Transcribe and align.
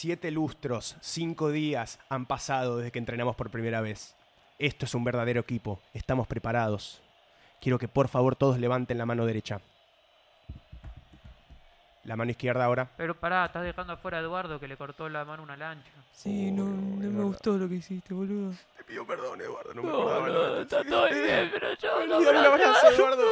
Siete 0.00 0.30
lustros, 0.30 0.94
cinco 1.00 1.50
días 1.50 1.98
han 2.08 2.26
pasado 2.26 2.76
desde 2.76 2.92
que 2.92 3.00
entrenamos 3.00 3.34
por 3.34 3.50
primera 3.50 3.80
vez. 3.80 4.14
Esto 4.60 4.84
es 4.84 4.94
un 4.94 5.02
verdadero 5.02 5.40
equipo. 5.40 5.80
Estamos 5.92 6.28
preparados. 6.28 7.02
Quiero 7.60 7.80
que 7.80 7.88
por 7.88 8.06
favor 8.06 8.36
todos 8.36 8.60
levanten 8.60 8.96
la 8.96 9.06
mano 9.06 9.26
derecha. 9.26 9.60
La 12.04 12.14
mano 12.14 12.30
izquierda 12.30 12.64
ahora. 12.64 12.88
Pero 12.96 13.18
pará, 13.18 13.46
estás 13.46 13.64
dejando 13.64 13.94
afuera 13.94 14.18
a 14.18 14.20
Eduardo 14.20 14.60
que 14.60 14.68
le 14.68 14.76
cortó 14.76 15.08
la 15.08 15.24
mano 15.24 15.42
una 15.42 15.56
lancha. 15.56 15.90
Sí, 16.12 16.52
no, 16.52 16.66
no 16.66 17.10
me 17.10 17.24
gustó 17.24 17.58
lo 17.58 17.68
que 17.68 17.74
hiciste, 17.74 18.14
boludo. 18.14 18.54
Te 18.76 18.84
pido 18.84 19.04
perdón, 19.04 19.40
Eduardo. 19.40 19.74
No 19.74 19.82
No, 19.82 20.28
no, 20.28 20.60
está 20.60 20.84
todo 20.84 21.08
bien, 21.08 21.50
pero 21.52 21.74
yo 21.74 22.06
Dame 22.06 22.30
un 22.30 22.36
abrazo, 22.36 22.88
Eduardo. 22.90 23.24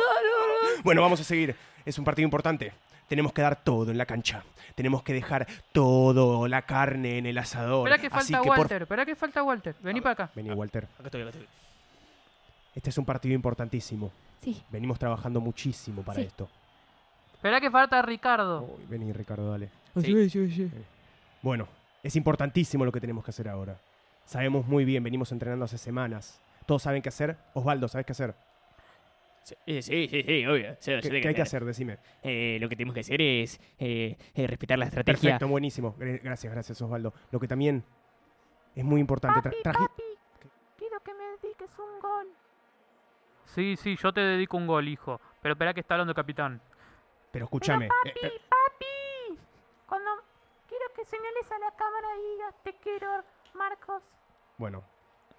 Bueno, 0.82 1.00
vamos 1.00 1.20
a 1.20 1.22
seguir. 1.22 1.54
Es 1.84 1.96
un 1.96 2.04
partido 2.04 2.24
importante. 2.24 2.72
Tenemos 3.08 3.32
que 3.32 3.42
dar 3.42 3.56
todo 3.62 3.90
en 3.90 3.98
la 3.98 4.06
cancha. 4.06 4.42
Tenemos 4.74 5.02
que 5.02 5.12
dejar 5.12 5.46
todo, 5.72 6.48
la 6.48 6.62
carne 6.62 7.18
en 7.18 7.26
el 7.26 7.38
asador. 7.38 7.88
Espera 7.88 8.00
que 8.00 8.14
Así 8.14 8.32
falta 8.32 8.42
que 8.42 8.48
por- 8.48 8.58
Walter, 8.58 8.82
espera 8.82 9.06
que 9.06 9.16
falta 9.16 9.42
Walter. 9.42 9.74
Vení 9.80 10.00
para 10.00 10.12
acá. 10.12 10.30
Vení, 10.34 10.50
Walter. 10.50 10.84
Acá 10.98 11.04
estoy, 11.04 11.20
acá 11.22 11.30
estoy. 11.30 11.46
Este 12.74 12.90
es 12.90 12.98
un 12.98 13.04
partido 13.04 13.34
importantísimo. 13.34 14.12
Sí. 14.42 14.62
Venimos 14.70 14.98
trabajando 14.98 15.40
muchísimo 15.40 16.02
para 16.02 16.20
Sí. 16.20 16.26
esto. 16.26 16.48
Espera 17.34 17.60
que 17.60 17.70
falta 17.70 18.02
Ricardo. 18.02 18.62
Uy, 18.62 18.84
vení, 18.88 19.12
Ricardo, 19.12 19.50
dale. 19.50 19.70
Sí, 20.02 20.28
sí, 20.28 20.50
sí. 20.50 20.70
Bueno, 21.42 21.68
es 22.02 22.14
importantísimo 22.16 22.84
lo 22.84 22.92
que 22.92 23.00
tenemos 23.00 23.24
que 23.24 23.30
hacer 23.30 23.48
ahora. 23.48 23.78
Sabemos 24.26 24.66
muy 24.66 24.84
bien, 24.84 25.02
venimos 25.02 25.30
entrenando 25.32 25.64
hace 25.64 25.78
semanas. 25.78 26.38
Todos 26.66 26.82
saben 26.82 27.00
qué 27.00 27.08
hacer. 27.08 27.36
Osvaldo, 27.54 27.88
¿sabes 27.88 28.04
qué 28.04 28.12
hacer? 28.12 28.34
Sí, 29.46 29.54
sí, 29.80 30.08
sí, 30.08 30.22
sí, 30.24 30.44
obvio. 30.46 30.74
Sí, 30.80 30.92
¿Qué, 31.00 31.28
hay 31.28 31.34
que 31.34 31.42
hacer? 31.42 31.64
Decime. 31.64 31.98
Eh, 32.20 32.58
lo 32.60 32.68
que 32.68 32.74
tenemos 32.74 32.94
que 32.94 33.00
hacer 33.00 33.22
es 33.22 33.60
eh, 33.78 34.16
eh, 34.34 34.46
respetar 34.48 34.76
la 34.76 34.86
estrategia. 34.86 35.20
Perfecto, 35.34 35.46
buenísimo. 35.46 35.94
Gr- 35.96 36.20
Gracias, 36.20 36.52
gracias, 36.52 36.82
Osvaldo. 36.82 37.14
Lo 37.30 37.38
que 37.38 37.46
también 37.46 37.84
es 38.74 38.84
muy 38.84 39.00
importante. 39.00 39.38
tra- 39.48 39.54
traje- 39.62 39.86
Quiero 40.76 40.98
que 41.00 41.14
me 41.14 41.24
dediques 41.40 41.70
un 41.78 42.00
gol. 42.00 42.26
Sí, 43.54 43.76
sí, 43.76 43.94
yo 43.96 44.12
te 44.12 44.20
dedico 44.20 44.56
un 44.56 44.66
gol, 44.66 44.88
hijo. 44.88 45.20
Pero 45.40 45.52
espera 45.52 45.72
que 45.72 45.78
está 45.80 45.94
hablando 45.94 46.10
el 46.10 46.16
capitán. 46.16 46.60
Pero 47.30 47.44
escúchame. 47.44 47.86
eh, 47.86 48.14
eh, 48.22 48.32
papi. 48.48 49.38
Cuando 49.86 50.10
quiero 50.68 50.86
que 50.96 51.04
señales 51.04 51.52
a 51.52 51.58
la 51.60 51.70
cámara 51.76 52.08
y 52.18 52.32
digas 52.32 52.54
te 52.64 52.74
quiero, 52.82 53.22
Marcos. 53.54 54.02
bueno, 54.58 54.82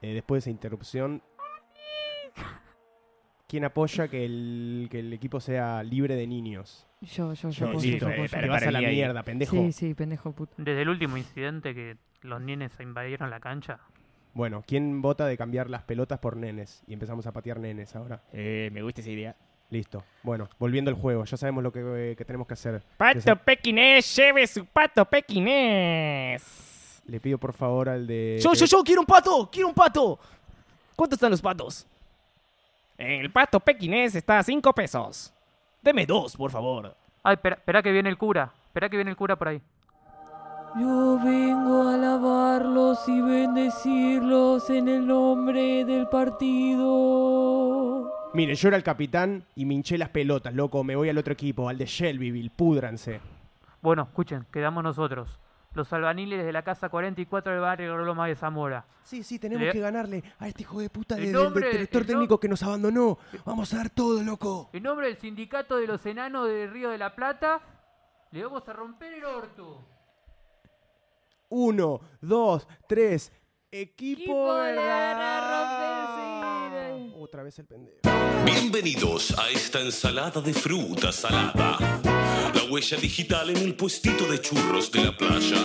eh, 0.02 0.14
después 0.14 0.38
de 0.46 0.50
esa 0.50 0.56
interrupción, 0.56 1.22
¿quién 3.48 3.64
apoya 3.66 4.08
que 4.08 4.26
el, 4.26 4.88
que 4.92 5.00
el 5.00 5.14
equipo 5.14 5.40
sea 5.40 5.84
libre 5.84 6.16
de 6.16 6.28
niños? 6.28 6.86
Yo, 7.02 7.34
yo, 7.34 7.50
yo. 7.50 7.52
Sí, 7.52 7.64
apoyo, 7.64 7.80
sí, 7.80 8.00
yo 8.00 8.08
apoyo. 8.08 8.30
Te 8.30 8.48
vas 8.48 8.64
a 8.64 8.72
la 8.72 8.82
mierda, 8.82 9.24
pendejo. 9.24 9.56
Sí, 9.56 9.72
sí, 9.72 9.94
pendejo 9.94 10.32
puto. 10.32 10.54
Desde 10.58 10.82
el 10.82 10.90
último 10.90 11.18
incidente 11.18 11.74
que 11.74 11.98
los 12.22 12.42
nenes 12.42 12.72
invadieron 12.80 13.30
la 13.30 13.40
cancha. 13.40 13.80
Bueno, 14.34 14.64
¿quién 14.68 15.02
vota 15.02 15.26
de 15.26 15.38
cambiar 15.38 15.70
las 15.70 15.84
pelotas 15.84 16.20
por 16.20 16.38
nenes? 16.38 16.84
Y 16.88 16.94
empezamos 16.94 17.26
a 17.26 17.32
patear 17.32 17.60
nenes 17.60 17.96
ahora. 17.96 18.22
Eh, 18.32 18.70
me 18.72 18.84
gusta 18.84 19.02
esa 19.02 19.10
idea. 19.10 19.36
Listo. 19.70 20.04
Bueno, 20.24 20.48
volviendo 20.60 20.90
al 20.90 20.96
juego, 20.96 21.26
ya 21.26 21.38
sabemos 21.38 21.64
lo 21.64 21.72
que, 21.72 22.16
que 22.18 22.26
tenemos 22.26 22.48
que 22.48 22.54
hacer. 22.54 22.82
Pato 22.98 23.36
pequinés, 23.36 24.16
lleve 24.16 24.48
su 24.48 24.66
pato 24.66 25.06
pequinés. 25.06 27.02
Le 27.06 27.20
pido 27.20 27.38
por 27.38 27.54
favor 27.54 27.90
al 27.90 28.08
de. 28.08 28.40
Yo, 28.42 28.54
yo, 28.54 28.66
yo, 28.66 28.84
quiero 28.84 29.02
un 29.02 29.08
pato, 29.08 29.50
quiero 29.52 29.68
un 29.68 29.74
pato. 29.74 30.20
¿Cuántos 30.96 31.18
están 31.18 31.32
los 31.32 31.42
patos? 31.42 31.88
El 32.98 33.32
pato 33.32 33.60
pequinés 33.60 34.16
está 34.16 34.40
a 34.40 34.44
5 34.44 34.74
pesos. 34.74 35.32
Deme 35.84 36.08
dos, 36.08 36.36
por 36.36 36.50
favor. 36.50 36.96
Ay, 37.24 37.36
espera, 37.36 37.56
espera 37.56 37.84
que 37.84 37.92
viene 37.92 38.10
el 38.10 38.18
cura. 38.18 38.52
Espera 38.66 38.90
que 38.90 38.98
viene 38.98 39.12
el 39.12 39.18
cura 39.18 39.36
por 39.36 39.50
ahí. 39.50 39.62
Yo 40.80 41.20
vengo 41.24 41.84
a 41.88 41.94
alabarlos 41.94 43.08
y 43.08 43.22
bendecirlos 43.22 44.70
en 44.70 44.88
el 44.88 45.06
nombre 45.08 45.86
del 45.86 46.08
partido. 46.10 46.92
Mire, 48.34 48.56
yo 48.56 48.68
era 48.68 48.78
el 48.78 48.84
capitán 48.84 49.44
y 49.56 49.66
me 49.66 49.76
hinché 49.76 49.98
las 49.98 50.10
pelotas, 50.10 50.54
loco. 50.54 50.84
Me 50.84 50.96
voy 50.96 51.10
al 51.10 51.18
otro 51.18 51.34
equipo, 51.34 51.70
al 51.70 51.78
de 51.78 51.86
Shelbyville. 51.86 52.50
Púdranse. 52.50 53.22
Bueno, 53.82 54.04
escuchen, 54.04 54.46
quedamos 54.52 54.84
nosotros. 54.84 55.40
Los 55.74 55.92
albaniles 55.94 56.44
de 56.44 56.52
la 56.52 56.64
casa 56.64 56.90
44 56.90 57.52
del 57.52 57.62
barrio 57.62 57.98
Loma 57.98 58.28
de 58.28 58.36
Zamora. 58.36 58.86
Sí, 59.04 59.22
sí, 59.24 59.38
tenemos 59.38 59.68
Le- 59.68 59.72
que 59.74 59.80
ganarle 59.80 60.24
a 60.40 60.48
este 60.48 60.64
hijo 60.64 60.80
de 60.80 60.90
puta 60.90 61.16
de- 61.16 61.32
del- 61.32 61.54
director 61.54 62.04
técnico 62.06 62.36
nom- 62.36 62.40
que 62.40 62.48
nos 62.48 62.64
abandonó. 62.64 63.20
Vamos 63.46 63.74
a 63.74 63.78
dar 63.78 63.90
todo, 63.92 64.24
loco. 64.24 64.70
En 64.74 64.84
nombre 64.84 65.08
del 65.08 65.18
sindicato 65.18 65.78
de 65.78 65.86
los 65.88 66.04
enanos 66.06 66.48
del 66.48 66.72
Río 66.72 66.90
de 66.90 66.98
la 66.98 67.16
Plata, 67.16 67.62
le 68.32 68.44
vamos 68.44 68.68
a 68.68 68.74
romper 68.74 69.14
el 69.14 69.26
orto. 69.26 69.86
Uno, 71.50 72.02
dos, 72.22 72.68
tres. 72.88 73.32
Equipo, 73.70 74.22
Equipo 74.22 74.54
de 74.56 74.72
verdad. 74.74 75.97
Bienvenidos 78.46 79.38
a 79.38 79.50
esta 79.50 79.82
ensalada 79.82 80.40
de 80.40 80.54
fruta 80.54 81.12
salada. 81.12 81.78
La 82.54 82.64
huella 82.72 82.98
digital 82.98 83.50
en 83.50 83.58
el 83.58 83.76
puestito 83.76 84.26
de 84.26 84.40
churros 84.40 84.90
de 84.92 85.04
la 85.04 85.18
playa. 85.18 85.58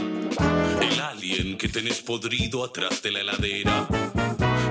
El 0.81 1.01
alien 1.01 1.57
que 1.57 1.69
tenés 1.69 2.01
podrido 2.01 2.65
atrás 2.65 3.01
de 3.03 3.13
la 3.13 3.21
heladera. 3.21 3.87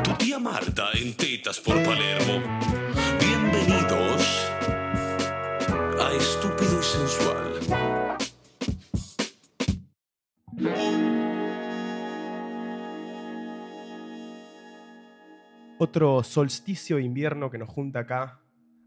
Tu 0.04 0.12
tía 0.16 0.40
Marta 0.40 0.90
en 0.94 1.14
tetas 1.16 1.60
por 1.60 1.82
Palermo. 1.82 2.42
Bienvenidos 3.20 4.22
a 6.00 6.12
Estúpido 6.14 6.80
y 6.80 6.84
Sensual. 6.84 7.52
Otro 15.84 16.22
solsticio 16.22 16.98
de 16.98 17.02
invierno 17.02 17.50
que 17.50 17.58
nos 17.58 17.68
junta 17.68 18.02
acá 18.02 18.40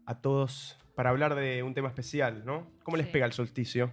a 0.05 0.21
todos 0.21 0.77
para 0.95 1.09
hablar 1.09 1.35
de 1.35 1.61
un 1.61 1.73
tema 1.73 1.89
especial, 1.89 2.45
¿no? 2.45 2.71
¿Cómo 2.83 2.95
les 2.95 3.07
pega 3.07 3.25
el 3.25 3.33
solsticio? 3.33 3.91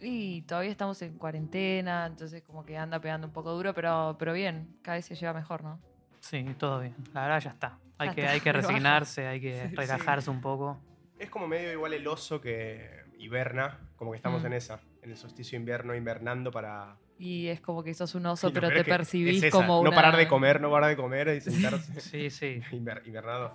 Y 0.00 0.42
todavía 0.42 0.70
estamos 0.70 1.02
en 1.02 1.18
cuarentena, 1.18 2.06
entonces 2.06 2.44
como 2.44 2.64
que 2.64 2.76
anda 2.78 3.00
pegando 3.00 3.26
un 3.26 3.32
poco 3.32 3.50
duro, 3.52 3.74
pero, 3.74 4.14
pero 4.16 4.32
bien, 4.32 4.76
cada 4.82 4.96
vez 4.96 5.06
se 5.06 5.16
lleva 5.16 5.32
mejor, 5.32 5.64
¿no? 5.64 5.80
Sí, 6.20 6.44
todo 6.56 6.78
bien. 6.82 6.94
La 7.12 7.22
verdad 7.22 7.40
ya 7.40 7.50
está. 7.50 7.78
Hay 7.98 8.10
Ya 8.10 8.14
que, 8.14 8.20
está, 8.20 8.32
hay 8.34 8.40
que 8.40 8.52
resignarse, 8.60 9.26
hay 9.26 9.40
que 9.40 9.66
Sí, 9.70 9.74
relajarse 9.74 10.30
un 10.30 10.40
poco. 10.40 10.78
Es 11.18 11.28
como 11.30 11.48
medio 11.48 11.72
igual 11.72 11.94
el 11.94 12.06
oso 12.06 12.40
que 12.40 12.88
hiberna, 13.18 13.80
como 13.96 14.12
que 14.12 14.18
estamos 14.18 14.44
Mm. 14.44 14.46
en 14.46 14.52
esa, 14.52 14.78
en 15.02 15.10
el 15.10 15.16
solsticio 15.16 15.56
de 15.56 15.62
invierno, 15.62 15.96
invernando 15.96 16.52
para... 16.52 16.96
Y 17.18 17.46
es 17.48 17.60
como 17.62 17.82
que 17.82 17.94
sos 17.94 18.14
un 18.14 18.26
oso, 18.26 18.52
pero 18.52 18.68
te 18.68 18.84
percibís 18.84 19.38
es 19.38 19.44
esa, 19.44 19.56
como 19.56 19.76
No 19.82 19.88
una... 19.88 19.94
parar 19.94 20.16
de 20.16 20.28
comer, 20.28 20.60
no 20.60 20.70
parar 20.70 20.90
de 20.90 20.96
comer 20.96 21.28
y 21.28 21.40
sentarse. 21.40 21.98
Sí, 22.00 22.28
sí. 22.30 22.60
Inver- 22.72 23.02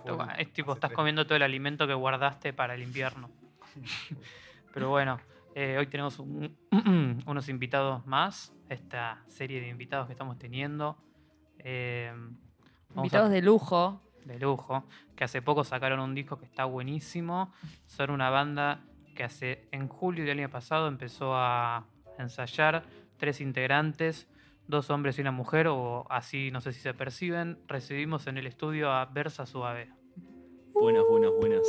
full. 0.02 0.20
Es 0.38 0.52
tipo, 0.52 0.72
estás 0.72 0.90
tres- 0.90 0.96
comiendo 0.96 1.24
todo 1.26 1.36
el 1.36 1.42
alimento 1.42 1.86
que 1.86 1.94
guardaste 1.94 2.52
para 2.52 2.74
el 2.74 2.82
invierno. 2.82 3.30
Pero 4.74 4.88
bueno, 4.90 5.20
eh, 5.54 5.76
hoy 5.78 5.86
tenemos 5.86 6.18
un- 6.18 6.56
unos 7.26 7.48
invitados 7.48 8.06
más. 8.06 8.52
Esta 8.68 9.22
serie 9.28 9.60
de 9.60 9.68
invitados 9.68 10.06
que 10.06 10.12
estamos 10.12 10.38
teniendo. 10.38 10.96
Eh, 11.58 12.10
a- 12.94 12.96
Invitados 12.96 13.30
de 13.30 13.42
lujo. 13.42 14.02
de 14.24 14.38
lujo, 14.38 14.84
que 15.16 15.24
hace 15.24 15.42
poco 15.42 15.62
sacaron 15.64 16.00
un 16.00 16.14
disco 16.14 16.38
que 16.38 16.46
está 16.46 16.64
buenísimo. 16.64 17.52
Son 17.86 18.10
una 18.10 18.30
banda 18.30 18.80
que 19.14 19.24
hace 19.24 19.68
en 19.72 19.88
julio 19.88 20.24
del 20.24 20.38
año 20.38 20.48
pasado 20.50 20.88
empezó 20.88 21.34
a 21.36 21.86
ensayar 22.18 22.82
tres 23.22 23.40
integrantes, 23.40 24.26
dos 24.66 24.90
hombres 24.90 25.16
y 25.16 25.20
una 25.20 25.30
mujer, 25.30 25.68
o 25.68 26.06
así 26.10 26.50
no 26.50 26.60
sé 26.60 26.72
si 26.72 26.80
se 26.80 26.92
perciben. 26.92 27.56
Recibimos 27.68 28.26
en 28.26 28.36
el 28.36 28.48
estudio 28.48 28.90
a 28.90 29.04
Versa 29.04 29.46
Suave. 29.46 29.92
Buenas, 30.72 31.04
buenas, 31.08 31.30
buenas. 31.38 31.60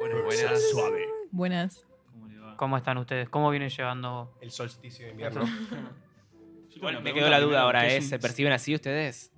Buenas, 0.00 0.24
buenas. 0.24 0.70
Suave. 0.72 1.06
Buenas. 1.30 1.86
¿Cómo 2.10 2.26
le 2.26 2.38
va? 2.40 2.56
¿Cómo 2.56 2.76
están 2.76 2.98
ustedes? 2.98 3.28
¿Cómo 3.28 3.50
vienen 3.50 3.68
llevando? 3.68 4.36
El 4.40 4.50
solsticio 4.50 5.04
de 5.06 5.12
invierno. 5.12 5.42
Igual 6.74 6.94
me 6.96 7.00
me 7.02 7.14
quedó 7.14 7.30
la 7.30 7.38
duda 7.38 7.62
ahora, 7.62 7.82
¿qué 7.86 7.98
¿eh? 7.98 8.02
¿Se 8.02 8.18
perciben 8.18 8.52
así 8.52 8.74
ustedes? 8.74 9.32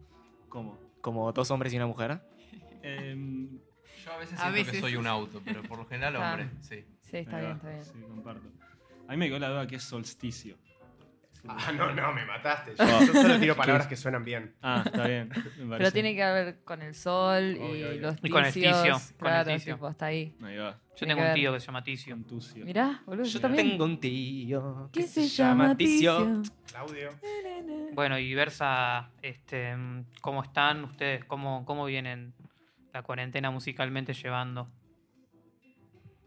¿Cómo? 0.49 0.79
¿Como 1.03 1.31
dos 1.35 1.51
hombres 1.51 1.71
y 1.75 1.77
una 1.77 1.87
mujer? 1.87 2.19
Em, 2.83 3.59
Yo 4.07 4.13
a 4.15 4.17
veces 4.17 4.41
A 4.41 4.51
siento 4.51 4.73
que 4.73 4.81
soy 4.81 4.97
un 4.97 5.07
auto, 5.07 5.43
pero 5.45 5.63
por 5.65 5.77
lo 5.77 5.85
general 5.85 6.17
Ah. 6.17 6.31
hombre, 6.33 6.49
sí. 6.63 6.83
Sí, 7.03 7.19
está 7.19 7.41
bien, 7.41 7.53
está 7.53 7.69
bien. 7.69 7.85
Sí, 7.85 8.01
comparto. 8.09 8.49
A 9.07 9.11
mí 9.13 9.19
me 9.19 9.27
quedó 9.29 9.39
la 9.39 9.51
duda 9.51 9.67
que 9.67 9.77
es 9.77 9.83
solsticio. 9.83 10.57
Ah, 11.47 11.71
no, 11.77 11.93
no, 11.95 12.13
me 12.13 12.25
mataste. 12.27 12.75
Yo, 12.77 12.85
yo 13.07 13.13
solo 13.13 13.39
tiro 13.39 13.55
palabras 13.57 13.87
que 13.87 13.97
suenan 13.97 14.25
bien. 14.25 14.55
Ah, 14.63 14.83
está 14.85 15.07
bien. 15.07 15.31
Pero 15.79 15.93
tiene 15.93 16.15
que 16.17 16.25
ver 16.25 16.65
con 16.65 16.83
el 16.83 16.95
sol 16.95 17.57
Obvio, 17.61 17.77
y 17.77 17.83
obvio. 17.85 18.01
los 18.01 18.17
Y 18.23 18.29
con 18.31 18.45
el 18.45 18.53
ticios. 18.53 18.77
ticio, 18.83 18.93
con 19.19 19.29
el 19.29 19.33
Claro, 19.35 19.51
ticio. 19.55 19.75
tipo, 19.75 19.87
hasta 19.87 20.07
ahí. 20.07 20.35
Ahí 20.43 20.57
va. 20.57 20.73
Yo 20.73 21.07
Tiene 21.07 21.15
tengo 21.15 21.17
que 21.17 21.23
un 21.23 21.27
ver. 21.29 21.35
tío 21.35 21.53
que 21.53 21.61
se 21.61 21.67
llama 21.67 21.85
Ticio. 21.85 22.15
Contucio. 22.17 22.65
Mirá, 22.65 23.03
boludo, 23.07 23.25
yo, 23.25 23.41
también. 23.41 23.69
tengo 23.71 23.85
un 23.85 24.01
tío 24.01 24.91
¿Qué 24.93 25.03
se 25.05 25.29
llama 25.29 25.77
Ticio? 25.77 26.43
Claudio. 26.73 27.11
Bueno, 27.95 28.19
y 28.19 28.35
Versa, 28.35 29.11
este, 29.23 29.77
¿cómo 30.21 30.43
están 30.43 30.83
ustedes? 30.85 31.25
¿Cómo, 31.25 31.65
¿Cómo 31.65 31.85
vienen 31.85 32.35
la 32.93 33.03
cuarentena 33.03 33.53
musicalmente 33.53 34.13
llevando? 34.13 34.69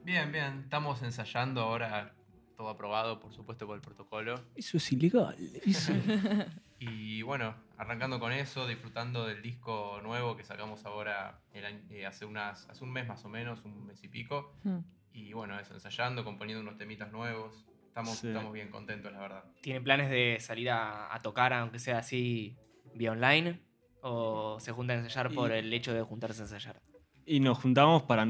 Bien, 0.04 0.32
bien. 0.32 0.62
Estamos 0.64 1.02
ensayando 1.04 1.62
ahora, 1.62 2.14
todo 2.62 2.70
aprobado, 2.70 3.20
por 3.20 3.34
supuesto, 3.34 3.66
por 3.66 3.76
el 3.76 3.82
protocolo. 3.82 4.36
Eso 4.56 4.78
es 4.78 4.92
ilegal. 4.92 5.36
Y 6.84 7.22
bueno, 7.22 7.54
arrancando 7.78 8.20
con 8.20 8.32
eso, 8.32 8.68
disfrutando 8.68 9.28
del 9.28 9.44
disco 9.44 10.00
nuevo 10.02 10.36
que 10.36 10.44
sacamos 10.44 10.84
ahora 10.86 11.40
el 11.54 11.64
año- 11.66 11.82
eh, 11.92 12.08
hace, 12.08 12.26
unas, 12.26 12.68
hace 12.70 12.84
un 12.84 12.92
mes 12.92 13.08
más 13.08 13.24
o 13.24 13.30
menos, 13.30 13.64
un 13.66 13.86
mes 13.86 14.04
y 14.04 14.08
pico. 14.08 14.56
Hmm. 14.64 14.80
Y 15.14 15.32
bueno, 15.34 15.60
eso, 15.60 15.76
ensayando, 15.76 16.24
componiendo 16.24 16.60
unos 16.62 16.78
temitas 16.78 17.12
nuevos. 17.12 17.68
Estamos, 17.88 18.18
Sí. 18.18 18.30
estamos 18.30 18.52
bien 18.52 18.70
contentos, 18.72 19.12
la 19.12 19.20
verdad. 19.20 19.44
¿Tienen 19.62 19.84
planes 19.84 20.10
de 20.10 20.38
salir 20.40 20.72
a, 20.72 21.14
a 21.14 21.22
tocar, 21.22 21.54
aunque 21.54 21.78
sea 21.78 22.00
así, 22.00 22.58
vía 22.96 23.12
online? 23.12 23.60
¿O 24.02 24.60
se 24.60 24.72
juntan 24.72 24.98
a 24.98 25.02
ensayar 25.04 25.32
por 25.32 25.52
el 25.52 25.72
hecho 25.72 25.94
de 25.94 26.02
juntarse 26.02 26.42
a 26.42 26.46
ensayar? 26.46 26.82
Y 27.28 27.40
nos 27.42 27.60
juntamos 27.60 28.02
para. 28.04 28.26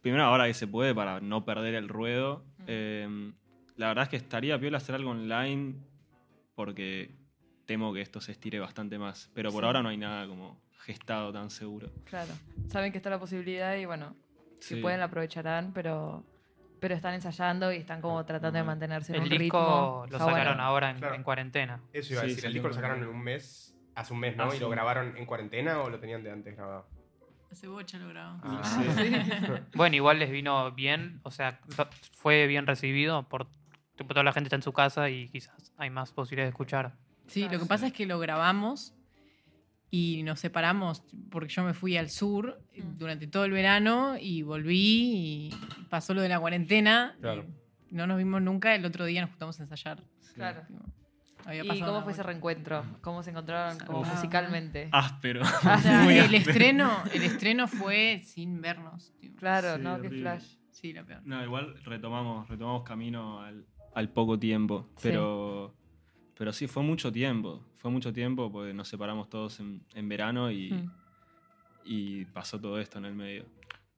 Primero, 0.00 0.24
ahora 0.24 0.46
que 0.46 0.54
se 0.54 0.66
puede, 0.66 0.94
para 0.94 1.20
no 1.20 1.44
perder 1.44 1.74
el 1.74 1.88
ruedo. 1.90 2.46
Mm. 2.60 2.64
Eh, 2.68 3.32
la 3.76 3.88
verdad 3.88 4.04
es 4.04 4.08
que 4.10 4.16
estaría 4.16 4.58
piola 4.58 4.78
hacer 4.78 4.94
algo 4.94 5.10
online 5.10 5.74
porque 6.54 7.10
temo 7.66 7.92
que 7.92 8.00
esto 8.00 8.20
se 8.20 8.32
estire 8.32 8.58
bastante 8.60 8.98
más. 8.98 9.30
Pero 9.34 9.50
por 9.50 9.62
Sí. 9.62 9.66
ahora 9.66 9.82
no 9.82 9.88
hay 9.88 9.96
nada 9.96 10.26
como 10.26 10.60
gestado 10.84 11.32
tan 11.32 11.50
seguro. 11.50 11.90
Claro. 12.04 12.32
Saben 12.68 12.92
que 12.92 12.98
está 12.98 13.10
la 13.10 13.18
posibilidad 13.18 13.74
y 13.76 13.84
bueno, 13.86 14.14
si 14.60 14.76
Sí. 14.76 14.80
pueden 14.80 15.00
la 15.00 15.06
aprovecharán, 15.06 15.72
pero, 15.72 16.24
pero 16.80 16.94
están 16.94 17.14
ensayando 17.14 17.72
y 17.72 17.76
están 17.76 18.00
como 18.00 18.24
tratando 18.24 18.56
de 18.58 18.64
mantenerse 18.64 19.16
en 19.16 19.22
El 19.24 19.28
disco 19.30 20.06
lo 20.08 20.18
bueno. 20.18 20.24
sacaron 20.26 20.60
ahora 20.60 20.90
en, 20.90 20.98
Claro. 20.98 21.14
en 21.16 21.22
cuarentena. 21.22 21.80
Eso 21.92 22.12
iba 22.14 22.22
a 22.22 22.24
Sí, 22.24 22.30
decir. 22.30 22.46
El 22.46 22.52
disco 22.52 22.68
lo 22.68 22.74
sacaron 22.74 23.02
en 23.02 23.08
un 23.08 23.20
mes, 23.22 23.76
hace 23.94 24.12
un 24.14 24.20
mes, 24.20 24.36
¿no? 24.36 24.44
Ah, 24.44 24.48
¿Y 24.48 24.52
sí. 24.52 24.60
lo 24.60 24.70
grabaron 24.70 25.16
en 25.16 25.26
cuarentena 25.26 25.80
o 25.80 25.90
lo 25.90 25.98
tenían 25.98 26.22
de 26.22 26.30
antes 26.30 26.56
grabado? 26.56 26.86
Hace 27.50 27.68
bocha 27.68 27.98
lo 27.98 28.08
grabamos. 28.08 28.40
Ah, 28.44 28.62
Sí. 28.96 29.12
Bueno, 29.74 29.96
igual 29.96 30.18
les 30.18 30.30
vino 30.30 30.70
bien, 30.72 31.20
o 31.24 31.30
sea, 31.30 31.60
fue 32.12 32.46
bien 32.46 32.66
recibido 32.66 33.28
por 33.28 33.48
tipo, 33.96 34.08
toda 34.14 34.22
la 34.24 34.32
gente 34.32 34.48
está 34.48 34.56
en 34.56 34.62
su 34.62 34.72
casa 34.72 35.08
y 35.10 35.28
quizás 35.28 35.72
hay 35.76 35.90
más 35.90 36.12
posibilidades 36.12 36.48
de 36.48 36.54
escuchar. 36.54 36.94
Sí, 37.26 37.42
lo 37.44 37.50
que 37.50 37.58
Sí. 37.60 37.64
pasa 37.68 37.86
es 37.88 37.92
que 37.92 38.06
lo 38.06 38.18
grabamos 38.18 38.94
y 39.90 40.22
nos 40.24 40.40
separamos 40.40 41.02
porque 41.30 41.48
yo 41.52 41.62
me 41.64 41.72
fui 41.74 41.96
al 41.96 42.10
sur 42.10 42.60
eh, 42.72 42.82
Mm. 42.82 42.98
durante 42.98 43.26
todo 43.26 43.44
el 43.44 43.52
verano 43.52 44.16
y 44.20 44.42
volví 44.42 45.48
y 45.50 45.50
pasó 45.88 46.12
lo 46.14 46.20
de 46.22 46.28
la 46.28 46.38
cuarentena. 46.40 47.16
Claro. 47.20 47.46
no 47.90 48.06
nos 48.08 48.18
vimos 48.18 48.42
nunca, 48.42 48.74
el 48.74 48.84
otro 48.84 49.04
día 49.04 49.20
nos 49.20 49.30
juntamos 49.30 49.58
a 49.60 49.62
ensayar. 49.62 50.02
Claro. 50.34 50.62
Había 51.46 51.62
¿Y 51.64 51.80
cómo 51.80 52.02
fue 52.02 52.12
ese 52.12 52.22
reencuentro? 52.24 52.84
¿Cómo 53.00 53.22
se 53.22 53.30
encontraron 53.30 53.78
como 53.78 54.04
Ah. 54.04 54.08
musicalmente? 54.12 54.88
Áspero. 54.90 55.40
Muy 56.02 56.14
el 56.18 56.24
áspero. 56.24 56.36
estreno, 56.50 56.90
el 57.14 57.22
estreno 57.22 57.68
fue 57.68 58.20
sin 58.24 58.60
vernos. 58.60 59.12
Claro, 59.38 59.76
Sí, 59.76 59.82
no, 59.82 60.00
qué 60.00 60.10
flash. 60.10 60.56
Sí, 60.72 60.92
la 60.92 61.04
peor. 61.04 61.22
No, 61.24 61.42
igual 61.44 61.80
retomamos, 61.84 62.48
retomamos 62.48 62.82
camino 62.82 63.40
al, 63.40 63.64
al 63.96 64.08
poco 64.10 64.38
tiempo. 64.38 64.86
Sí. 64.96 65.08
Pero, 65.08 65.74
pero 66.36 66.52
sí, 66.52 66.66
fue 66.68 66.82
mucho 66.82 67.10
tiempo. 67.10 67.62
Fue 67.76 67.90
mucho 67.90 68.12
tiempo 68.12 68.50
porque 68.52 68.72
nos 68.74 68.88
separamos 68.88 69.28
todos 69.28 69.58
en, 69.60 69.82
en 69.94 70.08
verano 70.08 70.50
y, 70.50 70.70
Mm. 70.72 70.90
y 71.84 72.24
pasó 72.26 72.60
todo 72.60 72.78
esto 72.80 72.98
en 72.98 73.04
el 73.06 73.14
medio. 73.14 73.44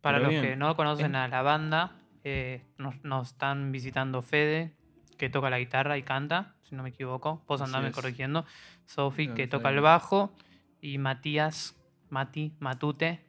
Para 0.00 0.18
Pero 0.18 0.30
los 0.30 0.30
bien. 0.40 0.42
que 0.52 0.56
no 0.56 0.76
conocen 0.76 1.06
En- 1.06 1.16
a 1.16 1.28
la 1.28 1.42
banda, 1.42 1.96
eh, 2.24 2.62
nos, 2.78 3.02
nos 3.04 3.28
están 3.32 3.72
visitando 3.72 4.22
Fede, 4.22 4.72
que 5.16 5.28
toca 5.30 5.50
la 5.50 5.58
guitarra 5.58 5.98
y 5.98 6.02
canta, 6.02 6.54
si 6.62 6.74
no 6.76 6.82
me 6.84 6.90
equivoco. 6.90 7.42
Vos 7.48 7.60
andame 7.60 7.90
corrigiendo. 7.90 8.44
Sofi, 8.86 9.28
que 9.28 9.46
toca 9.48 9.70
el 9.70 9.80
bajo. 9.80 10.32
Y 10.80 10.98
Matías, 10.98 11.74
Mati, 12.10 12.54
Matute, 12.60 13.20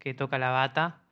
que 0.00 0.12
toca 0.14 0.38
la 0.38 0.50
bata. 0.50 1.02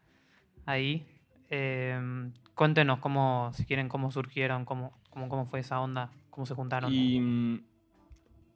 Ahí. 0.66 1.06
Eh, 1.50 2.30
cuéntenos 2.54 2.98
cómo, 2.98 3.50
si 3.54 3.64
quieren, 3.64 3.88
cómo 3.88 4.10
surgieron, 4.10 4.64
cómo, 4.64 4.98
cómo, 5.14 5.28
cómo 5.30 5.46
fue 5.46 5.60
esa 5.60 5.80
onda, 5.80 6.10
cómo 6.28 6.44
se 6.44 6.54
juntaron. 6.54 6.92
Y 6.92 7.18
mm, 7.20 7.64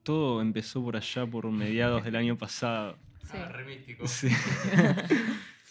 todo 0.03 0.43
empezó 0.43 0.83
por 0.83 0.97
allá, 0.97 1.27
por 1.27 1.51
mediados 1.51 2.05
del 2.05 2.17
año 2.17 2.37
pasado. 2.37 2.99
Sí. 3.23 3.37
Ah, 3.43 3.49
re 3.49 3.65
místico. 3.65 4.07
Sí. 4.07 4.29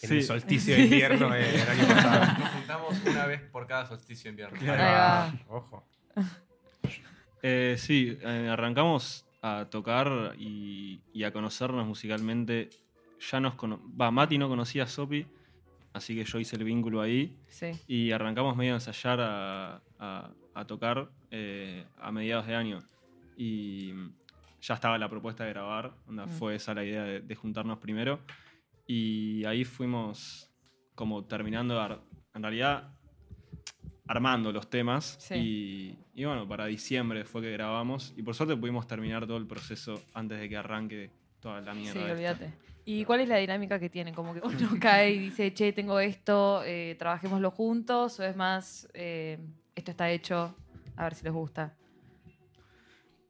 En 0.00 0.08
Sí. 0.10 0.14
el 0.18 0.22
solsticio 0.22 0.76
de 0.76 0.82
invierno 0.84 1.28
del 1.28 1.68
año 1.68 1.88
pasado. 1.88 2.38
Nos 2.38 2.48
juntamos 2.50 3.02
una 3.04 3.26
vez 3.26 3.40
por 3.50 3.66
cada 3.66 3.84
solsticio 3.84 4.26
de 4.26 4.30
invierno. 4.30 4.56
Claro. 4.60 5.36
Ojo. 5.48 5.84
Eh, 7.42 7.74
sí, 7.78 8.16
eh, 8.22 8.48
arrancamos 8.48 9.26
a 9.42 9.66
tocar 9.68 10.34
y, 10.38 11.00
y 11.12 11.24
a 11.24 11.32
conocernos 11.32 11.84
musicalmente. 11.84 12.70
Ya 13.28 13.40
nos 13.40 13.54
Va, 14.00 14.12
Mati 14.12 14.38
no 14.38 14.48
conocía 14.48 14.84
a 14.84 14.86
Sopi, 14.86 15.26
así 15.92 16.14
que 16.14 16.24
yo 16.24 16.38
hice 16.38 16.54
el 16.54 16.62
vínculo 16.62 17.00
ahí. 17.00 17.36
Sí. 17.48 17.72
Y 17.88 18.12
arrancamos 18.12 18.56
medio 18.56 18.74
a 18.74 18.76
ensayar 18.76 19.20
a, 19.20 19.82
a- 19.98 20.30
a 20.58 20.66
tocar 20.66 21.08
eh, 21.30 21.84
a 21.98 22.10
mediados 22.12 22.46
de 22.46 22.54
año. 22.54 22.78
Y 23.36 23.92
ya 24.60 24.74
estaba 24.74 24.98
la 24.98 25.08
propuesta 25.08 25.44
de 25.44 25.50
grabar, 25.50 25.92
onda, 26.08 26.26
Mm. 26.26 26.30
fue 26.30 26.54
esa 26.56 26.74
la 26.74 26.84
idea 26.84 27.04
de, 27.04 27.20
de 27.20 27.34
juntarnos 27.34 27.78
primero. 27.78 28.20
Y 28.86 29.44
ahí 29.44 29.64
fuimos 29.64 30.50
como 30.94 31.24
terminando, 31.24 31.80
ar- 31.80 32.00
en 32.34 32.42
realidad 32.42 32.90
armando 34.06 34.52
los 34.52 34.68
temas. 34.70 35.16
Sí. 35.20 35.34
Y, 36.14 36.22
y 36.22 36.24
bueno, 36.24 36.48
para 36.48 36.66
diciembre 36.66 37.24
fue 37.24 37.42
que 37.42 37.52
grabamos. 37.52 38.14
Y 38.16 38.22
por 38.22 38.34
suerte 38.34 38.56
pudimos 38.56 38.86
terminar 38.86 39.26
todo 39.26 39.36
el 39.36 39.46
proceso 39.46 40.02
antes 40.14 40.40
de 40.40 40.48
que 40.48 40.56
arranque 40.56 41.10
toda 41.40 41.60
la 41.60 41.74
mierda. 41.74 41.92
Sí, 42.04 42.10
olvídate. 42.10 42.52
¿Y 42.84 43.04
cuál 43.04 43.20
es 43.20 43.28
la 43.28 43.36
dinámica 43.36 43.78
que 43.78 43.90
tienen? 43.90 44.14
Como 44.14 44.32
que 44.32 44.40
uno 44.42 44.56
cae 44.80 45.12
y 45.12 45.18
dice, 45.18 45.52
che, 45.52 45.72
tengo 45.72 46.00
esto, 46.00 46.62
eh, 46.64 46.96
trabajémoslo 46.98 47.50
juntos, 47.50 48.18
o 48.18 48.24
es 48.24 48.34
más, 48.34 48.88
eh, 48.94 49.38
esto 49.78 49.90
está 49.92 50.10
hecho, 50.10 50.54
a 50.96 51.04
ver 51.04 51.14
si 51.14 51.24
les 51.24 51.32
gusta. 51.32 51.74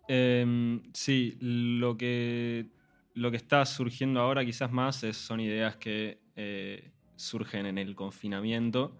Em, 0.08 0.82
sí, 0.94 1.36
lo 1.40 1.96
que, 1.96 2.70
lo 3.14 3.30
que 3.30 3.36
está 3.36 3.64
surgiendo 3.66 4.20
ahora 4.20 4.44
quizás 4.44 4.72
más 4.72 5.04
es- 5.04 5.16
son 5.18 5.40
ideas 5.40 5.76
que 5.76 6.18
eh, 6.34 6.92
surgen 7.16 7.66
en 7.66 7.78
el 7.78 7.94
confinamiento 7.94 8.96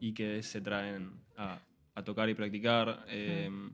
y 0.00 0.12
que 0.14 0.42
se 0.42 0.60
traen 0.60 1.12
a, 1.36 1.60
a 1.94 2.02
tocar 2.02 2.28
y 2.28 2.34
practicar. 2.34 3.04
em, 3.08 3.70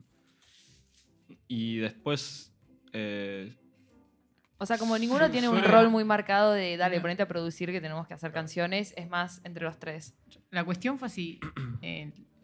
Y 1.47 1.77
después... 1.77 2.53
eh, 2.93 3.55
O 4.59 4.65
sea, 4.65 4.77
como 4.77 4.97
ninguno 4.99 5.29
tiene 5.31 5.49
un 5.49 5.63
rol 5.63 5.89
muy 5.89 6.03
marcado 6.03 6.51
de, 6.53 6.77
dale, 6.77 7.01
ponete 7.01 7.23
a 7.23 7.27
producir 7.27 7.71
que 7.71 7.81
tenemos 7.81 8.05
que 8.07 8.13
hacer 8.13 8.31
canciones, 8.31 8.93
es 8.95 9.09
más 9.09 9.41
entre 9.43 9.63
los 9.65 9.79
tres. 9.79 10.13
La 10.51 10.63
cuestión 10.63 10.99
fue 10.99 11.07
así. 11.07 11.39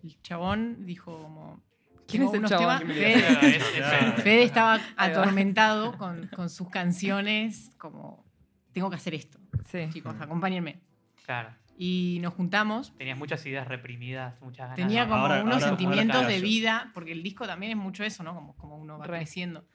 el 0.04 0.22
chabón 0.22 0.86
dijo 0.86 1.22
como... 1.22 1.62
¿Quién 2.08 2.24
es 2.24 2.34
el 2.34 2.44
chabón? 2.46 2.68
temas- 2.68 2.80
¿Quién 2.80 2.88
me 2.90 2.94
Fede, 2.96 3.56
Es- 3.58 3.64
es 3.64 3.86
Fede. 3.86 4.12
Fede 4.24 4.44
estaba 4.44 4.80
atormentado 4.98 5.98
con, 5.98 6.28
con 6.36 6.50
sus 6.50 6.70
canciones, 6.70 7.72
como, 7.78 8.26
tengo 8.74 8.90
que 8.90 8.98
hacer 8.98 9.14
esto, 9.14 9.40
Sí. 9.70 9.88
chicos, 9.94 10.16
acompáñenme. 10.20 10.82
Claro. 11.26 11.56
Y 11.78 12.20
nos 12.22 12.34
juntamos. 12.34 12.94
Tenías 12.98 13.18
muchas 13.18 13.46
ideas 13.46 13.68
reprimidas, 13.68 14.40
muchas 14.42 14.66
ganas. 14.70 14.76
Tenía 14.76 15.04
de- 15.06 15.10
como 15.10 15.22
Ahora- 15.22 15.42
unos 15.44 15.56
ahora- 15.56 15.68
sentimientos 15.68 16.16
ahora 16.18 16.28
de 16.28 16.42
vida, 16.42 16.92
porque 16.94 17.12
el 17.14 17.24
disco 17.24 17.48
también 17.48 17.72
es 17.72 17.78
mucho 17.78 18.04
eso, 18.04 18.24
¿no? 18.24 18.36
Como, 18.36 18.56
como 18.58 18.78
uno 18.78 18.98
va 19.00 19.08
Re. 19.08 19.18
creciendo. 19.20 19.66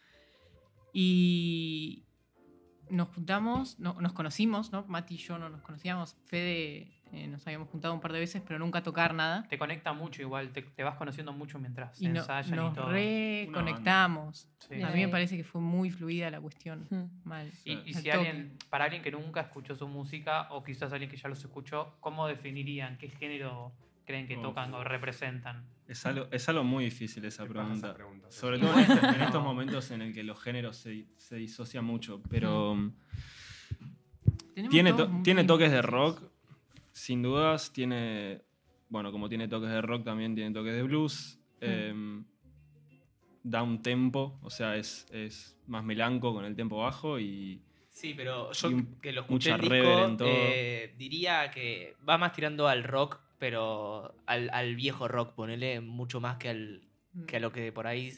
Y 0.93 2.05
nos 2.91 3.09
juntamos, 3.09 3.79
no- 3.79 4.01
nos 4.01 4.13
conocimos, 4.13 4.73
¿no? 4.73 4.85
Mati 4.89 5.15
y 5.15 5.19
yo 5.19 5.39
no 5.39 5.49
nos 5.49 5.63
conocíamos. 5.63 6.17
Fede 6.27 6.96
eh, 7.17 7.27
nos 7.29 7.47
habíamos 7.47 7.69
juntado 7.69 7.95
un 7.95 8.01
par 8.01 8.13
de 8.13 8.21
veces, 8.21 8.43
pero 8.47 8.59
nunca 8.59 8.81
a 8.81 8.83
tocar 8.83 9.15
nada. 9.15 9.47
Te 9.49 9.59
conecta 9.59 9.93
mucho 9.93 10.23
igual, 10.23 10.51
te, 10.53 10.63
te 10.63 10.83
vas 10.85 10.97
conociendo 10.97 11.33
mucho 11.33 11.59
mientras 11.59 12.01
Y 12.01 12.09
no- 12.09 12.21
ensayan 12.21 12.53
y 12.55 12.57
nos 12.57 12.75
todo. 12.75 12.91
reconectamos. 12.91 14.49
Sí. 14.69 14.83
A 14.83 14.91
mí 14.91 15.01
me 15.01 15.09
parece 15.09 15.37
que 15.37 15.45
fue 15.45 15.61
muy 15.61 15.91
fluida 15.91 16.31
la 16.31 16.41
cuestión. 16.41 16.87
Mm. 16.91 17.29
Mal. 17.29 17.51
Y, 17.65 17.79
y 17.91 17.95
si 17.95 18.11
alguien, 18.11 18.57
para 18.71 18.85
alguien 18.85 19.03
que 19.03 19.11
nunca 19.11 19.41
escuchó 19.41 19.75
su 19.75 19.89
música, 19.89 20.49
o 20.51 20.63
quizás 20.63 20.93
alguien 20.93 21.11
que 21.11 21.17
ya 21.17 21.29
los 21.29 21.39
escuchó, 21.41 21.97
¿cómo 22.01 22.27
definirían 22.27 22.99
qué 22.99 23.09
género 23.09 23.73
creen 24.05 24.27
que 24.29 24.37
Oh. 24.37 24.43
tocan 24.43 24.73
o 24.75 24.85
representan? 24.85 25.65
es, 25.89 26.05
algo, 26.05 26.27
es 26.33 26.49
algo 26.49 26.65
muy 26.65 26.85
difícil 26.85 27.25
esa 27.25 27.45
pregunta. 27.47 27.75
esa 27.89 27.95
pregunta, 27.95 28.27
sí. 28.31 28.39
Sobre 28.41 28.59
todo 28.59 28.73
en 28.75 28.81
estos, 28.81 29.03
en 29.15 29.21
estos 29.23 29.43
momentos 29.43 29.91
en 29.93 30.03
el 30.03 30.13
que 30.13 30.23
los 30.25 30.41
géneros 30.43 30.77
se, 30.77 31.07
se 31.17 31.37
disocian 31.37 31.85
mucho. 31.85 32.21
Pero... 32.29 32.77
Tenemos 34.55 34.71
Tiene, 34.73 34.93
to- 34.95 35.11
tiene 35.23 35.45
toques 35.45 35.71
de 35.71 35.83
rock, 35.83 36.23
sin 36.97 37.23
dudas. 37.23 37.73
Tiene, 37.73 38.43
bueno, 38.89 39.13
como 39.13 39.29
tiene 39.29 39.49
toques 39.49 39.69
de 39.71 39.83
rock, 39.83 40.05
también 40.05 40.35
tiene 40.35 40.53
toques 40.53 40.75
de 40.75 40.83
blues. 40.83 41.39
Em, 41.61 42.25
da 43.43 43.63
un 43.63 43.81
tempo, 43.83 44.39
o 44.43 44.51
sea, 44.51 44.77
es, 44.77 45.07
es 45.13 45.57
más 45.67 45.85
melanco 45.85 46.35
con 46.35 46.45
el 46.45 46.57
tempo 46.57 46.79
bajo 46.79 47.19
y 47.21 47.63
Sí, 47.91 48.13
pero 48.15 48.53
yo 48.53 48.69
un- 48.69 48.99
que 49.01 49.13
lo 49.13 49.23
escuché 49.23 49.51
mucha 49.51 49.55
el 49.55 49.61
disco, 49.71 49.75
reverb 49.77 50.09
en 50.11 50.17
todo. 50.19 50.27
eh, 50.29 50.95
diría 50.99 51.51
que 51.51 51.95
va 52.07 52.19
más 52.19 52.33
tirando 52.33 52.69
al 52.69 52.85
rock, 52.85 53.21
pero 53.39 54.15
al, 54.27 54.51
al 54.53 54.75
viejo 54.77 55.09
rock, 55.09 55.35
ponele 55.35 55.81
mucho 55.81 56.21
más 56.21 56.37
que, 56.37 56.49
al, 56.51 56.83
que 57.27 57.37
a 57.37 57.41
lo 57.41 57.53
que 57.53 57.73
por 57.73 57.87
ahí 57.87 58.13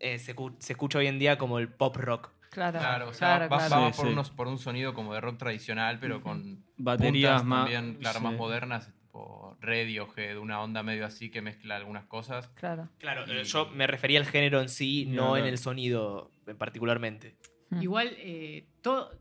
eh, 0.00 0.18
se, 0.18 0.34
se 0.58 0.72
escucha 0.72 0.98
hoy 0.98 1.06
en 1.06 1.18
día 1.20 1.38
como 1.38 1.58
el 1.60 1.68
pop 1.68 1.96
rock. 1.96 2.30
Claro, 2.52 2.78
Claro, 2.78 3.08
o 3.08 3.14
sea, 3.14 3.36
claro, 3.38 3.48
va, 3.50 3.56
claro. 3.66 3.82
va 3.84 3.92
Sí, 3.92 3.96
por, 3.96 4.06
sí. 4.06 4.12
unos, 4.12 4.30
por 4.30 4.46
un 4.46 4.58
sonido 4.58 4.92
como 4.92 5.14
de 5.14 5.22
rock 5.22 5.38
tradicional, 5.38 5.98
pero 5.98 6.20
con 6.22 6.62
baterías 6.76 7.42
más... 7.44 7.64
también, 7.70 7.94
claro, 7.98 8.20
más 8.20 8.32
sí. 8.32 8.38
modernas, 8.38 8.92
tipo 8.94 9.56
Radiohead, 9.60 10.36
una 10.38 10.60
onda 10.60 10.82
medio 10.82 11.06
así 11.06 11.30
que 11.30 11.40
mezcla 11.40 11.76
algunas 11.76 12.04
cosas. 12.04 12.48
Claro. 12.48 12.90
Claro, 12.98 13.24
Y- 13.26 13.44
yo 13.44 13.68
me 13.70 13.86
refería 13.86 14.18
al 14.20 14.26
género 14.26 14.60
en 14.60 14.68
sí, 14.68 15.06
no 15.06 15.36
en 15.38 15.46
el 15.46 15.56
sonido 15.56 16.30
en 16.46 16.58
particularmente. 16.58 17.36
Igual, 17.80 18.10
eh, 18.18 18.66
todo, 18.82 19.18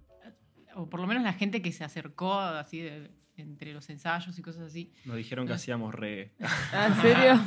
o 0.76 0.90
por 0.90 1.00
lo 1.00 1.08
menos 1.08 1.24
la 1.24 1.32
gente 1.34 1.62
que 1.62 1.72
se 1.72 1.86
acercó 1.86 2.38
así 2.38 2.80
de- 2.82 3.12
entre 3.38 3.74
los 3.74 3.90
ensayos 3.90 4.38
y 4.38 4.42
cosas 4.42 4.64
así. 4.64 4.92
Nos 5.06 5.16
dijeron 5.16 5.48
que 5.48 5.54
hacíamos 5.54 5.94
reggae. 5.96 6.32
Ah, 6.74 6.88
¿En 6.88 7.02
serio? 7.02 7.40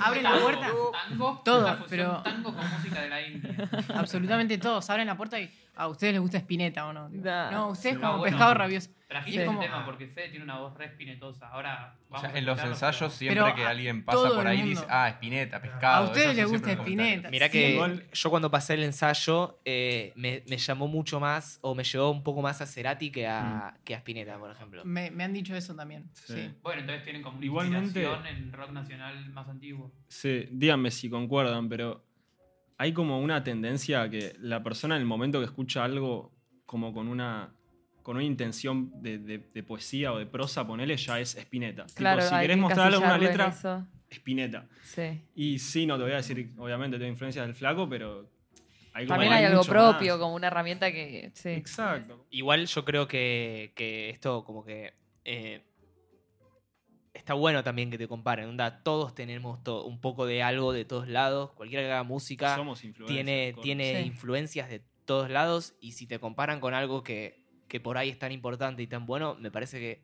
Abren 0.00 0.22
la 0.24 0.38
puerta. 0.40 0.66
Tango, 1.08 1.42
Todo, 1.44 1.86
pero- 1.88 2.22
tango 2.22 2.54
con 2.54 2.68
música 2.70 3.00
de 3.02 3.08
la 3.08 3.26
India. 3.26 3.68
Absolutamente 3.94 4.58
todos. 4.58 4.88
Abren 4.90 5.06
la 5.06 5.16
puerta 5.16 5.40
y 5.40 5.50
a 5.74 5.88
ustedes 5.88 6.12
les 6.14 6.20
gusta 6.22 6.38
Spinetta 6.38 6.86
o 6.86 6.92
no. 6.92 7.08
Digo, 7.08 7.24
Nah. 7.24 7.50
No, 7.50 7.68
ustedes 7.68 7.96
Sí. 7.96 8.00
como 8.00 8.18
bueno. 8.18 8.30
pescado 8.36 8.54
rabioso. 8.54 8.90
Trajiste 9.08 9.30
Y 9.30 9.34
es 9.34 9.40
el 9.42 9.46
como- 9.48 9.60
tema 9.60 9.84
porque 9.84 10.06
Fede 10.06 10.28
tiene 10.30 10.44
una 10.44 10.58
voz 10.58 10.74
re 10.78 10.86
espinetosa. 10.86 11.48
Ahora 11.48 11.96
O 12.08 12.12
vamos 12.14 12.20
sea, 12.22 12.34
a 12.34 12.38
en 12.38 12.46
los 12.46 12.58
ensayos 12.64 13.12
siempre 13.12 13.42
Pero 13.42 13.54
que 13.54 13.66
alguien 13.66 14.04
pasa 14.06 14.30
por 14.30 14.46
ahí 14.46 14.62
dice, 14.62 14.86
ah, 14.88 15.06
espineta, 15.10 15.60
pescado. 15.60 16.06
A 16.06 16.08
ustedes 16.08 16.34
les 16.34 16.48
gusta. 16.48 16.72
Spinetta. 16.72 17.28
Mira 17.30 17.46
Sí. 17.46 17.52
que 17.52 17.70
Igual- 17.72 18.06
yo 18.10 18.30
cuando 18.30 18.50
pasé 18.50 18.72
el 18.72 18.84
ensayo 18.84 19.60
eh, 19.66 20.14
me, 20.16 20.42
me 20.48 20.56
llamó 20.56 20.88
mucho 20.88 21.20
más, 21.20 21.58
o 21.60 21.74
me 21.74 21.84
llevó 21.84 22.10
un 22.10 22.22
poco 22.22 22.40
más 22.40 22.62
a 22.62 22.66
Cerati 22.66 23.10
que 23.12 23.26
a, 23.26 23.74
que 23.84 23.94
a 23.94 23.98
Spinetta, 23.98 24.38
por 24.38 24.50
ejemplo. 24.50 24.82
Me, 24.86 25.10
me 25.10 25.24
han 25.24 25.34
dicho 25.34 25.54
eso 25.54 25.74
también. 25.74 26.08
Sí. 26.14 26.32
Sí. 26.32 26.54
Bueno, 26.62 26.80
entonces 26.80 27.04
tienen 27.04 27.20
como 27.22 27.36
una 27.36 27.44
Igualmente- 27.44 28.00
inspiración 28.00 28.26
en 28.26 28.52
rock 28.54 28.70
nacional 28.70 29.28
más 29.30 29.46
antiguo. 29.46 29.92
Sí, 30.08 30.48
díganme 30.50 30.90
si 30.90 31.10
concuerdan, 31.10 31.68
pero 31.68 32.02
hay 32.82 32.92
como 32.92 33.20
una 33.20 33.44
tendencia 33.44 34.02
a 34.02 34.10
que 34.10 34.34
la 34.40 34.62
persona 34.62 34.96
en 34.96 35.02
el 35.02 35.06
momento 35.06 35.38
que 35.38 35.44
escucha 35.44 35.84
algo 35.84 36.32
como 36.66 36.92
con 36.92 37.06
una 37.08 37.54
con 38.02 38.16
una 38.16 38.24
intención 38.24 38.90
de, 39.00 39.18
de- 39.18 39.38
de 39.38 39.62
poesía 39.62 40.12
o 40.12 40.18
de 40.18 40.26
prosa, 40.26 40.66
ponele, 40.66 40.96
ya 40.96 41.20
es 41.20 41.36
Spinetta. 41.36 41.86
Tipo, 41.86 41.98
Claro, 41.98 42.22
si 42.22 42.34
hay 42.34 42.40
querés 42.42 42.56
que 42.56 42.60
mostrarle 42.62 42.98
una 42.98 43.16
letra. 43.18 43.54
Spinetta. 44.10 44.66
Sí. 44.82 45.22
Y 45.36 45.58
sí, 45.60 45.86
no 45.86 45.96
te 45.96 46.02
voy 46.02 46.12
a 46.12 46.16
decir, 46.16 46.50
obviamente 46.58 46.98
tengo 46.98 47.10
influencias 47.12 47.46
del 47.46 47.54
flaco, 47.54 47.88
pero 47.88 48.28
hay 48.92 49.06
como- 49.06 49.14
También 49.20 49.32
hay 49.32 49.44
algo 49.44 49.62
propio, 49.62 50.14
más. 50.14 50.20
como 50.20 50.34
una 50.34 50.48
herramienta 50.48 50.90
que. 50.90 51.30
Sí. 51.34 51.50
Exacto. 51.50 52.26
Igual 52.30 52.66
yo 52.66 52.84
creo 52.84 53.06
que, 53.06 53.72
que 53.76 54.10
esto 54.10 54.42
como 54.44 54.64
que 54.64 54.92
eh, 55.24 55.62
está 57.14 57.34
bueno 57.34 57.62
también 57.62 57.90
que 57.90 57.98
te 57.98 58.08
comparen. 58.08 58.48
Onda, 58.48 58.82
todos 58.82 59.14
tenemos 59.14 59.62
to- 59.62 59.84
un 59.84 60.00
poco 60.00 60.26
de 60.26 60.42
algo 60.42 60.72
de 60.72 60.84
todos 60.84 61.08
lados. 61.08 61.50
Cualquiera 61.52 61.82
que 61.84 61.92
haga 61.92 62.02
música 62.02 62.56
Somos 62.56 62.82
tiene, 63.06 63.54
tiene 63.62 64.00
Sí. 64.02 64.06
influencias 64.08 64.68
de 64.68 64.82
todos 65.04 65.30
lados 65.30 65.74
y 65.80 65.92
si 65.92 66.06
te 66.06 66.18
comparan 66.18 66.60
con 66.60 66.74
algo 66.74 67.02
que, 67.02 67.42
que 67.68 67.80
por 67.80 67.98
ahí 67.98 68.08
es 68.10 68.18
tan 68.18 68.32
importante 68.32 68.82
y 68.82 68.86
tan 68.86 69.06
bueno, 69.06 69.34
me 69.38 69.50
parece 69.50 69.78
que, 69.80 70.02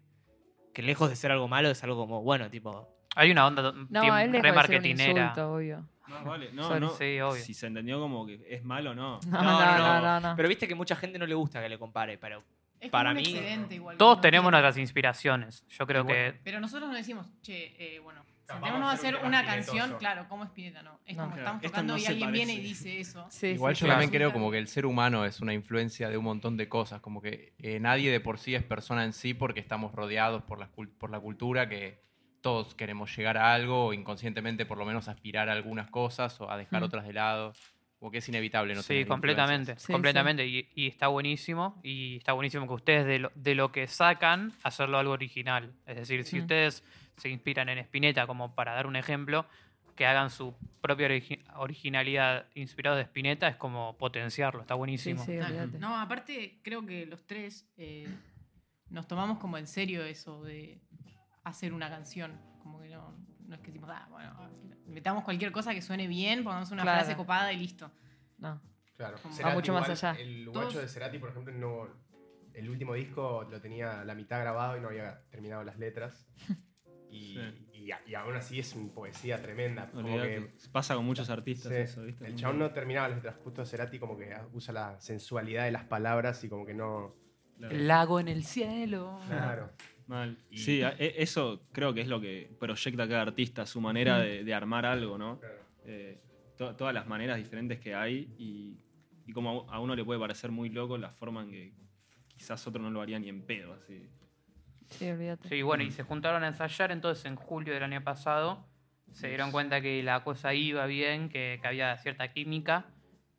que 0.74 0.82
lejos 0.82 1.08
de 1.08 1.16
ser 1.16 1.30
algo 1.30 1.48
malo 1.48 1.70
es 1.70 1.82
algo 1.84 1.96
como 1.96 2.22
bueno, 2.22 2.50
tipo... 2.50 2.94
Hay 3.16 3.30
una 3.32 3.46
onda 3.46 3.72
No, 3.88 4.02
bien 4.02 4.14
él 4.16 4.32
dejó 4.32 4.32
de 4.32 4.38
re 4.42 4.42
ser 4.42 4.50
un 4.50 4.54
marketinera. 4.56 5.20
insulto, 5.22 5.52
obvio. 5.54 5.88
Más 6.06 6.24
vale. 6.24 6.52
No, 6.52 6.62
Sorry. 6.68 6.80
no. 6.80 6.90
Sí, 6.90 7.20
obvio. 7.20 7.42
Si 7.42 7.52
se 7.54 7.66
entendió 7.66 7.98
como 8.00 8.24
que 8.26 8.40
es 8.48 8.62
malo, 8.64 8.94
no. 8.94 9.18
No, 9.26 9.42
no, 9.42 9.78
no, 9.78 10.00
no. 10.00 10.20
no. 10.20 10.36
Pero 10.36 10.48
viste 10.48 10.68
que 10.68 10.74
mucha 10.74 10.94
gente 10.94 11.18
no 11.18 11.26
le 11.26 11.34
gusta 11.34 11.60
que 11.60 11.68
le 11.68 11.78
compare, 11.78 12.16
pero 12.16 12.44
Es 12.80 12.90
Para 12.90 13.12
mí- 13.14 13.22
igual. 13.70 13.96
Todos 13.96 14.20
tenemos 14.20 14.50
nuestras 14.50 14.76
inspiraciones. 14.76 15.64
Yo 15.68 15.86
creo 15.86 16.02
Igual- 16.02 16.16
que 16.34 16.40
Pero 16.44 16.60
nosotros 16.60 16.88
no 16.88 16.94
decimos, 16.96 17.26
che, 17.42 17.74
eh, 17.78 17.98
bueno, 17.98 18.24
sentémonos 18.46 18.88
a 18.88 18.92
hacer 18.92 19.14
hacer 19.14 19.20
un 19.22 19.28
una 19.28 19.44
canción, 19.44 19.76
espinetoso. 19.76 19.98
claro, 19.98 20.28
como 20.28 20.44
Spinetta, 20.44 20.82
no. 20.82 21.00
Es 21.04 21.16
No. 21.16 21.24
como 21.24 21.34
Claro, 21.34 21.46
estamos 21.48 21.62
tocando 21.62 21.92
no 21.94 21.98
y 21.98 22.06
alguien 22.06 22.32
viene 22.32 22.52
y 22.54 22.60
dice 22.60 23.00
eso. 23.00 23.26
Sí, 23.30 23.48
Igual 23.48 23.74
sí, 23.76 23.80
yo 23.80 23.86
sí. 23.86 23.90
también 23.90 24.10
creo 24.10 24.32
como 24.32 24.50
que 24.50 24.58
el 24.58 24.68
ser 24.68 24.86
humano 24.86 25.24
es 25.24 25.40
una 25.40 25.52
influencia 25.54 26.08
de 26.08 26.16
un 26.16 26.24
montón 26.24 26.56
de 26.56 26.68
cosas, 26.68 27.00
como 27.00 27.20
que 27.20 27.52
eh, 27.58 27.80
nadie 27.80 28.10
de 28.12 28.20
por 28.20 28.38
sí 28.38 28.54
es 28.54 28.62
persona 28.62 29.04
en 29.04 29.12
sí 29.12 29.34
porque 29.34 29.60
estamos 29.60 29.92
rodeados 29.92 30.42
por 30.44 30.58
la, 30.60 30.70
cul- 30.72 30.90
por 30.98 31.10
la 31.10 31.18
cultura 31.20 31.68
que 31.68 32.00
todos 32.40 32.74
queremos 32.76 33.14
llegar 33.16 33.36
a 33.36 33.52
algo 33.52 33.86
o 33.86 33.92
inconscientemente 33.92 34.64
por 34.64 34.78
lo 34.78 34.86
menos 34.86 35.08
aspirar 35.08 35.48
a 35.48 35.52
algunas 35.52 35.90
cosas 35.90 36.40
o 36.40 36.48
a 36.50 36.56
dejar 36.56 36.80
Mm. 36.82 36.84
otras 36.84 37.04
de 37.06 37.12
lado, 37.12 37.52
como 37.98 38.10
que 38.12 38.18
es 38.18 38.28
inevitable 38.28 38.74
no 38.74 38.82
sí, 38.82 38.88
tener 38.88 39.08
completamente. 39.08 39.76
Sí, 39.78 39.92
completamente. 39.92 40.46
Y, 40.46 40.68
y 40.74 40.86
está 40.86 41.08
buenísimo. 41.08 41.80
Y 41.82 42.16
está 42.18 42.32
buenísimo 42.32 42.66
que 42.66 42.74
ustedes 42.74 43.06
de 43.06 43.18
lo, 43.18 43.32
de 43.34 43.54
lo 43.54 43.72
que 43.72 43.86
sacan, 43.88 44.52
hacerlo 44.62 44.98
algo 44.98 45.12
original. 45.12 45.72
Es 45.86 45.96
decir, 45.96 46.24
si 46.24 46.36
Mm. 46.38 46.40
ustedes 46.42 46.84
se 47.16 47.28
inspiran 47.28 47.68
en 47.68 47.78
Spinetta, 47.78 48.26
como 48.28 48.54
para 48.54 48.74
dar 48.74 48.86
un 48.86 48.94
ejemplo, 48.96 49.46
que 49.96 50.06
hagan 50.06 50.30
su 50.30 50.54
propia 50.80 51.08
origi- 51.08 51.42
originalidad 51.56 52.46
inspirado 52.54 52.96
de 52.96 53.02
Spinetta 53.02 53.48
es 53.48 53.56
como 53.56 53.96
potenciarlo. 53.98 54.60
Está 54.60 54.74
Sí, 54.74 54.78
buenísimo. 54.78 55.24
sí, 55.24 55.36
olvídate. 55.38 55.78
No, 55.80 55.98
aparte 55.98 56.60
creo 56.62 56.86
que 56.86 57.04
los 57.04 57.26
tres 57.26 57.68
eh, 57.76 58.06
nos 58.90 59.08
tomamos 59.08 59.38
como 59.38 59.58
en 59.58 59.66
serio 59.66 60.04
eso 60.04 60.44
de 60.44 60.80
hacer 61.42 61.72
una 61.72 61.90
canción. 61.90 62.40
Como 62.62 62.80
que 62.80 62.90
no, 62.90 63.12
no 63.48 63.54
es 63.56 63.60
que 63.60 63.66
decimos, 63.72 63.90
ah, 63.92 64.06
bueno, 64.08 64.30
metamos 64.88 65.24
cualquier 65.24 65.52
cosa 65.52 65.72
que 65.74 65.82
suene 65.82 66.06
bien, 66.06 66.44
pongamos 66.44 66.70
una 66.70 66.82
Claro. 66.82 67.00
frase 67.00 67.16
copada 67.16 67.52
y 67.52 67.58
listo. 67.58 67.90
No. 68.38 68.60
Claro. 68.96 69.16
Va 69.24 69.32
Cerati 69.32 69.54
mucho 69.54 69.72
más 69.72 69.82
igual, 69.88 69.90
allá. 69.92 70.20
El 70.20 70.44
Todos- 70.46 70.64
guacho 70.64 70.80
de 70.80 70.88
Cerati, 70.88 71.18
por 71.18 71.30
ejemplo, 71.30 71.52
no. 71.54 71.88
El 72.52 72.68
último 72.68 72.94
disco 72.94 73.46
lo 73.48 73.60
tenía 73.60 74.02
la 74.04 74.14
mitad 74.16 74.40
grabado 74.40 74.76
y 74.76 74.80
no 74.80 74.88
había 74.88 75.20
terminado 75.30 75.62
las 75.64 75.78
letras. 75.78 76.26
Y, 77.10 77.32
Sí. 77.36 77.68
y, 77.72 77.90
y 78.10 78.14
aún 78.14 78.36
así 78.36 78.58
es 78.58 78.74
una 78.74 78.92
poesía 78.92 79.40
tremenda. 79.40 79.90
Como 79.90 80.06
que, 80.20 80.52
Pasa 80.70 80.94
con 80.94 81.06
muchos 81.06 81.30
artistas 81.30 81.72
sí, 81.72 81.78
eso, 81.78 82.02
¿viste? 82.02 82.26
el 82.26 82.36
chabón 82.36 82.58
no 82.58 82.70
terminaba 82.70 83.08
las 83.08 83.16
letras. 83.16 83.36
Justo 83.42 83.64
Cerati 83.64 83.98
como 83.98 84.14
que 84.18 84.36
usa 84.52 84.74
la 84.74 85.00
sensualidad 85.00 85.64
de 85.64 85.70
las 85.70 85.84
palabras 85.84 86.44
y 86.44 86.50
como 86.50 86.66
que 86.66 86.74
no. 86.74 87.14
Claro. 87.56 87.74
lago 87.78 88.20
en 88.20 88.28
el 88.28 88.44
cielo. 88.44 89.18
Claro. 89.26 89.70
Mal. 90.08 90.36
Y- 90.50 90.58
Sí, 90.58 90.80
e- 90.82 91.14
eso 91.18 91.62
creo 91.72 91.94
que 91.94 92.00
es 92.00 92.08
lo 92.08 92.20
que 92.20 92.50
proyecta 92.58 93.06
cada 93.06 93.22
artista, 93.22 93.64
su 93.66 93.80
manera 93.80 94.18
de, 94.18 94.42
de 94.42 94.54
armar 94.54 94.84
algo, 94.86 95.16
¿no? 95.18 95.38
Claro. 95.38 95.54
Eh, 95.84 96.18
to- 96.56 96.74
todas 96.74 96.92
las 96.94 97.06
maneras 97.06 97.36
diferentes 97.36 97.78
que 97.78 97.94
hay 97.94 98.34
y, 98.38 98.80
y 99.26 99.32
como 99.32 99.70
a 99.70 99.76
a 99.76 99.80
uno 99.80 99.94
le 99.94 100.04
puede 100.04 100.18
parecer 100.18 100.50
muy 100.50 100.70
loco 100.70 100.96
la 100.98 101.10
forma 101.10 101.42
en 101.42 101.50
que 101.50 101.72
quizás 102.26 102.66
otro 102.66 102.82
no 102.82 102.90
lo 102.90 103.00
haría 103.00 103.18
ni 103.18 103.28
en 103.28 103.42
pedo, 103.42 103.74
así. 103.74 104.08
Sí, 104.88 105.10
olvídate. 105.10 105.48
Sí, 105.48 105.60
bueno, 105.62 105.84
y 105.84 105.90
se 105.90 106.02
juntaron 106.02 106.42
a 106.42 106.48
ensayar 106.48 106.90
entonces 106.90 107.24
en 107.26 107.36
julio 107.36 107.74
del 107.74 107.82
año 107.82 108.02
pasado. 108.02 108.66
Se 109.12 109.28
dieron 109.28 109.50
cuenta 109.52 109.80
que 109.80 110.02
la 110.02 110.22
cosa 110.24 110.54
iba 110.54 110.86
bien, 110.86 111.28
que, 111.28 111.58
que 111.60 111.68
había 111.68 111.96
cierta 111.98 112.32
química. 112.32 112.86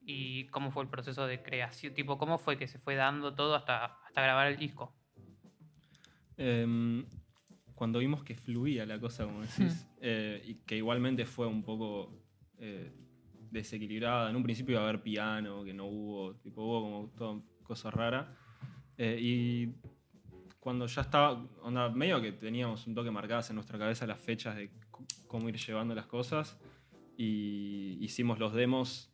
¿Y 0.01 0.45
cómo 0.47 0.71
fue 0.71 0.83
el 0.83 0.89
proceso 0.89 1.25
de 1.27 1.41
creación? 1.41 1.93
Tipo, 1.93 2.17
¿cómo 2.17 2.37
fue 2.37 2.57
que 2.57 2.67
se 2.67 2.79
fue 2.79 2.95
dando 2.95 3.33
todo 3.35 3.55
hasta, 3.55 3.85
hasta 3.85 4.21
grabar 4.21 4.47
el 4.47 4.57
disco? 4.57 4.95
Em, 6.41 7.05
cuando 7.75 7.99
vimos 7.99 8.23
que 8.23 8.33
fluía 8.33 8.85
la 8.85 8.97
cosa, 8.97 9.25
como 9.25 9.41
decís, 9.41 9.85
eh, 10.01 10.41
y 10.45 10.55
que 10.55 10.77
igualmente 10.77 11.25
fue 11.25 11.45
un 11.45 11.61
poco 11.63 12.13
eh, 12.57 12.93
desequilibrada. 13.51 14.29
En 14.29 14.37
un 14.37 14.43
principio 14.43 14.73
iba 14.75 14.81
a 14.81 14.87
haber 14.87 15.03
piano, 15.03 15.65
que 15.65 15.73
no 15.73 15.85
hubo, 15.85 16.35
tipo, 16.35 16.63
hubo 16.63 16.81
como 16.81 17.09
toda 17.09 17.41
cosa 17.63 17.91
rara. 17.91 18.33
Eh, 18.97 19.17
y 19.21 19.75
cuando 20.61 20.87
ya 20.87 21.01
estaba, 21.01 21.45
onda, 21.61 21.89
medio 21.89 22.21
que 22.21 22.31
teníamos 22.31 22.87
un 22.87 22.95
toque 22.95 23.11
marcadas 23.11 23.49
en 23.49 23.55
nuestra 23.55 23.77
cabeza 23.77 24.07
las 24.07 24.19
fechas 24.19 24.55
de 24.55 24.71
cómo 25.27 25.49
ir 25.49 25.57
llevando 25.57 25.93
las 25.93 26.05
cosas, 26.05 26.57
y 27.17 27.97
hicimos 27.99 28.39
los 28.39 28.53
demos, 28.53 29.11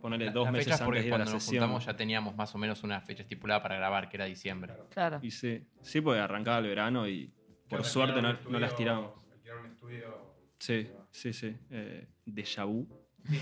ponerle 0.00 0.26
La- 0.26 0.32
dos 0.32 0.44
las 0.46 0.52
meses 0.52 0.72
antes 0.72 0.84
porque 0.84 1.00
de 1.02 1.08
la 1.10 1.16
cuando 1.16 1.32
nos 1.32 1.42
sesión. 1.42 1.62
juntamos 1.62 1.84
ya 1.86 1.96
teníamos 1.96 2.34
más 2.36 2.54
o 2.54 2.58
menos 2.58 2.82
una 2.82 3.00
fecha 3.00 3.22
estipulada 3.22 3.62
para 3.62 3.76
grabar, 3.76 4.08
que 4.08 4.16
era 4.16 4.24
diciembre. 4.26 4.74
Claro. 4.90 5.18
Y 5.22 5.30
sí, 5.30 5.66
sí, 5.82 6.00
porque 6.00 6.20
arrancaba 6.20 6.58
el 6.58 6.66
verano 6.66 7.06
y 7.08 7.32
por 7.68 7.84
suerte 7.84 8.20
no, 8.22 8.32
no 8.48 8.58
las 8.58 8.74
tiramos. 8.76 9.12
Un 9.60 9.66
estudio. 9.66 10.34
Sí, 10.58 10.88
sí, 11.10 11.32
sí. 11.32 11.56
Eh, 11.70 12.06
Déjà 12.26 12.64
vu. 12.64 12.86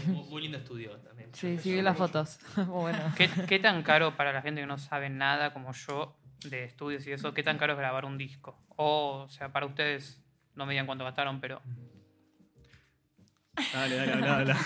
muy, 0.07 0.25
muy 0.29 0.43
lindo 0.43 0.59
estudio 0.59 0.97
también. 1.01 1.31
Sí, 1.35 1.59
sí, 1.59 1.73
vi 1.75 1.83
las 1.83 1.97
fotos. 1.97 2.39
bueno. 2.67 2.99
¿Qué, 3.17 3.29
qué 3.49 3.59
tan 3.59 3.83
caro 3.83 4.17
para 4.17 4.33
la 4.33 4.41
gente 4.43 4.61
que 4.63 4.67
no 4.67 4.79
sabe 4.79 5.11
nada 5.11 5.53
como 5.53 5.73
yo 5.73 6.17
de 6.49 6.65
estudios 6.65 7.07
y 7.07 7.13
eso? 7.13 7.35
¿Qué 7.35 7.43
tan 7.43 7.59
caro 7.59 7.75
es 7.75 7.79
grabar 7.79 8.05
un 8.05 8.17
disco? 8.19 8.59
O, 8.77 9.25
o 9.25 9.29
sea, 9.29 9.53
para 9.53 9.67
ustedes, 9.67 10.23
no 10.55 10.65
me 10.67 10.73
digan 10.73 10.87
cuánto 10.87 11.05
gastaron, 11.05 11.41
pero 11.41 11.61
Dale, 13.73 13.97
dale, 13.97 14.13
habla, 14.13 14.37
habla. 14.39 14.57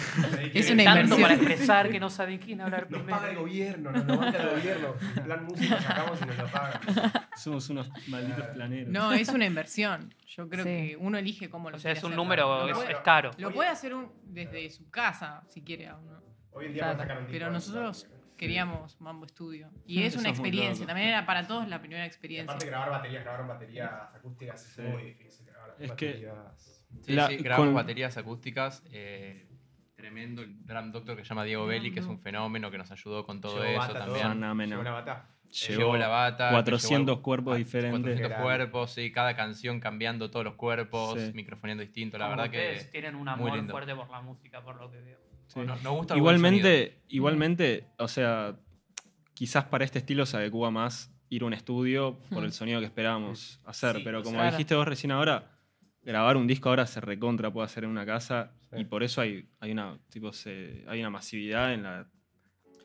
Es 0.54 0.70
una 0.70 0.84
tanto 0.84 1.00
inversión. 1.16 1.22
para 1.22 1.34
expresar 1.34 1.90
que 1.90 2.00
no 2.00 2.11
saben 2.11 2.38
quién 2.38 2.61
hablar 2.61 2.82
Nos 2.90 3.00
primero. 3.00 3.18
paga 3.18 3.30
el 3.30 3.37
gobierno, 3.38 3.90
nos 3.92 4.04
lo 4.06 4.16
banca 4.18 4.38
el 4.42 4.50
gobierno. 4.50 4.94
En 5.16 5.22
plan 5.25 5.44
música 5.44 5.80
sacamos 5.80 6.20
y 6.22 6.25
nos 6.26 6.37
lo 6.38 6.46
pagan. 6.46 6.80
Somos 7.37 7.68
unos 7.70 7.90
malditos 8.08 8.46
planeros. 8.49 8.92
No, 8.92 9.12
es 9.12 9.28
una 9.28 9.46
inversión. 9.46 10.14
Yo 10.26 10.49
creo 10.49 10.64
Sí. 10.64 10.70
que 10.70 10.96
uno 10.99 11.18
elige 11.18 11.50
cómo 11.50 11.70
lo 11.70 11.76
O 11.76 11.78
sea, 11.80 11.90
quiere 11.90 11.99
es 11.99 12.04
un 12.04 12.11
hacer. 12.12 12.16
número, 12.16 12.68
es, 12.68 12.75
puede- 12.76 12.92
es 12.92 12.99
caro. 13.00 13.30
Lo 13.38 13.52
puede 13.52 13.68
hacer 13.70 13.94
un- 13.94 14.12
desde 14.25 14.70
su 14.70 14.88
casa, 14.90 15.42
si 15.49 15.62
quiere. 15.62 15.88
¿no? 15.88 16.22
Hoy 16.52 16.66
en 16.66 16.72
día 16.75 16.82
Claro, 16.82 16.99
para 16.99 17.08
sacar 17.08 17.18
un 17.18 17.25
disco 17.26 17.32
Pero 17.38 17.50
nosotros 17.50 18.06
queríamos 18.37 19.00
Mambo 19.00 19.26
Studio. 19.28 19.70
Y 19.87 20.02
es 20.02 20.08
eso 20.12 20.20
una 20.20 20.30
experiencia. 20.30 20.87
También 20.87 21.08
era 21.08 21.25
para 21.26 21.46
todos 21.46 21.68
la 21.68 21.80
primera 21.80 22.04
Y 22.04 22.06
experiencia. 22.08 22.50
aparte 22.52 22.66
grabar 22.66 22.90
baterías, 22.90 23.25
grabar 23.25 23.46
baterías 23.46 23.90
acústicas 24.14 24.62
Sí. 24.62 24.82
es 24.82 24.88
muy 24.88 25.02
difícil. 25.04 25.46
Grabar 25.46 25.76
Es 25.78 25.92
que- 25.92 26.06
baterías. 26.06 26.81
Sí, 27.00 27.12
La- 27.14 27.28
sí, 27.28 27.37
grabamos 27.37 27.68
con- 27.68 27.75
baterías 27.75 28.16
acústicas. 28.16 28.82
eh, 28.92 29.49
tremendo 29.96 30.42
el 30.42 30.66
drum 30.66 30.90
doctor 30.90 31.16
que 31.16 31.22
se 31.22 31.28
llama 31.28 31.44
Diego 31.44 31.64
Belli, 31.66 31.92
que 31.92 32.00
es 32.00 32.06
un 32.06 32.18
fenómeno 32.18 32.70
que 32.72 32.78
nos 32.78 32.90
ayudó 32.90 33.25
con 33.25 33.40
todo 33.40 33.54
Llevó 33.62 33.64
eso 33.68 33.78
bata, 33.78 33.92
todo. 34.04 34.14
también. 34.16 34.28
Fenómeno. 34.32 34.70
Llevó 34.72 34.82
la 34.82 34.90
bata. 34.90 35.28
Llevó 35.68 35.96
la 35.96 36.08
bata. 36.08 36.46
me 36.46 36.52
400 36.52 37.14
llevó 37.16 37.22
cuerpos 37.22 37.54
a- 37.54 37.58
diferentes. 37.58 38.00
400 38.00 38.28
Grande. 38.30 38.42
cuerpos, 38.44 38.90
sí, 38.92 39.12
cada 39.12 39.37
canción 39.37 39.78
cambiando 39.80 40.30
todos 40.30 40.44
los 40.44 40.54
cuerpos, 40.54 41.20
Sí. 41.20 41.30
microfoneando 41.34 41.82
distinto. 41.82 42.18
La 42.18 42.25
Como 42.25 42.37
verdad 42.38 42.46
ustedes 42.46 42.84
que. 42.87 42.90
tienen 42.90 43.14
un 43.14 43.22
muy 43.22 43.50
amor 43.50 43.70
fuerte 43.70 43.94
por 43.94 44.11
la 44.11 44.20
música, 44.22 44.62
por 44.62 44.76
lo 44.80 44.90
que 44.90 45.00
veo. 45.00 45.18
Sí. 45.46 45.61
Nos, 45.61 45.82
nos 45.82 45.92
gusta. 45.92 46.16
Igualmente, 46.16 47.02
igualmente, 47.08 47.87
o 47.99 48.08
sea, 48.08 48.56
quizás 49.34 49.64
para 49.64 49.84
este 49.84 49.99
estilo 49.99 50.25
se 50.26 50.37
adecua 50.38 50.70
más 50.70 51.14
ir 51.28 51.42
a 51.42 51.46
un 51.46 51.52
estudio 51.52 52.18
por 52.30 52.44
el 52.44 52.52
sonido 52.52 52.80
que 52.80 52.87
esperábamos 52.87 53.61
hacer. 53.66 53.96
Sí, 53.96 54.02
pero 54.04 54.20
o 54.20 54.22
como 54.22 54.38
sea- 54.40 54.50
dijiste 54.50 54.75
vos 54.75 54.88
recién 54.88 55.12
ahora, 55.12 55.51
grabar 56.04 56.37
un 56.37 56.47
disco 56.47 56.68
ahora 56.68 56.87
se 56.87 57.00
recontra 57.00 57.50
puede 57.52 57.66
hacer 57.66 57.85
en 57.85 57.90
una 57.90 58.04
casa 58.06 58.52
Sí. 58.71 58.80
y 58.80 58.85
por 58.85 59.02
eso 59.02 59.21
hay, 59.21 59.49
hay 59.61 59.71
una 59.73 59.99
tipo 60.11 60.32
se- 60.32 60.85
hay 60.88 61.00
una 61.00 61.11
masividad 61.11 61.73
en 61.75 61.82
la 61.82 61.99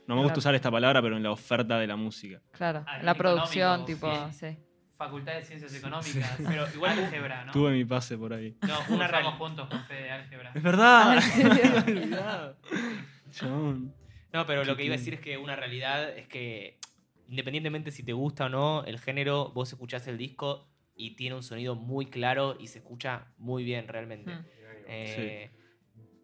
no 0.08 0.16
me 0.16 0.22
Claro. 0.22 0.22
gusta 0.24 0.40
usar 0.40 0.56
esta 0.56 0.72
palabra, 0.72 1.02
pero 1.02 1.18
en 1.18 1.24
la 1.24 1.32
oferta 1.32 1.78
de 1.80 1.86
la 1.88 1.98
música. 1.98 2.42
Claro, 2.52 2.84
Ah, 2.88 3.00
la 3.04 3.14
producción, 3.16 3.86
tipo, 3.86 4.10
sí. 4.32 4.48
sí. 4.56 4.58
Facultad 4.98 5.34
de 5.36 5.44
Ciencias 5.44 5.74
Económicas, 5.76 6.38
pero 6.48 6.66
igual 6.74 6.98
álgebra, 6.98 7.44
¿no? 7.46 7.52
Tuve 7.52 7.72
mi 7.74 7.84
pase 7.86 8.18
por 8.18 8.32
ahí. 8.34 8.56
No, 8.62 8.78
Una 9.04 9.08
real- 9.08 9.26
juntos 9.38 9.68
con 9.68 9.84
Fede 9.84 10.04
de 10.04 10.12
álgebra. 10.12 10.52
Es 10.56 10.64
verdad. 10.64 11.20
Ah. 12.14 12.54
No, 14.34 14.46
pero 14.46 14.64
lo 14.66 14.76
que 14.76 14.84
iba 14.86 14.96
a 14.96 14.98
decir 14.98 15.14
es 15.16 15.20
que 15.20 15.38
una 15.38 15.56
realidad 15.56 16.10
es 16.18 16.28
que 16.28 16.78
independientemente 17.30 17.92
si 17.92 18.04
te 18.04 18.14
gusta 18.14 18.46
o 18.46 18.50
no 18.50 18.84
el 18.86 19.00
género, 19.00 19.52
vos 19.52 19.72
escuchás 19.72 20.08
el 20.08 20.18
disco 20.18 20.67
y 20.98 21.16
tiene 21.16 21.36
un 21.36 21.44
sonido 21.44 21.76
muy 21.76 22.08
claro 22.08 22.58
y 22.60 22.68
se 22.68 22.80
escucha 22.80 23.28
muy 23.38 23.64
bien 23.64 23.88
realmente. 23.88 24.34
Mm. 24.34 24.46
Eh, 24.88 25.52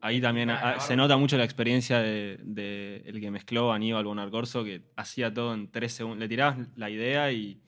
Ahí 0.01 0.19
también 0.19 0.51
se 0.79 0.97
nota 0.97 1.15
mucho 1.15 1.37
la 1.37 1.45
experiencia 1.45 1.99
de, 1.99 2.37
de 2.43 3.03
el 3.05 3.21
que 3.21 3.31
mezcló 3.31 3.71
Aníbal 3.71 4.03
Bonarcorso, 4.03 4.61
que 4.65 4.81
hacía 4.97 5.33
todo 5.33 5.53
en 5.53 5.71
tres 5.71 5.93
segundos. 5.93 6.19
Le 6.19 6.27
tirabas 6.27 6.57
la 6.75 6.89
idea 6.89 7.31
y 7.31 7.61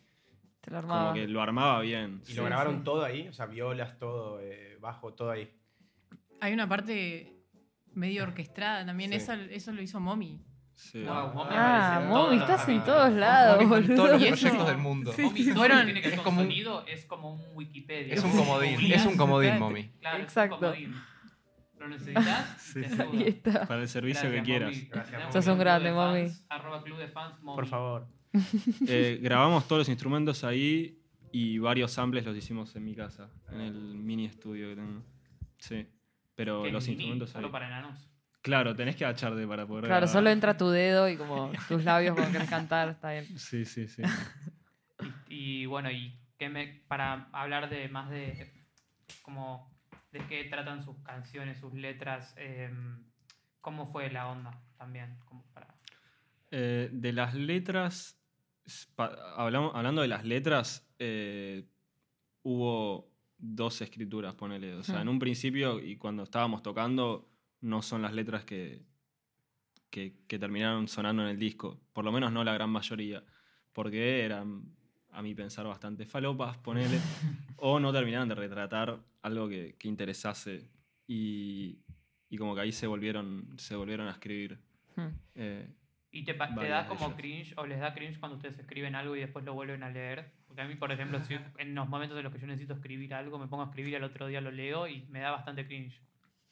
Te 0.60 0.70
lo 0.72 0.82
como 0.82 0.94
armaba. 0.94 1.14
que 1.14 1.28
lo 1.30 1.42
armaba 1.42 1.80
bien. 1.80 2.20
Y 2.24 2.32
Sí, 2.32 2.34
lo 2.36 2.44
grabaron 2.44 2.80
sí. 2.80 2.84
todo 2.84 3.06
ahí, 3.06 3.30
o 3.30 3.34
sea, 3.34 3.46
violas, 3.46 3.98
todo, 3.98 4.42
eh, 4.42 4.78
bajo, 4.82 5.14
todo 5.14 5.32
ahí. 5.32 5.50
Hay 6.42 6.52
una 6.52 6.68
parte 6.68 7.32
medio 7.94 8.24
orquestada 8.24 8.86
también. 8.86 9.12
Sí. 9.12 9.16
Eso, 9.18 9.32
eso 9.34 9.72
lo 9.72 9.82
hizo 9.82 10.02
Mommy. 10.02 10.42
Sí. 10.76 11.04
Wow, 11.04 11.34
Momi 11.34 11.50
Ah, 11.54 12.06
Momi, 12.08 12.36
estás 12.38 12.68
en 12.70 12.84
todos 12.84 13.14
lados, 13.14 13.56
Momi 13.64 13.70
boludo. 13.70 13.96
todos 13.96 14.12
los 14.22 14.28
proyectos 14.40 14.68
del 14.68 14.78
mundo. 14.78 15.14
Sí, 15.14 15.30
sí, 15.36 15.46
todo 15.48 15.56
fueron- 15.56 15.78
lo 15.80 15.86
que 15.86 15.92
tiene 15.94 16.02
que 16.02 16.08
ver 16.10 16.14
es 16.14 16.22
con 16.22 16.24
como 16.26 16.42
un- 16.42 16.48
sonido 16.48 16.86
es 16.86 17.06
como 17.06 17.34
un 17.34 17.42
Wikipedia. 17.54 18.14
Es 18.14 18.24
un 18.24 18.32
comodín, 18.32 18.92
es 18.92 19.06
un 19.06 19.18
comodín, 19.18 19.58
Momi. 19.60 19.90
Claro, 20.00 20.24
Exacto. 20.24 20.74
Es 20.74 20.80
un 20.80 20.92
comodín. 20.92 21.02
¿Lo 21.80 21.88
necesitas? 21.90 22.56
Sí. 22.60 22.82
Ahí 23.00 23.24
está. 23.28 23.68
Para 23.68 23.82
el 23.82 23.88
servicio 23.88 24.24
Gracias, 24.30 24.42
que 24.42 24.46
quieras. 24.46 24.90
Gracias. 24.90 25.34
Sos 25.34 25.48
un 25.48 25.60
grande, 25.60 25.90
de 25.90 25.96
Momi. 25.96 26.22
fans, 26.28 26.46
Arroba 26.50 26.84
club 26.84 26.98
de 26.98 27.08
fans, 27.08 27.42
Momi. 27.42 27.56
por 27.56 27.68
favor. 27.68 28.08
Eh, 28.88 29.20
grabamos 29.22 29.66
todos 29.68 29.80
los 29.82 29.90
instrumentos 29.90 30.44
ahí 30.44 31.00
y 31.32 31.58
varios 31.58 31.92
samples 31.92 32.26
los 32.26 32.36
hicimos 32.36 32.76
en 32.76 32.84
mi 32.84 32.96
casa, 32.96 33.30
en 33.52 33.62
el 33.62 33.74
mini 33.96 34.26
estudio 34.26 34.70
que 34.70 34.76
tengo. 34.76 35.04
Sí. 35.58 35.88
Pero 36.36 36.66
los 36.70 36.84
es 36.84 36.90
mini, 36.90 37.04
instrumentos 37.04 37.30
ahí. 37.36 37.42
Solo 37.42 37.52
para 37.52 37.68
enanos. 37.68 38.10
Claro, 38.46 38.76
tenés 38.76 38.96
que 38.96 39.04
agacharte 39.04 39.48
para 39.48 39.66
poder. 39.66 39.86
Claro, 39.86 40.02
grabar. 40.06 40.08
solo 40.14 40.30
entra 40.30 40.56
tu 40.56 40.70
dedo 40.70 41.10
y 41.10 41.18
como 41.18 41.52
tus 41.68 41.84
labios 41.84 42.14
cuando 42.14 42.32
querés 42.32 42.48
cantar, 42.48 42.90
está 42.90 43.12
bien. 43.12 43.26
Sí, 43.40 43.66
sí, 43.66 43.88
sí. 43.88 44.04
Y, 45.28 45.64
y 45.64 45.66
bueno, 45.66 45.90
y 45.90 46.16
que 46.38 46.48
me, 46.48 46.68
para 46.88 47.28
hablar 47.34 47.70
de 47.72 47.90
más 47.90 48.10
de 48.12 48.54
como 49.24 49.76
de 50.12 50.20
qué 50.28 50.44
tratan 50.46 50.84
sus 50.84 50.96
canciones, 51.00 51.58
sus 51.60 51.74
letras, 51.74 52.36
em, 52.38 53.04
cómo 53.62 53.92
fue 53.92 54.12
la 54.12 54.28
onda 54.30 54.52
también, 54.78 55.18
como 55.26 55.44
para 55.54 55.74
Eh, 56.52 56.90
de 56.94 57.12
las 57.14 57.34
letras, 57.34 58.22
pa- 58.96 59.34
hablamos, 59.36 59.74
hablando 59.76 60.02
de 60.04 60.08
las 60.08 60.24
letras, 60.24 60.88
eh, 61.00 61.66
hubo 62.44 63.10
dos 63.38 63.82
escrituras, 63.82 64.36
ponele. 64.36 64.76
O 64.76 64.84
sea, 64.84 65.00
Hmm. 65.00 65.02
en 65.02 65.08
un 65.10 65.20
principio 65.20 65.80
y 65.80 65.98
cuando 65.98 66.22
estábamos 66.24 66.62
tocando, 66.62 67.28
no 67.66 67.82
son 67.82 68.04
las 68.04 68.14
letras 68.14 68.46
que, 68.46 68.84
que, 69.90 70.14
que 70.28 70.40
terminaron 70.40 70.88
sonando 70.88 71.24
en 71.24 71.30
el 71.30 71.40
disco. 71.40 71.82
Por 71.94 72.06
lo 72.06 72.12
menos 72.12 72.32
no 72.32 72.44
la 72.44 72.54
gran 72.54 72.70
mayoría. 72.70 73.24
Porque 73.74 74.24
eran, 74.24 74.64
a 75.12 75.22
mi 75.22 75.34
pensar, 75.34 75.66
bastante 75.66 76.06
falopas, 76.06 76.58
ponele. 76.58 77.00
o 77.58 77.80
no 77.80 77.92
terminaron 77.92 78.30
de 78.30 78.36
retratar 78.36 79.00
algo 79.24 79.50
que, 79.50 79.76
que 79.80 79.88
interesase. 79.88 80.70
Y, 81.08 81.80
y 82.30 82.38
como 82.38 82.54
que 82.56 82.62
ahí 82.62 82.72
se 82.72 82.88
volvieron, 82.88 83.48
se 83.58 83.76
volvieron 83.76 84.08
a 84.08 84.12
escribir. 84.12 84.60
Hmm. 84.96 85.10
Eh, 85.34 85.68
¿Y 86.12 86.24
te, 86.24 86.34
da 86.34 86.88
como 86.88 87.16
cringe 87.16 87.54
o 87.58 87.66
les 87.66 87.80
da 87.80 87.94
cringe 87.94 88.20
cuando 88.20 88.38
ustedes 88.38 88.58
escriben 88.58 88.96
algo 88.96 89.18
y 89.18 89.20
después 89.20 89.44
lo 89.44 89.54
vuelven 89.54 89.84
a 89.84 89.90
leer? 89.90 90.32
Porque 90.48 90.62
a 90.62 90.66
mí, 90.66 90.76
por 90.76 90.92
ejemplo, 90.92 91.20
si 91.20 91.34
en 91.58 91.76
los 91.76 91.90
momentos 91.90 92.18
en 92.18 92.24
los 92.24 92.32
que 92.32 92.40
yo 92.40 92.48
necesito 92.48 92.76
escribir 92.76 93.14
algo, 93.14 93.38
me 93.38 93.48
pongo 93.48 93.64
a 93.64 93.66
escribir 93.66 93.94
y 93.94 93.96
al 93.96 94.04
otro 94.04 94.28
día 94.28 94.40
lo 94.40 94.52
leo 94.52 94.88
y 94.88 95.06
me 95.10 95.20
da 95.20 95.32
bastante 95.32 95.66
cringe. 95.66 96.00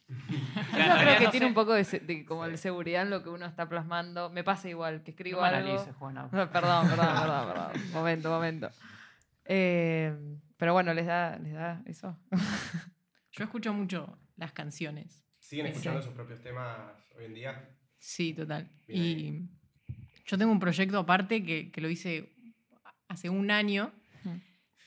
O 0.10 0.76
sea, 0.76 0.86
en 0.86 0.92
Yo 0.92 1.02
creo 1.02 1.18
que 1.18 1.24
no 1.26 1.32
tiene 1.32 1.46
sé- 1.46 1.50
un 1.50 1.54
poco 1.54 1.74
de, 1.74 2.26
como 2.26 2.48
de 2.48 2.58
seguridad 2.58 3.02
en 3.04 3.10
lo 3.10 3.24
que 3.24 3.30
uno 3.30 3.46
está 3.46 3.68
plasmando. 3.70 4.30
Me 4.30 4.44
pasa 4.44 4.70
igual, 4.70 5.02
que 5.04 5.12
escribo 5.12 5.40
No 5.40 5.46
algo. 5.46 5.70
analices, 5.72 5.96
Juana. 5.96 6.24
No, 6.32 6.50
perdón, 6.52 6.88
perdón, 6.90 7.08
perdón, 7.20 7.48
perdón. 7.48 7.72
Momento, 7.94 8.30
momento. 8.30 8.70
Eh, 9.46 10.16
pero 10.58 10.74
bueno, 10.74 10.94
les 10.94 11.06
da, 11.06 11.38
les 11.40 11.54
da 11.54 11.82
eso. 11.86 12.18
Yo 13.32 13.44
escucho 13.44 13.74
mucho 13.74 14.18
las 14.38 14.52
canciones. 14.54 15.24
¿Siguen 15.40 15.66
Sí. 15.68 15.72
escuchando 15.74 16.02
sus 16.02 16.14
propios 16.14 16.42
temas 16.42 16.78
hoy 17.18 17.26
en 17.26 17.34
día? 17.34 17.70
Sí, 17.98 18.34
total. 18.34 18.70
Bien 18.88 19.02
Y 19.04 19.50
yo 20.26 20.38
tengo 20.38 20.52
un 20.52 20.60
proyecto 20.60 21.00
aparte 21.00 21.44
que, 21.44 21.72
que 21.72 21.82
lo 21.82 21.90
hice 21.90 22.30
hace 23.08 23.30
un 23.30 23.52
año. 23.52 23.92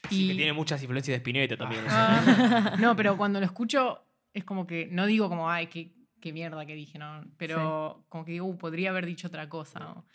Sí, 0.08 0.28
que 0.28 0.34
tiene 0.36 0.52
muchas 0.52 0.80
influencias 0.82 1.14
de 1.14 1.16
Spinetta 1.18 1.56
también. 1.56 1.84
Ah, 1.88 2.76
no, 2.80 2.94
pero 2.94 3.16
cuando 3.16 3.40
lo 3.40 3.46
escucho 3.46 4.05
es 4.36 4.44
como 4.44 4.66
que 4.66 4.88
no 4.92 5.06
digo 5.06 5.28
como, 5.28 5.50
ay, 5.50 5.66
qué, 5.68 5.92
qué 6.20 6.32
mierda 6.32 6.64
que 6.66 6.74
dije, 6.74 6.98
no. 6.98 7.22
Pero 7.38 8.04
como 8.08 8.24
que 8.24 8.32
digo, 8.32 8.46
"Uh, 8.46 8.58
podría 8.58 8.90
haber 8.90 9.06
dicho 9.06 9.28
otra 9.28 9.48
cosa. 9.48 9.78
No, 9.80 10.06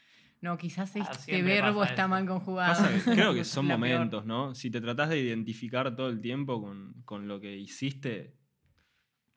No, 0.42 0.58
quizás 0.58 0.96
este 0.96 1.02
Ah, 1.08 1.14
siempre 1.14 1.62
verbo 1.62 1.84
está 1.84 2.02
eso. 2.04 2.10
mal 2.10 2.26
conjugado. 2.26 2.74
Pasa 2.74 2.90
que 2.92 3.12
creo 3.30 3.34
que 3.34 3.44
son 3.44 3.68
momentos, 3.68 4.26
¿no? 4.26 4.56
Si 4.56 4.72
te 4.72 4.82
tratás 4.82 5.10
de 5.10 5.20
identificar 5.20 5.96
todo 5.96 6.10
el 6.10 6.20
tiempo 6.20 6.60
con, 6.62 6.94
con 7.06 7.28
lo 7.28 7.40
que 7.40 7.56
hiciste, 7.58 8.34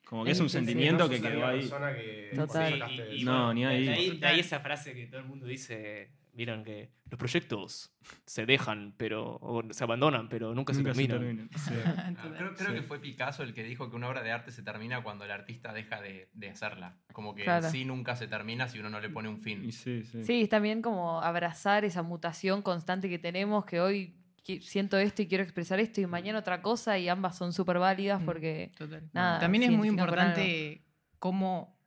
como 0.07 0.25
que 0.25 0.31
es 0.33 0.41
un 0.41 0.49
sí. 0.49 0.55
sentimiento 0.59 1.05
No 1.05 1.11
que 1.11 1.21
quedó 1.21 1.47
ahí. 1.47 1.61
persona 1.61 1.95
que 1.95 2.31
Total. 2.35 2.91
Y- 2.91 3.01
el- 3.01 3.19
y 3.21 3.25
No, 3.25 3.33
bueno, 3.33 3.55
ni 3.55 3.61
de 3.63 3.69
ahí. 3.91 4.19
De 4.19 4.27
ahí 4.27 4.41
esa 4.41 4.61
frase 4.61 4.95
que 4.95 5.07
todo 5.07 5.21
el 5.21 5.27
mundo 5.27 5.47
dice, 5.47 6.11
vieron 6.35 6.65
que 6.65 6.91
los 7.11 7.19
proyectos 7.19 7.93
se 8.27 8.45
dejan, 8.45 8.95
pero 8.97 9.37
o 9.41 9.63
se 9.73 9.85
abandonan, 9.85 10.29
pero 10.29 10.55
nunca, 10.55 10.73
Nunca 10.73 10.93
se 10.95 11.03
se 11.03 11.09
terminan. 11.09 11.49
Sí. 11.57 11.73
Creo, 12.37 12.55
creo 12.55 12.69
Sí. 12.71 12.75
que 12.75 12.83
fue 12.83 12.99
Picasso 13.01 13.43
el 13.43 13.55
que 13.55 13.63
dijo 13.63 13.89
que 13.89 13.97
una 13.97 14.09
obra 14.09 14.23
de 14.23 14.33
arte 14.33 14.51
se 14.51 14.63
termina 14.63 15.03
cuando 15.03 15.25
el 15.25 15.31
artista 15.31 15.73
deja 15.73 16.01
de, 16.01 16.29
de 16.33 16.51
hacerla. 16.51 16.97
Como 17.13 17.35
que 17.35 17.45
Claro. 17.45 17.71
sí 17.71 17.85
nunca 17.85 18.17
se 18.17 18.27
termina 18.27 18.69
si 18.69 18.79
uno 18.81 18.91
no 18.91 19.01
le 19.01 19.09
pone 19.11 19.29
un 19.29 19.41
fin. 19.41 19.71
sí, 19.73 20.03
sí. 20.03 20.25
Sí, 20.25 20.43
es 20.43 20.49
también 20.49 20.83
como 20.83 21.21
abrazar 21.23 21.85
esa 21.85 22.03
mutación 22.03 22.63
constante 22.63 23.09
que 23.09 23.19
tenemos, 23.19 23.65
que 23.65 23.81
hoy 23.81 24.17
siento 24.61 24.99
esto 24.99 25.23
y 25.23 25.27
quiero 25.27 25.43
expresar 25.45 25.81
esto 25.81 26.01
y 26.03 26.07
mañana 26.07 26.39
otra 26.41 26.61
cosa 26.61 26.99
y 26.99 27.09
ambas 27.09 27.37
son 27.39 27.53
súper 27.53 27.79
válidas 27.79 28.21
Mm. 28.21 28.25
porque... 28.27 28.73
Total. 28.77 29.09
Nada, 29.13 29.39
También 29.39 29.63
es 29.65 29.71
muy 29.71 29.89
importante 29.89 30.83
cómo 31.19 31.79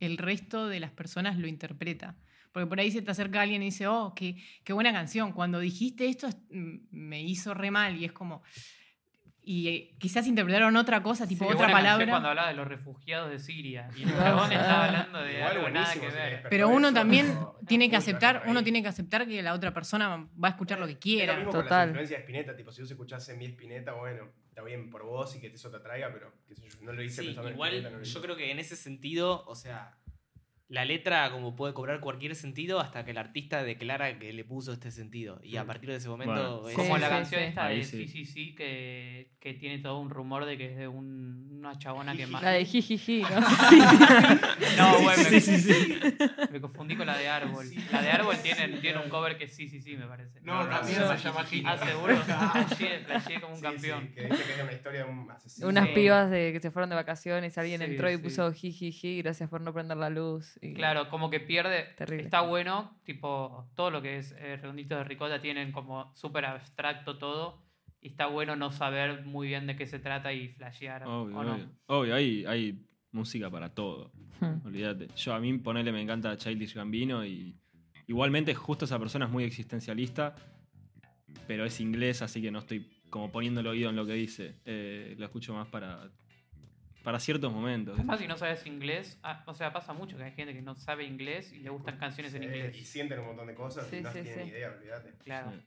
el 0.00 0.16
resto 0.16 0.68
de 0.68 0.80
las 0.80 0.92
personas 0.92 1.36
lo 1.36 1.48
interpreta. 1.48 2.16
Porque 2.52 2.66
por 2.66 2.80
ahí 2.80 2.90
se 2.90 3.02
te 3.02 3.10
acerca 3.10 3.42
alguien 3.42 3.62
y 3.62 3.66
dice, 3.66 3.86
oh, 3.86 4.14
qué, 4.14 4.36
qué 4.64 4.72
buena 4.72 4.92
canción. 4.92 5.32
Cuando 5.32 5.58
dijiste 5.60 6.06
esto 6.08 6.26
es- 6.26 6.36
me 6.50 7.22
hizo 7.22 7.54
re 7.54 7.70
mal 7.70 7.96
y 7.96 8.04
es 8.04 8.12
como... 8.12 8.42
y 9.42 9.68
eh, 9.68 9.94
quizás 9.98 10.26
interpretaron 10.26 10.76
otra 10.76 11.02
cosa, 11.02 11.26
tipo 11.26 11.46
Qué 11.48 11.54
otra 11.54 11.70
palabra. 11.72 12.06
cuando 12.10 12.28
hablaba 12.28 12.48
de 12.48 12.54
los 12.54 12.68
refugiados 12.68 13.30
de 13.30 13.38
Siria. 13.38 13.88
Y 13.96 14.02
el 14.02 14.10
chabón 14.10 14.48
sí. 14.48 14.54
estaba 14.54 14.84
hablando 14.86 15.18
de 15.22 15.32
Igual 15.38 15.56
algo 15.56 15.70
nada 15.70 15.94
que 15.94 16.08
ver. 16.08 16.46
Pero 16.50 16.68
uno 16.68 16.92
también 16.92 17.34
tiene 17.66 17.88
que 17.88 17.96
aceptar, 17.96 18.42
uno 18.46 18.62
tiene 18.62 18.82
que 18.82 18.88
aceptar 18.88 19.26
que 19.26 19.40
la 19.42 19.54
otra 19.54 19.72
persona 19.72 20.28
va 20.42 20.48
a 20.48 20.50
escuchar 20.50 20.78
lo 20.78 20.86
que 20.86 20.92
Es 20.92 20.96
lo 20.96 21.00
quiera. 21.00 21.36
mismo 21.36 21.50
con 21.52 21.62
Total. 21.62 21.78
las 21.78 21.88
influencias 21.88 22.18
de 22.18 22.22
Spinetta, 22.24 22.56
tipo, 22.56 22.72
si 22.72 22.82
vos 22.82 22.90
escuchás 22.90 23.26
en 23.30 23.38
mi 23.38 23.46
Spinetta, 23.46 23.92
bueno, 23.92 24.24
está 24.48 24.62
bien 24.62 24.90
por 24.90 25.04
vos 25.04 25.34
y 25.36 25.40
que 25.40 25.46
eso 25.46 25.70
te 25.70 25.76
atraiga, 25.78 26.10
pero 26.12 26.30
yo, 26.50 26.80
no 26.82 26.92
lo 26.92 27.02
hice 27.02 27.22
Sí, 27.22 27.26
pensando 27.28 27.48
en 27.48 27.54
igual 27.54 27.70
Spinetta, 27.70 27.90
no 27.90 27.98
lo 28.00 28.04
yo 28.04 28.20
creo 28.20 28.36
que 28.36 28.50
en 28.50 28.58
ese 28.58 28.76
sentido, 28.76 29.44
o 29.46 29.54
sea, 29.54 29.96
la 30.68 30.84
letra 30.84 31.30
como 31.30 31.56
puede 31.56 31.72
cobrar 31.72 32.00
cualquier 32.00 32.34
sentido 32.34 32.78
hasta 32.78 33.02
que 33.04 33.12
el 33.12 33.18
artista 33.18 33.62
declara 33.62 34.18
que 34.18 34.34
le 34.34 34.44
puso 34.44 34.72
este 34.74 34.90
sentido. 34.90 35.40
Y 35.42 35.56
a 35.56 35.64
partir 35.64 35.88
de 35.88 35.96
ese 35.96 36.08
momento... 36.10 36.60
Bueno. 36.60 36.68
es- 36.68 36.74
Como 36.76 36.94
Sí, 36.96 37.00
la 37.00 37.06
sí, 37.08 37.14
canción 37.14 37.40
sí. 37.40 37.46
esta 37.48 37.68
de 37.68 37.84
sí. 37.84 38.06
sí, 38.08 38.24
sí, 38.26 38.54
que, 38.54 39.30
que 39.40 39.54
tiene 39.54 39.78
todo 39.78 39.98
un 39.98 40.10
rumor 40.10 40.44
de 40.44 40.58
que 40.58 40.66
es 40.72 40.76
de 40.76 40.86
un- 40.86 41.56
una 41.58 41.78
chabona 41.78 42.14
que 42.14 42.26
más. 42.26 42.42
La 42.42 42.50
de 42.50 42.64
jijiji, 42.66 43.22
¿no? 43.22 43.28
Sí, 43.70 43.80
sí, 43.80 43.96
sí. 44.68 44.76
No, 44.76 44.98
bueno, 45.00 45.22
me, 45.30 46.52
me 46.52 46.60
confundí 46.60 46.96
con 46.96 47.06
la 47.06 47.16
de 47.16 47.28
Árbol. 47.28 47.66
La 47.90 48.02
de 48.02 48.10
Árbol 48.10 48.36
tiene, 48.42 48.68
tiene 48.78 48.98
un 49.02 49.08
cover 49.08 49.38
que 49.38 49.48
sí, 49.48 49.68
sí, 49.68 49.80
sí, 49.80 49.96
me 49.96 50.06
parece. 50.06 50.40
No, 50.42 50.64
mía 50.66 50.80
sí, 50.84 50.92
se 50.94 51.00
llama 51.28 51.44
Gigi. 51.44 51.64
Ah, 51.66 51.78
seguro. 51.78 52.14
Como 53.40 53.52
un 53.52 53.56
Sí, 53.56 53.62
campeón. 53.62 54.08
sí, 54.08 54.14
que 54.14 54.22
dice 54.26 54.44
que 54.44 54.52
es 54.54 54.62
una 54.62 54.72
historia 54.72 55.04
de 55.04 55.10
un 55.10 55.30
asesino. 55.30 55.68
Unas 55.68 55.86
Sí. 55.88 55.92
pibas 55.94 56.30
de 56.30 56.52
que 56.52 56.60
se 56.60 56.70
fueron 56.70 56.90
de 56.90 56.96
vacaciones, 56.96 57.56
alguien 57.58 57.80
Sí, 57.80 57.86
entró 57.86 58.10
y 58.10 58.16
sí. 58.16 58.22
puso 58.22 58.52
jijiji, 58.52 59.22
gracias 59.22 59.48
por 59.48 59.60
no 59.60 59.72
prender 59.72 59.96
la 59.96 60.10
luz. 60.10 60.57
Y- 60.60 60.74
Claro, 60.74 61.08
como 61.08 61.30
que 61.30 61.40
pierde. 61.40 61.94
Terrible. 61.96 62.24
Está 62.24 62.40
bueno, 62.42 62.98
tipo, 63.04 63.68
todo 63.74 63.90
lo 63.90 64.02
que 64.02 64.18
es 64.18 64.32
eh, 64.38 64.56
Redonditos 64.56 64.98
de 64.98 65.04
Ricota 65.04 65.40
tienen 65.40 65.72
como 65.72 66.14
súper 66.14 66.44
abstracto 66.44 67.18
todo. 67.18 67.62
Y 68.00 68.08
está 68.08 68.26
bueno 68.26 68.54
no 68.54 68.70
saber 68.70 69.24
muy 69.26 69.48
bien 69.48 69.66
de 69.66 69.74
qué 69.76 69.84
se 69.86 69.98
trata 69.98 70.32
y 70.32 70.48
flashear. 70.50 71.02
Obvio, 71.04 71.36
¿o 71.36 71.42
no? 71.44 71.54
obvio. 71.54 71.68
Obvio, 71.86 72.14
hay, 72.14 72.44
hay 72.46 72.84
música 73.10 73.50
para 73.50 73.74
todo. 73.74 74.12
Hmm. 74.40 74.64
Olvídate. 74.64 75.08
Yo 75.16 75.34
a 75.34 75.40
mí, 75.40 75.52
ponele, 75.58 75.90
me 75.90 76.00
encanta 76.00 76.36
Childish 76.36 76.74
Gambino 76.74 77.24
y 77.26 77.56
igualmente 78.06 78.54
justo 78.54 78.84
esa 78.84 78.98
persona 79.00 79.24
es 79.24 79.30
muy 79.32 79.42
existencialista, 79.42 80.34
pero 81.46 81.64
es 81.64 81.80
inglés, 81.80 82.22
así 82.22 82.40
que 82.40 82.50
no 82.50 82.60
estoy 82.60 82.88
como 83.10 83.32
poniendo 83.32 83.60
el 83.60 83.66
oído 83.66 83.90
en 83.90 83.96
lo 83.96 84.06
que 84.06 84.12
dice. 84.12 84.60
Eh, 84.64 85.14
lo 85.18 85.24
escucho 85.24 85.52
más 85.54 85.66
para, 85.68 86.08
para 87.08 87.20
ciertos 87.20 87.50
momentos. 87.50 87.94
Además, 87.94 88.20
si 88.20 88.26
no 88.28 88.36
sabes 88.36 88.66
inglés, 88.66 89.18
ah, 89.22 89.42
o 89.46 89.54
sea, 89.54 89.72
pasa 89.72 89.94
mucho 89.94 90.18
que 90.18 90.24
hay 90.24 90.32
gente 90.32 90.52
que 90.52 90.60
no 90.60 90.74
sabe 90.74 91.04
inglés 91.04 91.54
y 91.54 91.60
le 91.60 91.70
gustan 91.70 91.96
canciones 91.96 92.34
en 92.34 92.42
Sí, 92.42 92.48
Y 92.48 92.52
inglés. 92.52 92.86
sienten 92.86 93.20
un 93.20 93.26
montón 93.28 93.46
de 93.46 93.54
cosas 93.54 93.86
Sí, 93.88 93.96
y 93.96 94.00
no 94.02 94.12
sí, 94.12 94.20
tienen 94.20 94.44
sí. 94.44 94.50
idea, 94.50 94.68
olvídate. 94.76 95.14
Claro. 95.24 95.52
Sí. 95.52 95.58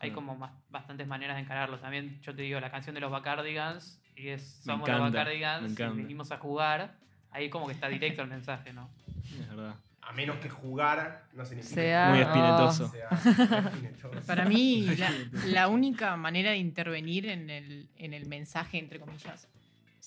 Hay 0.00 0.10
como 0.10 0.34
más- 0.34 0.50
bastantes 0.70 1.06
maneras 1.06 1.36
de 1.36 1.42
encararlo. 1.42 1.78
También, 1.78 2.20
yo 2.20 2.34
te 2.34 2.42
digo, 2.42 2.58
la 2.58 2.72
canción 2.72 2.96
de 2.96 3.00
los 3.00 3.12
Bacardigans, 3.12 4.02
y 4.16 4.26
es 4.30 4.62
Me 4.66 4.72
Somos 4.72 4.88
los 4.88 4.98
encanta, 4.98 5.18
Bacardigans, 5.20 5.78
me 5.78 5.86
y 5.86 5.96
venimos 6.02 6.32
a 6.32 6.38
jugar. 6.38 6.96
Ahí 7.30 7.48
como 7.48 7.68
que 7.68 7.74
está 7.74 7.86
directo 7.88 8.22
el 8.22 8.28
mensaje, 8.28 8.72
¿no? 8.72 8.90
Es 9.24 9.48
verdad. 9.50 9.76
A 10.00 10.12
menos 10.12 10.38
que 10.38 10.48
jugar 10.48 11.26
no 11.32 11.44
significa 11.44 11.74
Sea- 11.76 12.08
Muy 12.10 12.18
espinetoso. 12.22 12.88
sea 12.88 13.08
espinetoso. 13.72 14.26
Para 14.26 14.46
mí, 14.46 14.84
la, 14.98 15.10
la 15.46 15.68
única 15.68 16.16
manera 16.16 16.50
de 16.50 16.56
intervenir 16.56 17.26
en 17.26 17.50
el, 17.50 17.88
en 17.98 18.14
el 18.14 18.26
mensaje, 18.26 18.78
entre 18.78 18.98
comillas, 18.98 19.46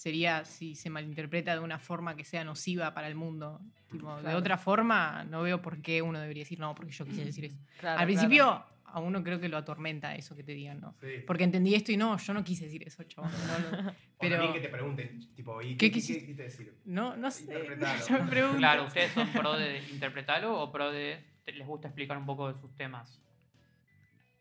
sería 0.01 0.45
si 0.45 0.73
se 0.73 0.89
malinterpreta 0.89 1.53
de 1.53 1.59
una 1.59 1.77
forma 1.77 2.15
que 2.15 2.23
sea 2.23 2.43
nociva 2.43 2.91
para 2.95 3.07
el 3.07 3.13
mundo. 3.13 3.61
Tipo, 3.91 4.19
De 4.23 4.33
otra 4.33 4.57
forma, 4.57 5.23
no 5.25 5.43
veo 5.43 5.61
por 5.61 5.79
qué 5.79 6.01
uno 6.01 6.19
debería 6.19 6.41
decir, 6.41 6.59
no, 6.59 6.73
porque 6.73 6.91
yo 6.91 7.05
quise 7.05 7.23
decir 7.23 7.45
eso. 7.45 7.57
Claro, 7.79 7.99
Al 7.99 8.07
claro. 8.07 8.07
principio, 8.07 8.65
a 8.85 8.99
uno 8.99 9.23
creo 9.23 9.39
que 9.39 9.47
lo 9.47 9.57
atormenta 9.57 10.15
eso 10.15 10.35
que 10.35 10.43
te 10.43 10.53
digan, 10.53 10.79
¿no? 10.81 10.95
Sí. 11.01 11.07
Porque 11.27 11.43
entendí 11.43 11.75
esto 11.75 11.91
y 11.91 11.97
no, 11.97 12.17
yo 12.17 12.33
no 12.33 12.43
quise 12.43 12.65
decir 12.65 12.81
eso, 12.87 13.03
chabón. 13.03 13.31
No, 13.31 13.71
no. 13.83 13.89
O 13.91 13.93
Pero 14.19 14.53
que 14.53 14.59
te 14.59 14.69
pregunten, 14.69 15.35
tipo, 15.35 15.61
¿y 15.61 15.77
¿Qué 15.77 15.77
qué, 15.77 15.87
qué 15.87 15.91
quisiste? 15.91 16.33
decir? 16.33 16.73
no, 16.85 17.15
no 17.15 17.29
sé. 17.29 17.45
Yo 18.09 18.23
me 18.23 18.27
pregunto. 18.29 18.57
Claro, 18.57 18.85
¿ustedes 18.85 19.11
son 19.11 19.31
pro 19.33 19.53
de 19.55 19.83
interpretarlo 19.91 20.59
o 20.59 20.71
pro 20.71 20.91
de 20.91 21.23
les 21.45 21.67
gusta 21.67 21.89
explicar 21.89 22.17
un 22.17 22.25
poco 22.25 22.51
de 22.51 22.59
sus 22.59 22.75
temas? 22.75 23.21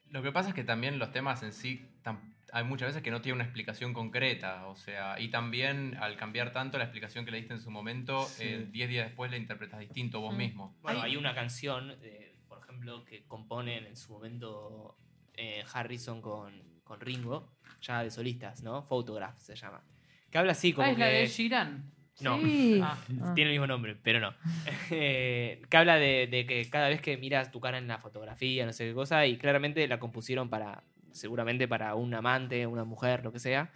Lo 0.08 0.22
que 0.22 0.32
pasa 0.32 0.48
es 0.48 0.54
que 0.54 0.64
también 0.64 0.98
los 0.98 1.12
temas 1.12 1.42
en 1.42 1.52
sí, 1.52 1.86
tam- 2.02 2.18
hay 2.52 2.64
muchas 2.64 2.88
veces 2.88 3.02
que 3.02 3.10
no 3.10 3.20
tienen 3.20 3.36
una 3.36 3.44
explicación 3.44 3.92
concreta, 3.92 4.66
o 4.66 4.76
sea, 4.76 5.18
y 5.20 5.28
también 5.28 5.96
al 6.00 6.16
cambiar 6.16 6.52
tanto 6.52 6.78
la 6.78 6.84
explicación 6.84 7.24
que 7.24 7.30
le 7.30 7.38
diste 7.38 7.54
en 7.54 7.60
su 7.60 7.70
momento, 7.70 8.22
Sí. 8.24 8.44
eh, 8.44 8.66
10 8.70 8.88
días 8.88 9.06
después 9.06 9.30
la 9.30 9.36
interpretas 9.36 9.80
distinto 9.80 10.20
vos 10.20 10.34
Mm. 10.34 10.38
mismo. 10.38 10.76
Bueno, 10.82 11.02
Hay- 11.02 11.16
una 11.16 11.34
canción, 11.34 11.96
eh, 12.02 12.34
por 12.48 12.58
ejemplo, 12.62 13.04
que 13.04 13.24
componen 13.26 13.86
en 13.86 13.96
su 13.96 14.12
momento 14.12 14.96
eh, 15.36 15.64
Harrison 15.72 16.20
con, 16.20 16.52
con 16.84 17.00
Ringo, 17.00 17.48
ya 17.80 18.02
de 18.02 18.10
solistas, 18.10 18.62
¿no? 18.62 18.82
Photograph 18.82 19.38
se 19.38 19.54
llama. 19.56 19.82
Que 20.30 20.36
habla 20.38 20.52
así 20.52 20.72
como 20.74 20.86
Ah, 20.88 20.90
es 20.90 20.98
la 20.98 21.06
de. 21.06 21.26
Sheeran. 21.26 21.90
No. 22.20 22.38
Sí. 22.42 22.78
Ah. 22.82 22.98
Ah. 23.22 23.32
Tiene 23.34 23.50
el 23.50 23.54
mismo 23.54 23.66
nombre, 23.66 23.96
pero 24.02 24.20
no. 24.20 24.34
Que 24.90 25.76
habla 25.76 25.96
de, 25.96 26.26
de 26.26 26.44
que 26.46 26.68
cada 26.68 26.88
vez 26.88 27.00
que 27.00 27.16
miras 27.16 27.50
tu 27.50 27.60
cara 27.60 27.78
en 27.78 27.88
la 27.88 27.98
fotografía, 27.98 28.66
no 28.66 28.72
sé 28.72 28.86
qué 28.88 28.92
cosa, 28.94 29.26
y 29.26 29.38
claramente 29.38 29.86
la 29.88 29.98
compusieron 29.98 30.50
para, 30.50 30.82
seguramente 31.12 31.66
para 31.68 31.94
un 31.94 32.12
amante, 32.14 32.66
una 32.66 32.84
mujer, 32.84 33.22
lo 33.24 33.32
que 33.32 33.38
sea. 33.38 33.70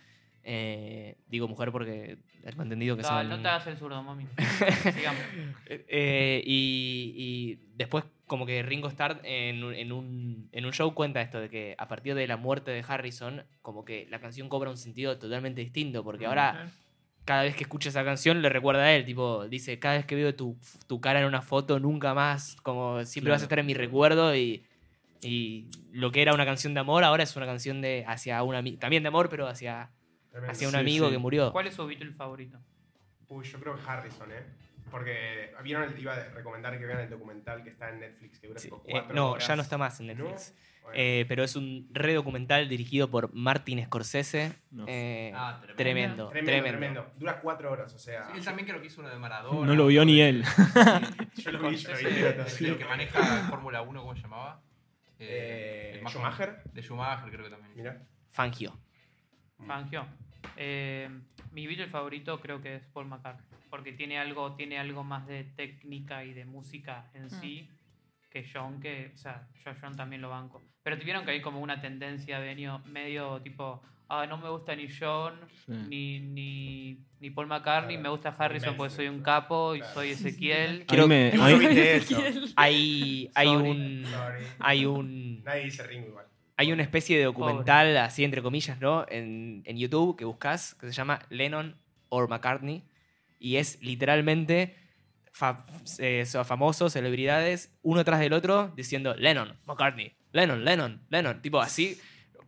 Eh, 0.46 1.16
digo 1.26 1.48
mujer 1.48 1.72
porque 1.72 2.18
tengo 2.42 2.62
entendido 2.62 2.96
que 2.96 3.02
No, 3.02 3.08
son... 3.08 3.28
no 3.30 3.40
te 3.40 3.48
hagas 3.48 3.66
el 3.66 3.76
zurdo, 3.78 4.02
mami. 4.02 4.26
Sigamos. 4.94 5.22
Eh, 5.66 6.42
y, 6.44 7.14
y 7.16 7.58
después 7.76 8.04
como 8.26 8.44
que 8.46 8.62
Ringo 8.62 8.88
Starr 8.88 9.20
en, 9.24 9.62
en 9.74 9.92
un, 9.92 10.48
en 10.52 10.64
un 10.66 10.72
show 10.72 10.92
cuenta 10.94 11.20
esto 11.22 11.40
de 11.40 11.48
que 11.48 11.74
a 11.78 11.88
partir 11.88 12.14
de 12.14 12.26
la 12.26 12.36
muerte 12.36 12.70
de 12.70 12.84
Harrison, 12.86 13.44
como 13.62 13.84
que 13.84 14.06
la 14.10 14.18
canción 14.20 14.48
cobra 14.48 14.70
un 14.70 14.76
sentido 14.76 15.18
totalmente 15.18 15.60
distinto, 15.62 16.04
porque 16.04 16.26
ahora 16.26 16.70
cada 17.24 17.42
vez 17.42 17.56
que 17.56 17.62
escucha 17.64 17.88
esa 17.88 18.04
canción 18.04 18.42
le 18.42 18.50
recuerda 18.50 18.82
a 18.82 18.92
él, 18.94 19.04
tipo, 19.06 19.48
dice, 19.48 19.78
cada 19.78 19.96
vez 19.96 20.04
que 20.06 20.14
veo 20.14 20.34
tu, 20.34 20.58
tu 20.86 21.00
cara 21.00 21.20
en 21.20 21.26
una 21.26 21.40
foto, 21.40 21.80
nunca 21.80 22.12
más, 22.12 22.56
como 22.62 23.02
siempre 23.04 23.30
vas 23.30 23.38
a 23.38 23.40
Claro. 23.40 23.44
estar 23.46 23.58
en 23.60 23.66
mi 23.66 23.72
recuerdo 23.74 24.36
y, 24.36 24.64
y 25.24 25.68
lo 25.92 26.10
que 26.12 26.22
era 26.22 26.34
una 26.34 26.44
canción 26.44 26.74
de 26.74 26.80
amor 26.80 27.02
ahora 27.04 27.22
es 27.22 27.34
una 27.36 27.46
canción 27.46 27.80
de 27.80 28.04
hacia 28.06 28.42
un 28.42 28.54
ami- 28.54 28.78
también 28.78 29.02
de 29.02 29.08
amor, 29.08 29.28
pero 29.28 29.46
hacia, 29.48 29.90
Tremendo. 30.30 30.52
hacia 30.52 30.68
un 30.68 30.74
Sí, 30.74 30.80
amigo 30.80 31.06
sí. 31.06 31.12
que 31.12 31.18
murió. 31.18 31.52
¿Cuál 31.52 31.66
es 31.66 31.74
su 31.74 31.86
Beatle 31.86 32.12
favorito? 32.12 32.58
Uy, 33.28 33.44
yo 33.44 33.58
creo 33.58 33.74
que 33.76 33.82
Harrison, 33.86 34.30
¿eh? 34.32 34.44
Porque 34.90 35.52
vieron, 35.64 35.84
el- 35.84 35.98
iba 35.98 36.12
a 36.14 36.24
recomendar 36.30 36.78
que 36.78 36.86
vean 36.86 37.00
el 37.00 37.10
documental 37.10 37.64
que 37.64 37.70
está 37.70 37.88
en 37.88 38.00
Netflix, 38.00 38.38
que 38.38 38.46
dura 38.48 38.60
Sí, 38.60 38.68
eh, 38.86 39.02
no, 39.12 39.32
horas. 39.32 39.48
ya 39.48 39.56
no 39.56 39.62
está 39.62 39.78
más 39.78 39.98
en 40.00 40.06
¿No? 40.08 40.12
Netflix. 40.14 40.54
Bueno, 40.82 40.98
Eh, 40.98 41.24
pero 41.26 41.42
es 41.42 41.56
un 41.56 41.88
re 41.92 42.12
documental 42.12 42.68
dirigido 42.68 43.10
por 43.10 43.32
Martin 43.32 43.82
Scorsese. 43.86 44.52
No. 44.70 44.84
Eh, 44.86 45.32
Ah, 45.34 45.58
tremendo. 45.74 45.76
tremendo, 45.76 46.28
tremendo, 46.28 46.28
tremendo. 46.28 46.78
tremendo, 47.00 47.12
Dura 47.18 47.40
cuatro 47.40 47.72
horas, 47.72 47.94
o 47.94 47.98
sea. 47.98 48.26
Sí, 48.26 48.32
él 48.36 48.44
también 48.44 48.68
creo 48.68 48.80
que 48.82 48.88
hizo 48.88 49.00
uno 49.00 49.08
de 49.08 49.16
Maradona. 49.16 49.66
No 49.66 49.74
lo 49.74 49.86
vio 49.86 50.04
ni 50.04 50.20
él. 50.20 50.44
Yo 51.36 51.52
lo 51.52 51.70
vi, 51.70 51.76
yo 51.76 51.90
lo 51.90 51.98
vi. 51.98 52.04
Ese, 52.46 52.68
el 52.68 52.76
que 52.78 52.84
maneja 52.84 53.18
Fórmula 53.48 53.80
1, 53.80 54.00
¿cómo 54.02 54.14
se 54.14 54.20
llamaba? 54.22 54.62
Eh, 55.28 56.00
el 56.00 56.08
Schumacher. 56.08 56.62
De 56.72 56.82
Schumacher 56.82 57.30
creo 57.30 57.44
que 57.44 57.50
también. 57.50 57.72
Mira. 57.76 58.02
Fangio. 58.30 58.78
Fangio. 59.66 60.06
Eh, 60.56 61.08
mi 61.52 61.66
Beatle 61.66 61.88
favorito 61.88 62.40
creo 62.40 62.60
que 62.60 62.76
es 62.76 62.86
Paul 62.86 63.06
McCartney. 63.06 63.46
Porque 63.70 63.92
tiene 63.92 64.18
algo, 64.18 64.54
tiene 64.54 64.78
algo 64.78 65.02
más 65.02 65.26
de 65.26 65.44
técnica 65.44 66.24
y 66.24 66.32
de 66.32 66.44
música 66.44 67.10
en 67.14 67.28
sí 67.30 67.68
que 68.30 68.44
John, 68.52 68.80
que, 68.80 69.12
o 69.14 69.16
sea, 69.16 69.48
yo 69.64 69.70
a 69.70 69.76
John 69.80 69.96
también 69.96 70.20
lo 70.20 70.28
banco. 70.28 70.60
Pero 70.82 70.98
tuvieron 70.98 71.24
que 71.24 71.30
hay 71.30 71.40
como 71.40 71.60
una 71.60 71.80
tendencia 71.80 72.40
medio, 72.40 72.80
medio 72.80 73.40
tipo, 73.42 73.80
ah, 74.08 74.26
no 74.26 74.38
me 74.38 74.48
gusta 74.48 74.74
ni 74.74 74.88
John, 74.88 75.38
Sí. 75.66 75.72
ni, 75.88 76.18
ni, 76.20 77.04
ni 77.24 77.30
Paul 77.30 77.46
McCartney, 77.46 77.96
Claro. 77.96 78.02
me 78.02 78.08
gusta 78.10 78.28
Harrison 78.38 78.72
Ni 78.72 78.76
porque 78.76 78.94
soy 78.94 79.08
un 79.08 79.22
capo 79.22 79.74
y 79.74 79.78
claro. 79.78 79.94
soy 79.94 80.10
Ezequiel. 80.10 80.84
Mí 80.90 81.06
me-. 81.08 81.32
Hay, 82.56 83.30
hay 83.34 83.46
Sorry. 83.46 83.70
un. 83.70 84.04
Sorry. 84.10 84.44
Hay 84.58 84.84
un. 84.86 85.42
Nadie 85.44 85.64
dice 85.64 85.82
Ringo 85.84 86.08
igual. 86.08 86.26
Hay 86.56 86.70
una 86.70 86.82
especie 86.82 87.16
de 87.18 87.24
documental, 87.24 87.96
así 87.96 88.24
entre 88.24 88.42
comillas, 88.42 88.78
¿no? 88.80 89.06
En, 89.08 89.62
en 89.64 89.76
YouTube 89.78 90.16
que 90.16 90.24
buscas, 90.24 90.74
que 90.74 90.86
se 90.86 90.92
llama 90.92 91.20
Lennon 91.30 91.76
or 92.10 92.28
McCartney. 92.28 92.84
Y 93.40 93.56
es 93.56 93.82
literalmente 93.82 94.76
fa- 95.32 95.64
eh, 95.98 96.24
so- 96.26 96.44
famosos, 96.44 96.92
celebridades, 96.92 97.74
uno 97.82 98.04
tras 98.04 98.20
del 98.20 98.34
otro, 98.34 98.72
diciendo 98.76 99.14
Lennon, 99.16 99.56
McCartney, 99.66 100.12
Lennon, 100.32 100.64
Lennon, 100.64 101.00
Lennon. 101.08 101.40
Tipo 101.42 101.60
así. 101.60 101.98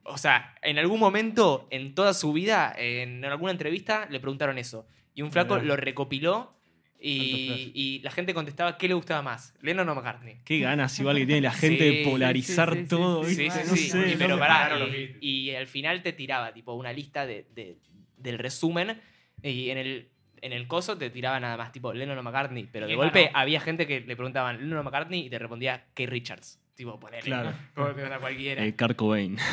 O 0.08 0.18
sea, 0.18 0.54
en 0.62 0.78
algún 0.78 1.00
momento 1.00 1.66
en 1.70 1.94
toda 1.94 2.14
su 2.14 2.32
vida, 2.32 2.74
en 2.76 3.24
alguna 3.24 3.52
entrevista, 3.52 4.06
le 4.10 4.20
preguntaron 4.20 4.58
eso. 4.58 4.86
Y 5.14 5.22
un 5.22 5.32
flaco 5.32 5.54
Mirá. 5.54 5.66
lo 5.66 5.76
recopiló 5.76 6.56
y, 6.98 8.00
la 8.02 8.10
gente 8.10 8.34
contestaba 8.34 8.78
qué 8.78 8.88
le 8.88 8.94
gustaba 8.94 9.22
más, 9.22 9.54
Lennon 9.62 9.88
o 9.88 9.94
McCartney. 9.94 10.38
Qué 10.44 10.60
ganas 10.60 10.98
igual 10.98 11.16
que 11.18 11.26
tiene 11.26 11.40
la 11.42 11.52
gente 11.52 11.90
Sí, 11.90 11.96
de 11.98 12.04
polarizar 12.04 12.72
sí, 12.72 12.80
sí, 12.80 12.86
todo. 12.86 13.24
sí, 13.24 13.34
Sí, 13.34 13.46
No 13.48 13.76
sí. 13.76 13.90
sé, 13.90 14.12
Y, 14.12 14.16
pero 14.16 14.38
pará, 14.38 14.78
y, 15.20 15.50
al 15.50 15.66
final 15.66 16.02
te 16.02 16.12
tiraba 16.12 16.52
tipo 16.52 16.72
una 16.74 16.92
lista 16.92 17.26
de, 17.26 17.46
de- 17.54 17.78
del 18.16 18.38
resumen 18.38 19.00
y 19.42 19.70
en 19.70 19.78
el, 19.78 20.08
en 20.40 20.52
el 20.52 20.66
coso 20.66 20.96
te 20.96 21.10
tiraba 21.10 21.38
nada 21.38 21.56
más 21.56 21.70
tipo 21.72 21.92
Lennon 21.92 22.18
o 22.18 22.22
McCartney, 22.22 22.68
pero 22.72 22.86
de 22.86 22.90
¿Quién 22.92 22.98
golpe 22.98 23.24
ganó? 23.26 23.38
había 23.38 23.60
gente 23.60 23.86
que 23.86 24.00
le 24.00 24.16
preguntaban 24.16 24.58
Lennon 24.58 24.78
o 24.78 24.82
McCartney 24.82 25.26
y 25.26 25.30
te 25.30 25.38
respondía 25.38 25.86
Kay 25.94 26.06
Richards. 26.06 26.58
Tipo, 26.76 27.00
ponele. 27.00 27.22
Claro. 27.22 27.52
A 28.14 28.18
cualquiera. 28.20 28.64
Eh, 28.64 28.76
Kurt 28.76 28.96
Cobain. 28.96 29.36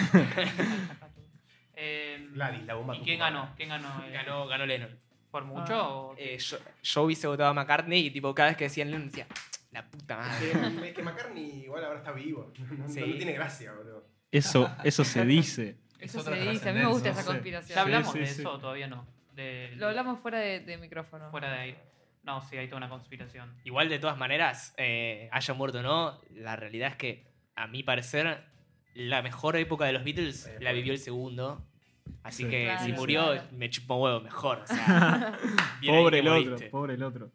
Eh, 1.76 2.28
Gladys, 2.34 2.64
la 2.66 2.76
bomba 2.76 2.96
¿Y 2.96 3.00
quién 3.02 3.20
ganó? 3.20 3.50
¿Quién 3.58 3.70
ganó? 3.70 4.04
eh, 4.06 4.12
Ganó, 4.12 4.48
ganó 4.48 4.66
Lennon. 4.66 5.00
¿Por 5.32 5.44
mucho? 5.46 5.74
Ah. 5.74 5.90
o? 5.90 6.16
Eh, 6.18 6.38
yo, 6.38 6.58
yo 6.84 7.02
hubiese 7.02 7.26
votado 7.28 7.50
a 7.50 7.54
McCartney 7.54 8.06
y 8.06 8.12
tipo 8.12 8.34
cada 8.36 8.50
vez 8.50 8.58
que 8.58 8.66
decían 8.66 8.92
Lennon 8.92 9.08
decía, 9.08 9.26
la 9.72 9.84
puta 9.90 10.18
madre. 10.18 10.52
Es 10.90 10.94
que 10.94 11.02
McCartney 11.02 11.64
igual 11.64 11.84
ahora 11.84 11.98
está 12.00 12.12
vivo. 12.12 12.54
No, 12.78 12.88
no 12.88 12.94
tiene 13.16 13.34
gracia, 13.34 13.74
boludo. 13.74 14.06
Eso, 14.32 14.70
eso 14.84 15.04
se 15.04 15.26
dice. 15.26 15.78
Eso 16.00 16.22
se 16.22 16.36
dice. 16.36 16.70
A 16.70 16.74
mí 16.74 16.80
me 16.80 16.86
gusta 16.86 17.10
esa 17.10 17.22
Sí. 17.22 17.28
conspiración. 17.28 17.76
¿Ya 17.76 17.82
hablamos 17.82 18.12
sí, 18.14 18.20
de 18.20 18.26
eso 18.26 18.52
o 18.52 18.60
todavía 18.60 18.88
no? 18.88 19.08
De- 19.34 19.74
Lo 19.78 19.88
hablamos 19.88 20.20
fuera 20.20 20.40
de, 20.40 20.60
de 20.60 20.78
micrófono. 20.78 21.32
Fuera 21.32 21.52
de 21.52 21.60
ahí. 21.60 21.78
No, 22.24 22.42
sí, 22.42 22.58
hay 22.58 22.68
toda 22.68 22.78
una 22.78 22.90
conspiración. 22.90 23.54
Igual 23.66 23.90
de 23.90 24.00
todas 24.00 24.18
maneras, 24.18 24.74
eh, 24.78 25.30
haya 25.32 25.54
muerto 25.54 25.80
o 25.80 25.82
no, 25.82 26.20
la 26.32 26.56
realidad 26.56 26.90
es 26.90 26.96
que, 26.96 27.28
a 27.56 27.68
mi 27.68 27.84
parecer, 27.84 28.46
la 28.94 29.22
mejor 29.22 29.56
época 29.58 29.86
de 29.86 29.94
los 29.94 30.04
Beatles 30.04 30.50
la 30.60 30.72
vivió 30.72 30.94
el 30.94 31.00
segundo. 31.00 31.66
Así 32.24 32.44
Sí. 32.44 32.50
que 32.50 32.64
Claro, 32.66 32.86
si 32.86 32.92
murió, 32.94 33.24
claro. 33.34 33.48
me 33.52 33.70
chupa 33.70 33.96
un 33.96 34.02
huevo 34.04 34.22
mejor. 34.22 34.60
O 34.60 34.68
sea, 34.68 35.38
Pobre 35.86 36.20
el 36.20 36.28
otro, 36.28 36.70
pobre 36.70 36.94
el 36.94 37.04
otro. 37.04 37.32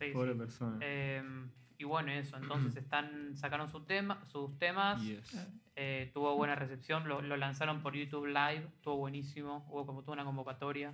Sí, 0.00 0.06
Pobre 0.12 0.32
sí. 0.32 0.38
persona. 0.38 0.78
Eh, 0.82 1.22
y 1.78 1.84
bueno, 1.84 2.12
eso. 2.12 2.36
Entonces 2.36 2.76
están 2.82 3.36
sacaron 3.36 3.68
su 3.68 3.80
tema, 3.84 4.22
sus 4.30 4.56
temas. 4.58 5.02
Yes. 5.02 5.48
eh, 5.74 6.10
tuvo 6.14 6.36
buena 6.36 6.54
recepción. 6.54 7.08
Lo, 7.08 7.22
lo 7.22 7.36
lanzaron 7.36 7.80
por 7.82 7.94
YouTube 7.94 8.26
Live. 8.26 8.66
Estuvo 8.76 8.96
buenísimo. 8.96 9.66
Hubo 9.70 9.84
como 9.86 10.02
toda 10.02 10.14
una 10.14 10.24
convocatoria. 10.24 10.92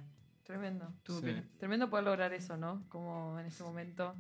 Tremendo. 0.53 0.93
Sí. 1.07 1.43
Tremendo 1.59 1.89
poder 1.89 2.05
lograr 2.05 2.33
eso, 2.35 2.57
¿no? 2.57 2.85
Como 2.89 3.39
en 3.41 3.47
ese 3.47 3.63
momento, 3.63 4.15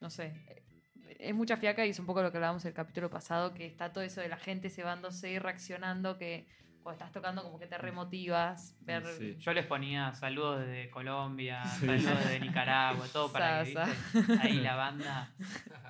no 0.00 0.08
sé. 0.10 0.26
eh, 0.48 1.16
Es 1.18 1.34
mucha 1.34 1.56
fiaca 1.56 1.84
y 1.84 1.90
es 1.90 1.98
un 1.98 2.06
poco 2.06 2.22
lo 2.22 2.30
que 2.30 2.36
hablábamos 2.38 2.64
el 2.64 2.72
capítulo 2.74 3.10
pasado, 3.10 3.54
que 3.54 3.66
está 3.66 3.92
todo 3.92 4.04
eso 4.04 4.20
de 4.20 4.28
la 4.28 4.36
gente 4.36 4.70
cebándose 4.70 5.30
y 5.30 5.38
reaccionando, 5.38 6.16
que 6.16 6.46
cuando 6.82 6.98
estás 6.98 7.12
tocando 7.12 7.42
como 7.42 7.58
que 7.58 7.66
te 7.66 7.78
remotivas, 7.78 8.76
ver... 8.82 9.04
Sí. 9.18 9.36
Yo 9.38 9.52
les 9.54 9.64
ponía 9.66 10.12
saludos 10.14 10.60
desde 10.60 10.90
Colombia, 10.90 11.64
Sí. 11.64 11.86
saludos 11.86 12.18
desde 12.24 12.40
Nicaragua, 12.40 13.06
todo 13.12 13.32
para 13.32 13.64
que 13.64 13.72
Sa, 13.72 13.84
¿viste? 13.86 14.38
ahí 14.42 14.60
la 14.60 14.76
banda 14.84 15.34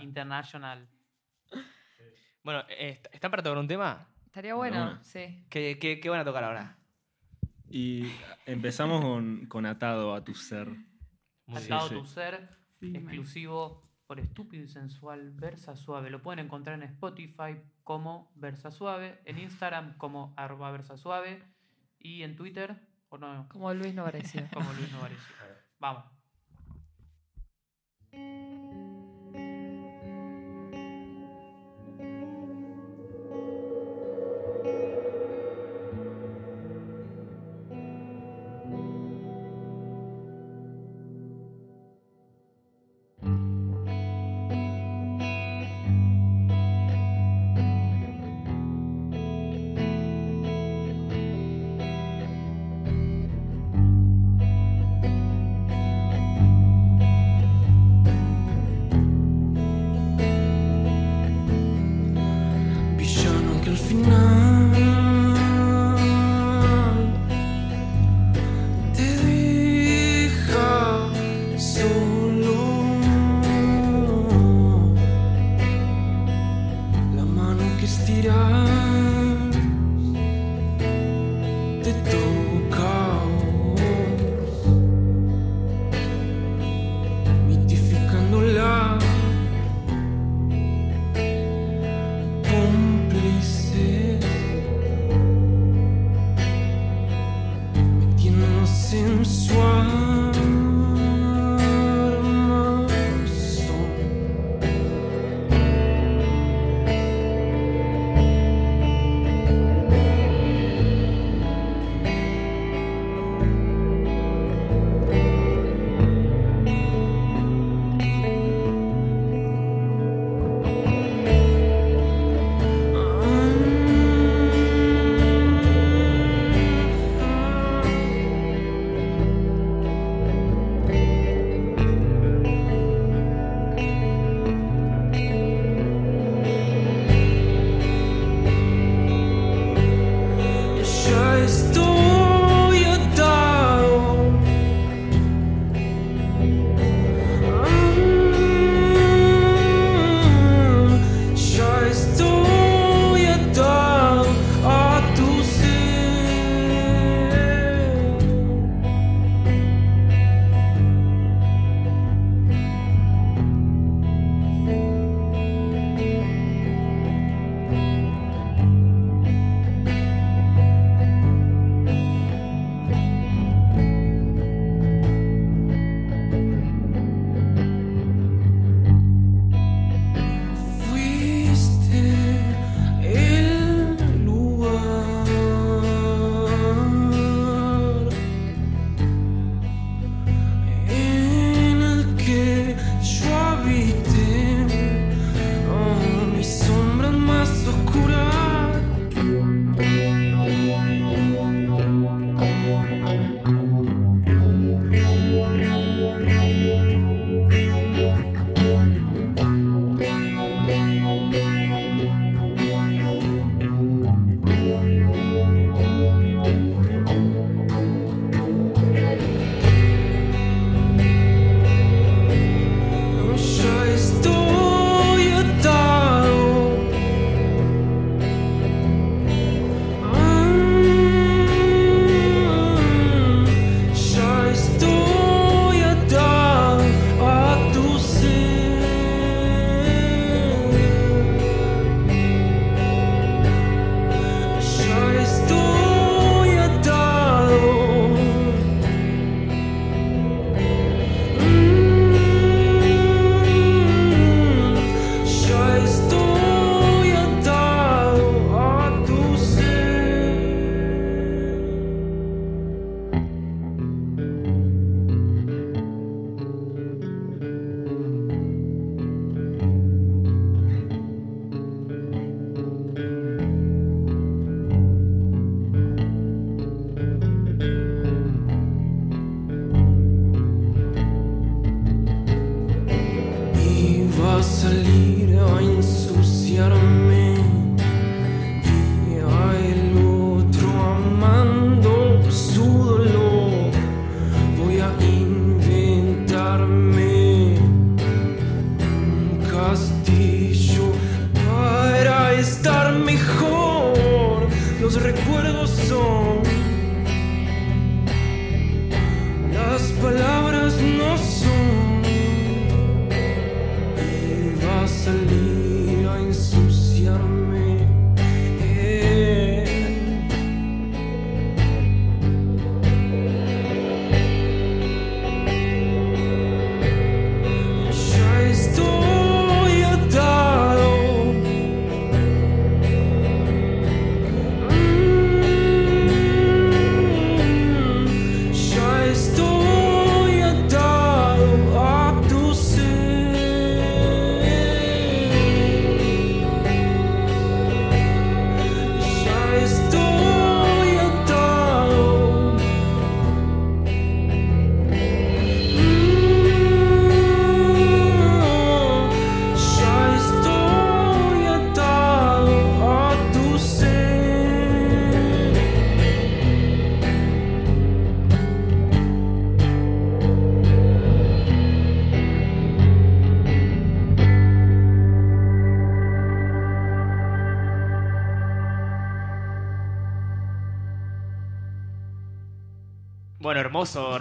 international. 0.01 0.89
Bueno, 2.43 2.63
eh, 2.69 3.03
¿están 3.13 3.31
para 3.31 3.43
tocar 3.43 3.59
un 3.59 3.67
tema? 3.69 4.09
Estaría 4.27 4.55
bueno, 4.55 4.85
Bueno. 4.85 5.05
sí. 5.05 5.45
¿Qué, 5.51 5.79
qué, 5.81 6.01
qué 6.01 6.09
van 6.11 6.21
a 6.21 6.25
tocar 6.25 6.45
ahora? 6.45 6.77
Y 7.77 8.07
empezamos 8.47 9.01
con, 9.01 9.47
con 9.47 9.67
Atado 9.67 10.15
a 10.15 10.23
tu 10.23 10.33
ser. 10.33 10.69
Muy 10.69 11.61
bien. 11.61 11.73
Atado 11.73 11.89
sí. 11.89 11.95
tu 11.97 12.05
ser, 12.05 12.49
Sí, 12.79 12.87
man. 12.87 13.03
exclusivo 13.03 13.83
por 14.07 14.21
estúpido 14.21 14.63
y 14.63 14.69
sensual 14.69 15.33
Versa 15.33 15.75
Suave. 15.75 16.09
Lo 16.09 16.23
pueden 16.23 16.39
encontrar 16.45 16.77
en 16.81 16.85
Spotify 16.85 17.61
como 17.83 18.31
Versa 18.37 18.71
Suave, 18.71 19.21
en 19.25 19.41
Instagram 19.41 19.99
como 19.99 20.35
arroba 20.37 20.71
Versa 20.71 20.97
Suave 20.97 21.43
y 21.99 22.23
en 22.23 22.37
Twitter 22.37 22.77
o 23.09 23.19
no, 23.19 23.49
Como 23.49 23.75
Luis 23.75 23.93
Novarecio. 23.93 24.47
como 24.55 24.73
Luis 24.75 24.93
Novarecio. 24.93 25.35
Vamos. 25.81 26.05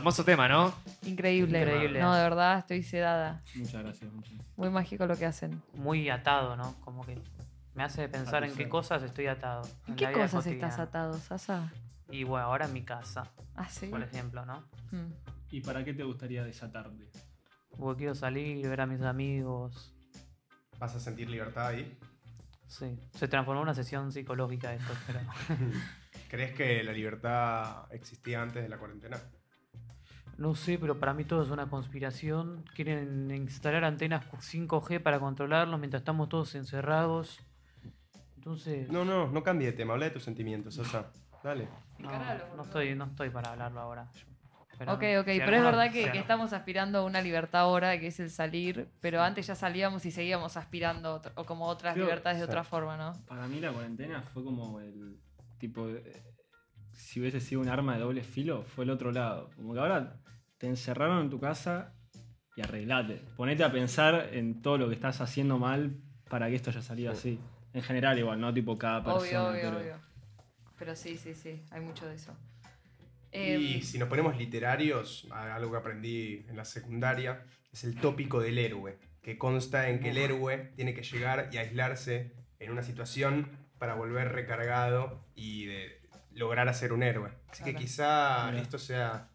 Hermoso, 0.03 0.25
tema, 0.25 0.49
¿no? 0.49 0.73
Increíble. 1.03 1.61
Increíble. 1.61 2.01
No, 2.01 2.13
de 2.13 2.23
verdad, 2.23 2.59
estoy 2.59 2.83
sedada. 2.83 3.41
Muchas 3.55 3.81
gracias. 3.83 4.11
muchas 4.11 4.33
gracias. 4.33 4.57
Muy 4.57 4.69
mágico 4.69 5.05
lo 5.05 5.15
que 5.15 5.25
hacen. 5.25 5.63
Muy 5.75 6.09
atado, 6.09 6.57
¿no? 6.57 6.75
Como 6.81 7.05
que 7.05 7.17
me 7.73 7.83
hace 7.83 8.09
pensar 8.09 8.43
en 8.43 8.53
qué 8.53 8.67
cosas 8.67 9.01
estoy 9.01 9.27
atado. 9.27 9.61
¿En 9.87 9.95
qué 9.95 10.11
cosas 10.11 10.43
cotidiana. 10.43 10.67
estás 10.67 10.79
atado, 10.79 11.13
Sasa? 11.13 11.71
Y 12.09 12.25
bueno, 12.25 12.47
ahora 12.47 12.65
en 12.65 12.73
mi 12.73 12.83
casa, 12.83 13.31
Ah, 13.55 13.69
sí. 13.69 13.85
por 13.87 14.03
ejemplo, 14.03 14.45
¿no? 14.45 14.65
Mm. 14.91 15.13
¿Y 15.51 15.61
para 15.61 15.85
qué 15.85 15.93
te 15.93 16.03
gustaría 16.03 16.43
desatarte? 16.43 17.09
Porque 17.77 17.99
quiero 17.99 18.13
salir, 18.13 18.67
ver 18.67 18.81
a 18.81 18.85
mis 18.85 19.01
amigos. 19.03 19.95
¿Vas 20.79 20.93
a 20.95 20.99
sentir 20.99 21.29
libertad 21.29 21.67
ahí? 21.67 21.97
Sí, 22.67 22.99
se 23.13 23.29
transformó 23.29 23.61
en 23.61 23.67
una 23.67 23.73
sesión 23.73 24.11
psicológica 24.11 24.73
esto, 24.73 24.93
pero... 25.07 25.21
¿Crees 26.27 26.53
que 26.55 26.83
la 26.83 26.91
libertad 26.91 27.85
existía 27.91 28.41
antes 28.41 28.63
de 28.63 28.67
la 28.67 28.77
cuarentena? 28.77 29.17
No 30.37 30.55
sé, 30.55 30.77
pero 30.79 30.99
para 30.99 31.13
mí 31.13 31.23
todo 31.25 31.43
es 31.43 31.49
una 31.49 31.67
conspiración. 31.69 32.63
Quieren 32.75 33.29
instalar 33.31 33.83
antenas 33.83 34.25
5G 34.31 35.01
para 35.01 35.19
controlarlos 35.19 35.79
mientras 35.79 36.01
estamos 36.01 36.29
todos 36.29 36.55
encerrados. 36.55 37.39
Entonces... 38.37 38.89
No, 38.89 39.05
no, 39.05 39.27
no 39.27 39.43
cambie 39.43 39.67
de 39.67 39.73
tema. 39.73 39.93
Habla 39.93 40.05
de 40.05 40.11
tus 40.11 40.23
sentimientos, 40.23 40.75
Sosa. 40.75 41.11
Dale. 41.43 41.67
No, 41.99 42.09
no 42.57 42.63
estoy, 42.63 42.95
no 42.95 43.05
estoy 43.05 43.29
para 43.29 43.51
hablarlo 43.51 43.79
ahora. 43.79 44.09
Ok, 44.87 45.03
ok, 45.19 45.27
si 45.27 45.39
pero 45.39 45.55
es 45.57 45.63
verdad 45.63 45.91
que, 45.91 46.17
estamos 46.17 46.51
aspirando 46.51 46.99
a 46.99 47.05
una 47.05 47.21
libertad 47.21 47.61
ahora, 47.61 47.97
que 47.99 48.07
es 48.07 48.19
el 48.19 48.29
salir, 48.31 48.89
pero 49.01 49.21
antes 49.21 49.45
ya 49.47 49.55
salíamos 49.55 50.03
y 50.05 50.11
seguíamos 50.11 50.57
aspirando 50.57 51.13
otro- 51.13 51.31
o 51.35 51.45
como 51.45 51.67
otras 51.67 51.93
Creo- 51.93 52.05
libertades 52.05 52.39
de 52.39 52.45
o 52.45 52.47
sea, 52.47 52.53
otra 52.53 52.63
forma, 52.63 52.97
¿no? 52.97 53.13
Para 53.27 53.47
mí 53.47 53.59
la 53.59 53.71
cuarentena 53.71 54.23
fue 54.23 54.43
como 54.43 54.79
el 54.79 55.19
tipo, 55.59 55.87
de- 55.87 56.23
si 56.91 57.19
hubiese 57.21 57.39
sido 57.39 57.61
un 57.61 57.69
arma 57.69 57.93
de 57.93 57.99
doble 58.01 58.23
filo, 58.23 58.63
fue 58.63 58.83
el 58.83 58.89
otro 58.89 59.11
lado. 59.11 59.51
Como 59.55 59.73
que 59.73 59.79
ahora 59.79 60.17
te 60.63 60.69
encerraron 60.69 61.23
en 61.25 61.29
tu 61.29 61.41
casa 61.41 61.93
y 62.55 62.61
arreglate. 62.61 63.19
Ponete 63.35 63.65
a 63.65 63.71
pensar 63.73 64.29
en 64.31 64.61
todo 64.61 64.77
lo 64.77 64.87
que 64.87 64.95
estás 64.95 65.19
haciendo 65.19 65.59
mal 65.59 65.97
para 66.29 66.47
que 66.47 66.55
esto 66.55 66.69
haya 66.69 66.81
salido 66.81 67.11
así. 67.11 67.37
En 67.73 67.81
general 67.81 68.17
igual, 68.17 68.39
no 68.39 68.53
tipo 68.53 68.77
cada 68.77 69.03
persona. 69.03 69.43
Obvio, 69.43 69.49
obvio, 69.49 69.61
pero- 69.61 69.77
obvio. 69.79 69.99
Pero 70.79 70.95
sí, 70.95 71.17
sí, 71.17 71.35
sí, 71.35 71.65
hay 71.69 71.81
mucho 71.81 72.07
de 72.07 72.15
eso. 72.15 72.33
Y 73.33 73.75
Em, 73.75 73.81
si 73.81 73.97
nos 73.99 74.07
ponemos 74.07 74.37
literarios, 74.37 75.27
algo 75.33 75.71
que 75.71 75.77
aprendí 75.79 76.45
en 76.47 76.55
la 76.55 76.63
secundaria, 76.63 77.43
es 77.73 77.83
el 77.83 77.95
tópico 77.99 78.39
del 78.39 78.57
héroe, 78.57 78.97
que 79.21 79.37
consta 79.37 79.89
en 79.89 79.99
que 79.99 80.11
el 80.11 80.17
héroe 80.17 80.71
tiene 80.77 80.93
que 80.93 81.03
llegar 81.03 81.49
y 81.51 81.57
aislarse 81.57 82.37
en 82.59 82.71
una 82.71 82.83
situación 82.83 83.49
para 83.79 83.95
volver 83.95 84.31
recargado 84.31 85.25
y 85.35 85.65
de 85.65 85.99
lograr 86.31 86.69
hacer 86.69 86.93
un 86.93 87.03
héroe. 87.03 87.31
Así 87.49 87.65
que 87.65 87.75
quizá 87.75 88.55
esto 88.57 88.77
sea 88.79 89.29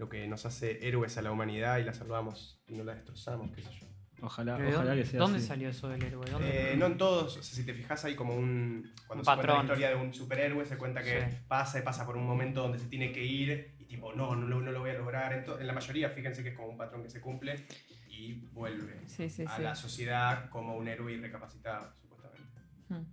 lo 0.00 0.08
que 0.08 0.26
nos 0.26 0.46
hace 0.46 0.86
héroes 0.88 1.16
a 1.18 1.22
la 1.22 1.30
humanidad 1.30 1.78
y 1.78 1.84
la 1.84 1.92
salvamos 1.94 2.60
y 2.66 2.74
no 2.74 2.84
la 2.84 2.94
destrozamos, 2.94 3.50
qué 3.54 3.62
sé 3.62 3.70
yo. 3.80 3.86
Ojalá, 4.22 4.56
¿Pero 4.56 4.68
de 4.68 4.74
ojalá 4.74 4.90
dónde- 4.90 5.02
que 5.04 5.08
sea 5.10 5.20
¿Dónde 5.20 5.38
así. 5.38 5.46
salió 5.46 5.68
eso 5.68 5.88
del 5.88 6.02
héroe? 6.02 6.30
¿Dónde- 6.30 6.72
Eh, 6.72 6.76
no 6.76 6.86
en 6.86 6.98
todos, 6.98 7.36
o 7.38 7.42
sea, 7.42 7.54
si 7.54 7.64
te 7.64 7.72
fijas 7.74 8.04
hay 8.04 8.14
como 8.16 8.34
un... 8.34 8.92
Cuando 9.06 9.20
Un 9.22 9.24
se 9.26 9.34
cuenta 9.34 9.54
la 9.54 9.62
historia 9.62 9.88
de 9.90 9.94
un 9.96 10.12
superhéroe 10.14 10.64
se 10.66 10.76
cuenta 10.78 11.02
que 11.02 11.30
Sí. 11.30 11.36
pasa 11.48 11.78
y 11.78 11.82
pasa 11.82 12.04
por 12.06 12.16
un 12.16 12.26
momento 12.26 12.62
donde 12.62 12.78
se 12.78 12.86
tiene 12.88 13.12
que 13.12 13.24
ir 13.24 13.74
y 13.78 13.84
tipo, 13.86 14.12
no, 14.14 14.34
no, 14.36 14.46
lo- 14.46 14.60
no 14.60 14.72
lo 14.72 14.80
voy 14.80 14.90
a 14.90 14.94
lograr. 14.94 15.32
En, 15.34 15.44
to- 15.44 15.58
en 15.60 15.66
la 15.66 15.72
mayoría, 15.72 16.10
fíjense 16.10 16.42
que 16.42 16.50
es 16.50 16.54
como 16.56 16.68
un 16.68 16.76
patrón 16.78 17.02
que 17.02 17.08
se 17.10 17.20
cumple 17.20 17.66
y 18.08 18.32
vuelve 18.52 19.06
Sí, 19.06 19.28
sí, 19.30 19.44
a 19.46 19.56
sí. 19.56 19.62
la 19.62 19.74
sociedad 19.74 20.48
como 20.50 20.76
un 20.76 20.88
héroe 20.88 21.16
recapacitado, 21.18 21.92
supuestamente. 22.00 22.60
Hmm. 22.88 23.04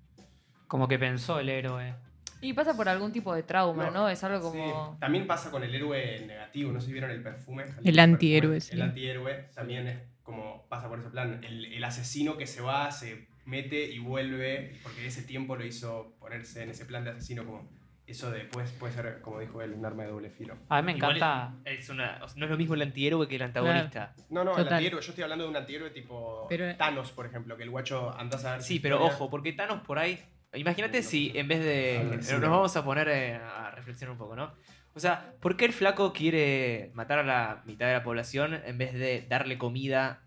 Como 0.67 0.87
que 0.89 0.99
pensó 0.99 1.39
el 1.39 1.47
héroe. 1.49 1.95
Y 2.41 2.53
pasa 2.53 2.75
por 2.75 2.87
algún 2.87 3.11
tipo 3.11 3.33
de 3.33 3.43
trauma, 3.43 3.85
¿no? 3.85 3.91
No, 3.91 4.09
Es 4.09 4.23
algo 4.23 4.51
Sí, 4.51 4.57
como... 4.57 4.97
También 4.99 5.25
pasa 5.27 5.49
con 5.51 5.63
el 5.63 5.73
héroe 5.73 6.23
negativo, 6.27 6.71
no 6.71 6.79
sé 6.79 6.87
si 6.87 6.91
vieron 6.93 7.11
el 7.11 7.21
perfume. 7.23 7.65
El 7.83 7.97
antihéroe, 7.99 8.53
perfume. 8.55 8.61
sí. 8.61 8.75
El 8.75 8.81
antihéroe 8.83 9.33
también 9.55 9.87
es 9.87 9.99
como 10.23 10.65
pasa 10.69 10.87
por 10.89 10.99
ese 10.99 11.09
plan. 11.09 11.41
El, 11.43 11.65
el 11.65 11.83
asesino 11.83 12.37
que 12.37 12.45
se 12.47 12.61
va, 12.61 12.91
se 12.91 13.27
mete 13.45 13.85
y 13.91 13.99
vuelve, 13.99 14.77
porque 14.83 15.07
ese 15.07 15.23
tiempo 15.23 15.55
lo 15.55 15.65
hizo 15.65 16.15
ponerse 16.19 16.63
en 16.63 16.69
ese 16.69 16.85
plan 16.85 17.03
de 17.03 17.11
asesino 17.11 17.45
como... 17.45 17.69
Eso 18.05 18.31
después 18.31 18.71
puede 18.71 18.93
ser, 18.93 19.19
como 19.21 19.41
dijo 19.41 19.61
él, 19.61 19.73
un 19.73 19.85
arma 19.85 20.03
de 20.03 20.09
doble 20.11 20.29
filo. 20.29 20.55
A 20.69 20.81
mí 20.81 20.85
me 20.85 20.91
encanta... 20.93 21.55
Es 21.65 21.89
una, 21.89 22.19
no 22.37 22.45
es 22.45 22.49
lo 22.51 22.55
mismo 22.57 22.73
el 22.75 22.81
antihéroe 22.83 23.27
que 23.27 23.35
el 23.35 23.41
antagonista. 23.41 24.15
No, 24.29 24.45
no, 24.45 24.57
el 24.57 24.65
antihéroe, 24.65 25.01
yo 25.01 25.09
estoy 25.09 25.23
hablando 25.23 25.43
de 25.43 25.49
un 25.49 25.57
antihéroe 25.57 25.89
tipo 25.89 26.45
Pero- 26.47 26.73
Thanos, 26.77 27.11
por 27.11 27.25
ejemplo, 27.25 27.57
que 27.57 27.63
el 27.63 27.69
guacho 27.69 28.17
andás 28.17 28.45
a 28.45 28.53
ver 28.53 28.61
Sí, 28.63 28.79
pero 28.79 28.95
historia. 28.95 29.13
ojo, 29.13 29.29
porque 29.29 29.51
Thanos 29.51 29.81
por 29.81 29.99
ahí. 29.99 30.17
Imagínate 30.57 31.01
si 31.03 31.31
en 31.35 31.47
vez 31.47 31.59
de. 31.63 32.03
Nos 32.17 32.31
no. 32.41 32.49
vamos 32.51 32.75
a 32.75 32.83
poner 32.83 33.07
eh, 33.09 33.35
a 33.35 33.71
reflexionar 33.71 34.11
un 34.13 34.17
poco, 34.17 34.35
¿no? 34.35 34.51
O 34.93 34.99
sea, 34.99 35.33
¿por 35.39 35.55
qué 35.57 35.65
el 35.65 35.73
flaco 35.73 36.11
quiere 36.11 36.91
matar 36.95 37.19
a 37.19 37.23
la 37.23 37.61
mitad 37.65 37.85
de 37.87 37.93
la 37.93 38.03
población 38.03 38.59
en 38.65 38.77
vez 38.77 38.93
de 38.93 39.25
darle 39.29 39.57
comida? 39.57 40.21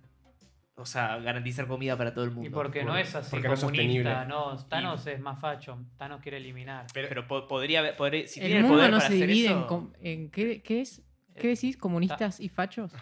O 0.77 0.87
sea, 0.87 1.19
garantizar 1.19 1.67
comida 1.67 1.97
para 1.99 2.15
todo 2.15 2.25
el 2.25 2.31
mundo. 2.31 2.49
Y 2.49 2.51
porque 2.53 2.85
no 2.85 2.97
es 2.97 3.15
así 3.15 3.31
porque 3.31 3.49
no 3.49 3.55
es 3.55 3.61
comunista, 3.61 3.83
sostenible. 3.85 4.27
no. 4.29 4.57
Thanos 4.67 5.07
es 5.07 5.21
más 5.21 5.39
facho. 5.39 5.79
Thanos 5.99 6.23
quiere 6.23 6.39
eliminar. 6.39 6.87
Pero, 6.95 7.27
po- 7.27 7.47
podría 7.47 7.81
haber. 7.81 7.97
podría- 7.97 8.27
si 8.27 8.41
tiene 8.41 8.53
El 8.53 8.57
el 8.59 8.63
mundo 8.63 8.77
poder 8.79 8.91
no 8.93 8.97
para 8.97 9.09
se 9.09 9.15
hacer 9.17 9.29
divide 9.29 9.47
en, 9.51 9.59
eso- 9.59 9.67
com- 9.67 9.93
en 10.01 10.31
¿qué, 10.31 10.63
qué 10.63 10.81
es? 10.81 11.03
¿Qué 11.37 11.49
Eh, 11.49 11.55
decís? 11.55 11.77
¿Comunistas 11.77 12.41
y 12.41 12.49
fachos? 12.49 12.93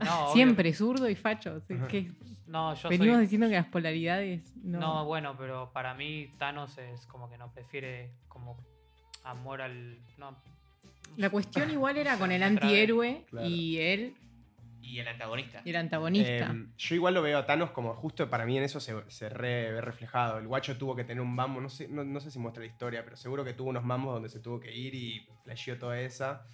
No. 0.00 0.32
Siempre, 0.32 0.72
zurdo 0.74 1.08
y 1.08 1.14
fachos. 1.14 1.62
¿Qué? 1.88 2.10
No, 2.52 2.74
yo 2.74 2.88
Venimos 2.90 3.14
soy... 3.16 3.22
diciendo 3.22 3.48
que 3.48 3.54
las 3.54 3.66
polaridades 3.66 4.54
no. 4.62 4.78
No, 4.78 5.04
bueno, 5.06 5.36
pero 5.38 5.72
para 5.72 5.94
mí 5.94 6.30
Thanos 6.38 6.76
es 6.78 7.06
como 7.06 7.28
que 7.30 7.38
no 7.38 7.50
prefiere 7.52 8.12
como 8.28 8.56
amor 9.24 9.62
al... 9.62 9.98
No, 10.18 10.36
La 11.16 11.30
cuestión 11.30 11.70
igual 11.78 11.96
era 11.96 12.18
con 12.18 12.30
el 12.30 12.42
antihéroe 12.42 13.24
claro. 13.30 13.46
y 13.48 13.78
él, 13.78 14.14
Y 14.82 14.98
el 14.98 15.08
antagonista. 15.08 15.62
y 15.64 15.70
el 15.70 15.76
antagonista. 15.76 16.52
Eh, 16.52 16.66
yo 16.76 16.94
igual 16.94 17.14
lo 17.14 17.22
veo 17.22 17.38
a 17.38 17.46
Thanos 17.46 17.70
como 17.70 17.94
justo 17.94 18.28
para 18.28 18.44
mí 18.44 18.58
en 18.58 18.64
eso 18.64 18.80
se, 18.80 18.94
se 19.10 19.28
re- 19.30 19.72
ve 19.72 19.80
reflejado. 19.80 20.38
El 20.38 20.46
guacho 20.46 20.76
tuvo 20.76 20.94
que 20.94 21.04
tener 21.04 21.22
un 21.22 21.34
mambo, 21.34 21.60
no 21.60 21.70
sé, 21.70 21.88
no, 21.88 22.04
no 22.04 22.20
sé 22.20 22.30
si 22.30 22.38
muestra 22.38 22.60
la 22.62 22.66
historia, 22.70 23.02
pero 23.04 23.16
seguro 23.16 23.44
que 23.44 23.54
tuvo 23.54 23.70
unos 23.70 23.84
mambos 23.84 24.12
donde 24.14 24.28
se 24.28 24.40
tuvo 24.40 24.60
que 24.60 24.74
ir 24.76 24.94
y 24.94 25.26
flasheó 25.44 25.78
toda 25.78 25.98
esa. 26.00 26.44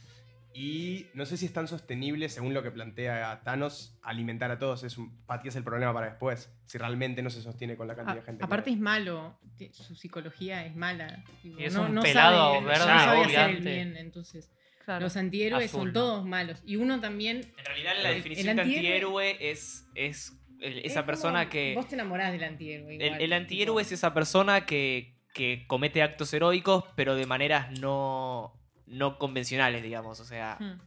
Y 0.61 1.07
no 1.15 1.25
sé 1.25 1.37
si 1.37 1.47
es 1.47 1.53
tan 1.53 1.69
sostenible, 1.69 2.29
según 2.29 2.53
lo 2.53 2.63
que 2.65 2.71
plantea 2.73 3.43
Thanos, 3.45 3.97
alimentar 4.03 4.51
a 4.51 4.59
todos. 4.59 4.83
Es 4.83 4.99
un, 4.99 5.25
para 5.25 5.41
ti 5.41 5.49
es 5.49 5.57
el 5.57 5.63
problema 5.63 5.93
para 5.95 6.07
después. 6.09 6.53
Si 6.67 6.79
realmente 6.79 7.23
no 7.23 7.31
se 7.31 7.43
sostiene 7.43 7.77
con 7.77 7.87
la 7.87 7.95
cantidad 7.95 8.17
de 8.17 8.23
gente. 8.23 8.45
aparte 8.45 8.71
es 8.71 8.79
malo, 8.79 9.39
su 9.73 9.95
psicología 9.95 10.67
es 10.67 10.75
mala. 10.75 11.23
Y 11.45 11.63
es 11.63 11.75
no, 11.75 11.83
un 11.83 11.95
no 11.95 12.03
pelado 12.03 12.55
sabe, 12.55 12.65
verde, 12.67 12.79
no 12.81 12.85
sabe 12.87 13.25
hacer 13.25 13.51
el 13.51 13.61
bien, 13.63 13.97
entonces 13.97 14.51
Claro. 14.85 15.03
los 15.05 15.17
antihéroes 15.19 15.67
Azul, 15.67 15.81
son 15.81 15.87
¿no? 15.89 15.93
todos 15.93 16.25
malos. 16.27 16.63
Y 16.65 16.77
uno 16.77 16.99
también... 16.99 17.43
En 17.59 17.65
realidad 17.65 17.93
la 18.03 18.09
El- 18.11 18.17
definición 18.17 18.49
el 18.49 18.57
de 18.57 18.63
antihéroe- 18.63 18.77
antihéroe 18.79 19.51
es, 19.51 19.87
es 19.95 20.33
el- 20.61 20.79
esa 20.79 21.05
persona 21.07 21.49
que... 21.51 21.75
Vos 21.75 21.87
te 21.89 21.95
enamorás 21.95 22.33
del 22.33 22.43
antihéroe. 22.43 22.97
El, 22.97 23.21
el 23.21 23.33
antihéroe 23.35 23.75
tipo. 23.75 23.81
es 23.81 23.93
esa 23.93 24.15
persona 24.15 24.65
que, 24.67 25.15
que 25.35 25.67
comete 25.69 26.03
actos 26.03 26.33
heroicos, 26.33 26.85
pero 26.97 27.15
de 27.17 27.27
maneras 27.27 27.79
no, 27.79 28.58
no 28.89 29.19
convencionales, 29.19 29.83
digamos. 29.83 30.21
O 30.21 30.25
sea, 30.25 30.57
Hmm. 30.61 30.79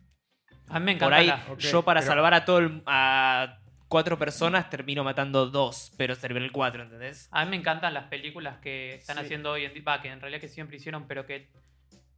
A 0.70 0.80
mí 0.80 0.86
me 0.86 0.96
por 0.96 1.12
encanta 1.14 1.16
ahí 1.18 1.28
la- 1.28 1.46
Ok, 1.52 1.60
yo 1.60 1.82
para 1.84 2.00
pero- 2.00 2.12
salvar 2.14 2.34
a 2.34 2.46
todo 2.46 2.60
el- 2.60 2.82
a 2.86 3.58
cuatro 3.90 4.18
personas 4.18 4.70
termino 4.70 5.04
matando 5.04 5.48
dos, 5.50 5.92
pero 5.98 6.16
serví 6.16 6.40
el 6.40 6.52
cuatro, 6.54 6.84
¿entendés? 6.84 7.28
A 7.32 7.44
mí 7.44 7.52
me 7.52 7.58
encantan 7.58 7.94
las 7.94 8.06
películas 8.06 8.58
que 8.60 8.96
están 8.96 9.18
Sí. 9.18 9.24
haciendo 9.26 9.52
hoy 9.52 9.66
en 9.66 9.74
día, 9.74 10.00
que 10.02 10.08
en 10.08 10.22
realidad 10.22 10.40
que 10.40 10.48
siempre 10.48 10.78
hicieron, 10.78 11.08
pero 11.08 11.26
que 11.26 11.50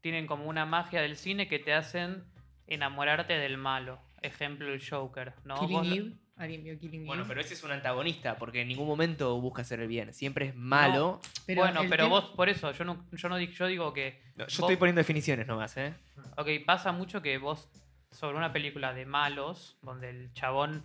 tienen 0.02 0.28
como 0.28 0.46
una 0.46 0.66
magia 0.68 1.02
del 1.02 1.16
cine 1.18 1.48
que 1.48 1.58
te 1.58 1.74
hacen 1.74 2.26
enamorarte 2.68 3.34
del 3.34 3.58
malo. 3.58 4.00
Ejemplo, 4.22 4.72
el 4.72 4.88
Joker, 4.88 5.34
¿no? 5.46 5.56
Killing 5.60 5.86
Eve. 5.86 6.14
¿Alguien 6.36 6.64
vio 6.64 6.78
Killing 6.80 7.06
Bueno, 7.06 7.22
Eve? 7.24 7.30
pero 7.30 7.42
ese 7.42 7.54
es 7.54 7.64
un 7.64 7.72
antagonista, 7.72 8.38
porque 8.38 8.62
en 8.62 8.68
ningún 8.68 8.88
momento 8.88 9.40
busca 9.40 9.62
hacer 9.62 9.80
el 9.80 9.88
bien. 9.88 10.14
Siempre 10.14 10.48
es 10.48 10.56
malo. 10.56 11.22
bueno, 11.56 11.82
pero 11.90 12.10
vos, 12.10 12.26
por 12.36 12.50
eso, 12.50 12.72
yo 12.72 12.84
no, 12.86 13.06
yo 13.12 13.30
no 13.30 13.40
yo 13.40 13.68
digo 13.68 13.94
que. 13.94 14.20
No, 14.36 14.46
yo 14.46 14.46
vos- 14.46 14.60
estoy 14.60 14.76
poniendo 14.78 15.00
definiciones 15.00 15.46
nomás, 15.46 15.78
¿eh? 15.78 15.94
Ok, 16.38 16.48
pasa 16.66 16.92
mucho 16.92 17.22
que 17.22 17.38
vos, 17.38 17.70
sobre 18.12 18.36
una 18.38 18.52
película 18.52 18.94
de 18.94 19.06
malos, 19.06 19.78
donde 19.84 20.10
el 20.10 20.34
chabón, 20.34 20.84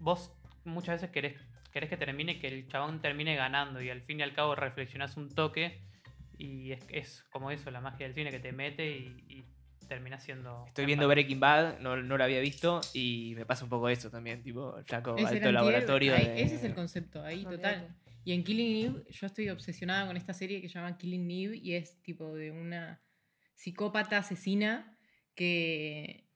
vos 0.00 0.32
muchas 0.64 0.96
veces 1.00 1.10
querés, 1.10 1.40
querés 1.72 1.88
que 1.88 1.96
termine, 1.96 2.40
que 2.40 2.48
el 2.48 2.66
chabón 2.68 3.00
termine 3.00 3.36
ganando 3.36 3.80
y 3.80 3.90
al 3.90 4.02
fin 4.02 4.18
y 4.18 4.22
al 4.24 4.34
cabo 4.34 4.56
reflexionás 4.56 5.16
un 5.16 5.32
toque 5.32 5.80
y 6.36 6.72
es, 6.72 6.84
es 6.88 7.22
como 7.30 7.50
eso, 7.52 7.70
la 7.70 7.80
magia 7.80 8.06
del 8.06 8.14
cine 8.14 8.30
que 8.32 8.40
te 8.40 8.50
mete 8.52 8.90
y, 8.90 9.24
y 9.28 9.44
terminás 9.90 10.22
siendo... 10.22 10.64
Estoy 10.68 10.86
viendo 10.86 11.06
Breaking 11.08 11.40
Bad, 11.40 11.80
no, 11.80 11.96
no 11.96 12.16
lo 12.16 12.22
había 12.24 12.40
visto, 12.40 12.80
y 12.94 13.34
me 13.36 13.44
pasa 13.44 13.64
un 13.64 13.70
poco 13.70 13.88
eso 13.88 14.08
también, 14.08 14.40
tipo, 14.42 14.78
el 14.78 14.84
flaco 14.84 15.16
Es 15.18 15.26
alto 15.26 15.50
laboratorio. 15.52 16.14
Ahí- 16.14 16.26
de- 16.26 16.42
Ese 16.42 16.54
es 16.54 16.64
el 16.64 16.74
concepto, 16.74 17.22
ahí, 17.24 17.42
total. 17.44 17.94
Y 18.24 18.32
en 18.32 18.44
Killing 18.44 18.86
Eve, 18.86 19.04
yo 19.10 19.26
estoy 19.26 19.48
obsesionada 19.50 20.06
con 20.06 20.16
esta 20.16 20.32
serie 20.32 20.60
que 20.60 20.68
se 20.68 20.74
llama 20.74 20.96
Killing 20.96 21.28
Eve 21.30 21.56
y 21.56 21.74
es 21.74 22.00
tipo 22.02 22.32
de 22.34 22.52
una 22.52 23.00
psicópata 23.54 24.18
asesina 24.18 24.96
que 25.34 26.26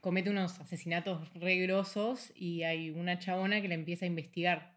comete 0.00 0.30
unos 0.30 0.58
asesinatos 0.60 1.32
re 1.34 1.56
grosos 1.58 2.32
y 2.34 2.62
hay 2.62 2.90
una 2.90 3.18
chabona 3.18 3.60
que 3.60 3.68
la 3.68 3.74
empieza 3.74 4.04
a 4.04 4.08
investigar. 4.08 4.75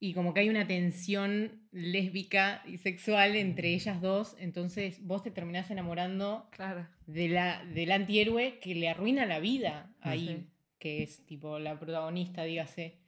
Y 0.00 0.14
como 0.14 0.32
que 0.32 0.40
hay 0.40 0.48
una 0.48 0.66
tensión 0.66 1.60
lésbica 1.72 2.62
y 2.66 2.78
sexual 2.78 3.34
entre 3.34 3.74
ellas 3.74 4.00
dos, 4.00 4.36
entonces 4.38 5.04
vos 5.04 5.22
te 5.24 5.30
terminás 5.32 5.70
enamorando 5.70 6.48
Claro. 6.52 6.86
de 7.06 7.28
la, 7.28 7.64
del 7.64 7.90
antihéroe 7.90 8.58
que 8.60 8.74
le 8.76 8.88
arruina 8.88 9.26
la 9.26 9.40
vida 9.40 9.90
ahí, 10.00 10.26
Sí. 10.28 10.46
que 10.78 11.02
es 11.02 11.26
tipo 11.26 11.58
la 11.58 11.78
protagonista, 11.80 12.44
dígase. 12.44 12.98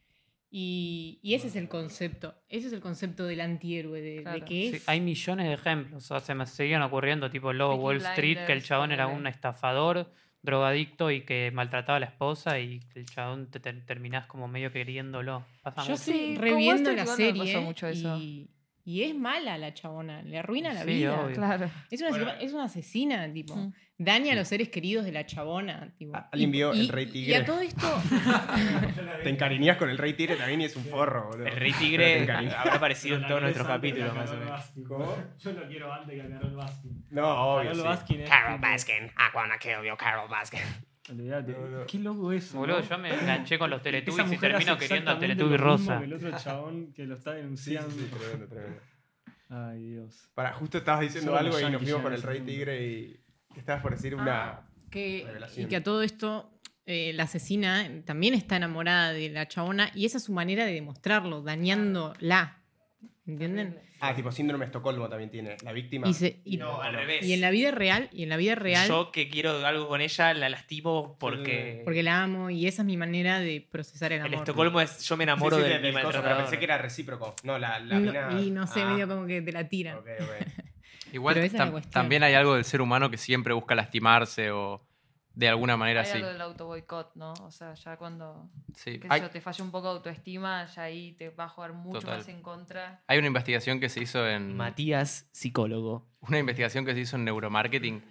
Y, 0.53 1.21
y 1.23 1.35
ese 1.35 1.47
es 1.47 1.55
el 1.55 1.69
concepto, 1.69 2.35
ese 2.49 2.67
es 2.67 2.73
el 2.73 2.81
concepto 2.81 3.25
del 3.25 3.41
antihéroe, 3.41 4.01
de, 4.01 4.17
de 4.17 4.23
Claro. 4.23 4.47
Sí, 4.49 4.71
es... 4.75 4.89
hay 4.89 5.01
millones 5.01 5.47
de 5.47 5.55
ejemplos, 5.55 6.03
o 6.05 6.07
sea, 6.09 6.19
se 6.19 6.35
me 6.35 6.45
seguían 6.45 6.83
ocurriendo, 6.83 7.31
tipo 7.31 7.53
el 7.53 7.59
Lobo 7.59 7.77
Wall 7.77 7.99
Street, 7.99 8.39
que 8.47 8.53
el 8.53 8.65
chabón 8.65 8.91
era 8.91 9.07
un 9.07 9.29
estafador, 9.29 10.13
drogadicto 10.43 11.11
y 11.11 11.23
que 11.23 11.51
maltrataba 11.53 11.97
a 11.97 12.01
la 12.01 12.07
esposa 12.07 12.59
y 12.59 12.81
el 12.95 13.07
chabón 13.07 13.51
te 13.51 13.61
ter- 13.61 13.85
terminás 13.85 14.27
como 14.27 14.49
medio 14.49 14.73
queriéndolo. 14.73 15.45
Pasa 15.63 15.83
Yo 15.83 15.91
mucho. 15.91 16.03
Sí, 16.03 16.37
reviendo 16.39 16.93
la 16.93 17.07
serie 17.07 17.53
pasó 17.53 17.63
mucho 17.63 17.87
eso. 17.87 18.17
y, 18.19 18.49
y 18.85 19.03
es 19.03 19.15
mala 19.15 19.59
la 19.59 19.73
chabona, 19.75 20.23
le 20.23 20.39
arruina 20.39 20.73
la 20.73 20.83
Sí, 20.85 20.91
vida. 20.91 21.21
obvio. 21.21 21.35
Claro. 21.37 21.71
Es 21.91 22.01
una, 22.01 22.11
Bueno. 22.11 22.31
es 22.41 22.53
una 22.53 22.65
asesina, 22.65 23.33
tipo. 23.33 23.55
Mm. 23.57 23.73
Daña 23.99 24.33
a 24.33 24.37
los 24.37 24.49
seres 24.49 24.71
queridos 24.71 25.05
de 25.05 25.13
la 25.13 25.27
chabona. 25.27 25.93
Tipo. 25.99 26.17
Ah, 26.17 26.29
¿Alguien 26.33 26.51
vio 26.51 26.73
El 26.73 26.85
y- 26.85 26.91
Rey 26.91 27.05
Y 27.05 27.11
Tigre? 27.13 27.37
a 27.37 27.45
todo 27.45 27.61
esto, 27.61 27.87
Te 29.23 29.29
encariñas 29.29 29.77
con 29.77 29.91
el 29.91 29.99
Rey 29.99 30.15
Tigre 30.15 30.37
también 30.37 30.63
y 30.63 30.65
es 30.65 30.77
un 30.77 30.85
forro, 30.85 31.29
boludo. 31.29 31.47
El 31.47 31.57
Rey 31.57 31.73
Tigre 31.73 32.23
habrá 32.23 32.75
aparecido 32.77 33.17
en 33.17 33.27
todos 33.27 33.43
nuestros 33.43 33.67
capítulos, 33.67 34.15
más 34.15 34.31
o 34.31 34.37
menos. 34.37 34.73
Yo 35.39 35.53
lo 35.53 35.69
quiero 35.69 35.93
antes 35.93 36.15
que 36.15 36.23
a 36.23 36.29
Carol 36.31 36.57
Baskin. 36.57 37.05
No, 37.11 37.29
obvio. 37.57 37.71
Carol 37.71 37.77
sí. 37.77 37.83
Baskin 37.83 38.21
es. 38.23 38.29
Carol 38.31 38.53
tipo- 38.57 38.67
Baskin, 38.71 39.05
I 39.07 39.37
wanna 39.37 39.59
kill 39.59 39.85
you, 39.87 39.97
Carol 39.99 40.29
Baskin. 40.31 40.61
Olvídate. 41.11 41.53
No, 41.53 41.69
no. 41.69 41.87
Qué 41.87 41.99
loco 41.99 42.33
eso. 42.33 42.59
Boludo, 42.59 42.81
¿no? 42.81 42.89
yo 42.89 42.99
me 42.99 43.13
enganché 43.13 43.59
con 43.59 43.71
los 43.71 43.83
Teletubbies 43.83 44.33
y 44.33 44.39
termino 44.39 44.79
queriendo 44.79 45.11
al 45.11 45.21
lo 45.21 45.35
mismo 45.35 45.57
rosa. 45.57 45.99
que 45.99 46.05
el 46.05 46.13
otro 46.15 46.39
chabón 46.39 46.93
que 46.93 47.07
lo 47.07 47.15
está 47.17 47.33
denunciando. 47.35 47.91
sí, 47.91 48.09
tremendo, 48.11 48.47
tremendo. 48.47 48.81
Ay, 49.49 49.85
Dios. 49.85 50.31
Para, 50.35 50.53
justo 50.53 50.79
estabas 50.79 51.01
diciendo 51.01 51.37
algo 51.37 51.59
y 51.59 51.71
nos 51.71 51.83
fuimos 51.83 52.03
con 52.03 52.13
el 52.13 52.23
a 52.23 52.27
Rey. 52.27 52.41
Tigre 52.43 52.87
y 52.87 53.21
estabas 53.57 53.83
por 53.83 53.93
decir 53.93 54.15
una... 54.15 54.63
que, 54.91 55.25
Revelación. 55.27 55.67
y 55.67 55.69
que 55.69 55.77
a 55.77 55.83
todo 55.83 56.03
esto 56.03 56.61
eh, 56.87 57.13
la 57.15 57.25
asesina 57.25 57.89
también 58.05 58.35
está 58.35 58.57
enamorada 58.57 59.13
de 59.13 59.29
la 59.29 59.49
chabona 59.49 59.91
y 59.95 60.07
esa 60.07 60.19
es 60.19 60.25
su 60.25 60.33
manera 60.33 60.65
de 60.65 60.73
demostrarlo, 60.73 61.43
dañándola. 61.43 62.60
¿Entienden? 63.33 63.79
Ah, 64.01 64.15
tipo 64.15 64.33
síndrome 64.33 64.65
de 64.65 64.67
Estocolmo 64.71 65.09
también 65.09 65.31
tiene. 65.31 65.57
La 65.63 65.73
víctima. 65.73 66.09
Y, 66.09 66.15
se- 66.15 66.41
y- 66.45 66.57
No, 66.57 66.81
al 66.81 66.95
revés. 66.95 67.23
y 67.25 67.33
en 67.35 67.41
la 67.43 67.51
vida 67.51 67.71
real, 67.71 68.09
y 68.13 68.23
en 68.23 68.31
la 68.31 68.37
vida 68.39 68.55
real, 68.55 68.89
Yo 68.89 69.13
que 69.13 69.29
quiero 69.29 69.65
algo 69.67 69.89
con 69.89 70.01
ella, 70.01 70.33
la 70.35 70.49
lastimo 70.49 71.17
porque... 71.21 71.83
porque 71.85 72.03
la 72.03 72.23
amo 72.23 72.49
y 72.51 72.67
esa 72.67 72.83
es 72.83 72.87
mi 72.87 72.97
manera 72.97 73.41
de 73.41 73.67
procesar 73.71 74.13
el 74.13 74.21
el 74.21 74.27
amor. 74.27 74.39
Estocolmo 74.39 74.81
es 74.81 75.07
yo 75.07 75.17
me 75.17 75.25
Sí, 75.25 75.31
enamoro 75.31 75.57
sí, 75.59 75.63
de, 75.63 75.69
del 75.69 75.83
mi 75.83 75.89
coso, 75.93 76.01
pero 76.01 76.13
maltratador. 76.13 76.43
pensé 76.45 76.59
que 76.59 76.65
era 76.65 76.79
recíproco. 76.79 77.35
No, 77.45 77.59
la, 77.59 77.79
la 77.79 78.01
No, 78.01 78.13
mina- 78.13 78.41
y 78.41 78.51
no 78.51 78.67
sé, 78.67 78.83
Ah, 78.83 78.87
medio 78.89 79.07
como 79.07 79.27
que 79.27 79.43
te 79.43 79.53
la 79.53 79.69
tiran. 79.69 79.99
ok, 79.99 80.07
ok. 80.21 80.65
Igual 81.13 81.37
tam- 81.51 81.83
también 81.91 82.23
hay 82.23 82.35
algo 82.35 82.55
del 82.55 82.65
ser 82.65 82.81
humano 82.81 83.11
que 83.11 83.17
siempre 83.19 83.53
busca 83.53 83.75
lastimarse 83.75 84.51
o 84.51 84.81
de 85.35 85.49
alguna 85.49 85.77
manera 85.77 86.01
Hay 86.03 86.09
así. 86.09 86.17
algo 86.19 86.29
del 86.29 86.41
auto 86.41 86.67
boicot, 86.67 87.15
¿no? 87.15 87.33
O 87.43 87.51
sea, 87.51 87.75
ya 87.75 87.97
cuando 87.97 88.51
Sí. 88.75 88.99
sé 88.99 89.01
Hay, 89.09 89.21
yo, 89.21 89.31
te 89.31 89.41
falla 89.41 89.65
un 89.65 89.71
poco 89.71 89.89
de 89.89 89.97
autoestima, 89.99 90.67
ya 90.67 90.83
ahí 90.83 91.13
te 91.13 91.31
va 91.31 91.45
a 91.45 91.49
jugar 91.49 91.73
mucho 91.73 92.01
Total. 92.01 92.19
más 92.19 92.29
en 92.29 92.43
contra. 92.43 93.03
hay 93.07 93.19
una 93.19 93.29
investigación 93.29 93.79
que 93.81 93.89
se 93.89 94.03
hizo 94.03 94.27
en 94.29 94.57
Matías, 94.57 95.29
psicólogo. 95.33 96.07
una 96.21 96.39
investigación 96.39 96.85
que 96.85 96.95
se 96.95 97.01
hizo 97.01 97.17
en 97.17 97.25
neuromarketing 97.25 98.03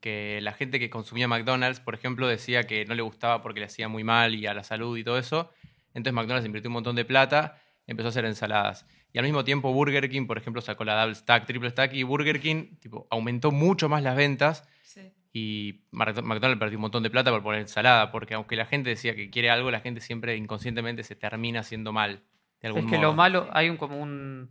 que 0.00 0.38
la 0.42 0.52
gente 0.52 0.78
que 0.78 0.88
consumía 0.90 1.26
McDonald's, 1.26 1.80
por 1.80 1.94
ejemplo, 1.94 2.28
decía 2.28 2.62
que 2.68 2.84
no 2.84 2.94
le 2.94 3.02
gustaba 3.02 3.42
porque 3.42 3.58
le 3.60 3.66
hacía 3.66 3.88
muy 3.88 4.04
mal 4.04 4.34
y 4.36 4.46
a 4.46 4.54
la 4.54 4.62
salud 4.62 4.96
y 4.96 5.02
todo 5.02 5.18
eso. 5.18 5.50
Entonces 5.92 6.12
McDonald's 6.12 6.46
invirtió 6.46 6.68
un 6.68 6.74
montón 6.74 6.94
de 6.94 7.04
plata, 7.04 7.60
empezó 7.88 8.06
a 8.08 8.10
hacer 8.10 8.24
ensaladas. 8.24 8.86
Y 9.12 9.18
al 9.18 9.24
mismo 9.24 9.42
tiempo 9.42 9.72
Burger 9.72 10.08
King, 10.08 10.26
por 10.28 10.38
ejemplo, 10.38 10.62
sacó 10.62 10.84
la 10.84 10.94
double 11.00 11.16
stack, 11.16 11.46
triple 11.46 11.70
stack 11.70 11.94
y 11.94 12.04
Burger 12.04 12.40
King 12.40 12.76
tipo, 12.78 13.08
aumentó 13.10 13.50
mucho 13.50 13.88
más 13.88 14.02
las 14.04 14.14
ventas 14.16 14.68
Sí. 14.82 15.12
Y 15.38 15.80
McDonald's 15.92 16.58
perdió 16.58 16.78
un 16.78 16.82
montón 16.82 17.02
de 17.02 17.10
plata 17.10 17.30
por 17.30 17.42
poner 17.42 17.60
ensalada, 17.60 18.10
porque 18.10 18.34
aunque 18.34 18.56
la 18.56 18.66
gente 18.66 18.90
decía 18.90 19.14
que 19.14 19.30
quiere 19.30 19.50
algo, 19.50 19.70
la 19.70 19.80
gente 19.80 20.00
siempre 20.00 20.36
inconscientemente 20.36 21.04
se 21.04 21.14
termina 21.14 21.60
haciendo 21.60 21.92
mal. 21.92 22.22
De 22.60 22.68
algún 22.68 22.84
Es 22.84 22.90
que 22.90 22.96
modo. 22.96 23.08
lo 23.08 23.14
malo, 23.14 23.48
hay 23.52 23.70
un 23.70 23.76
como 23.76 24.00
un, 24.00 24.50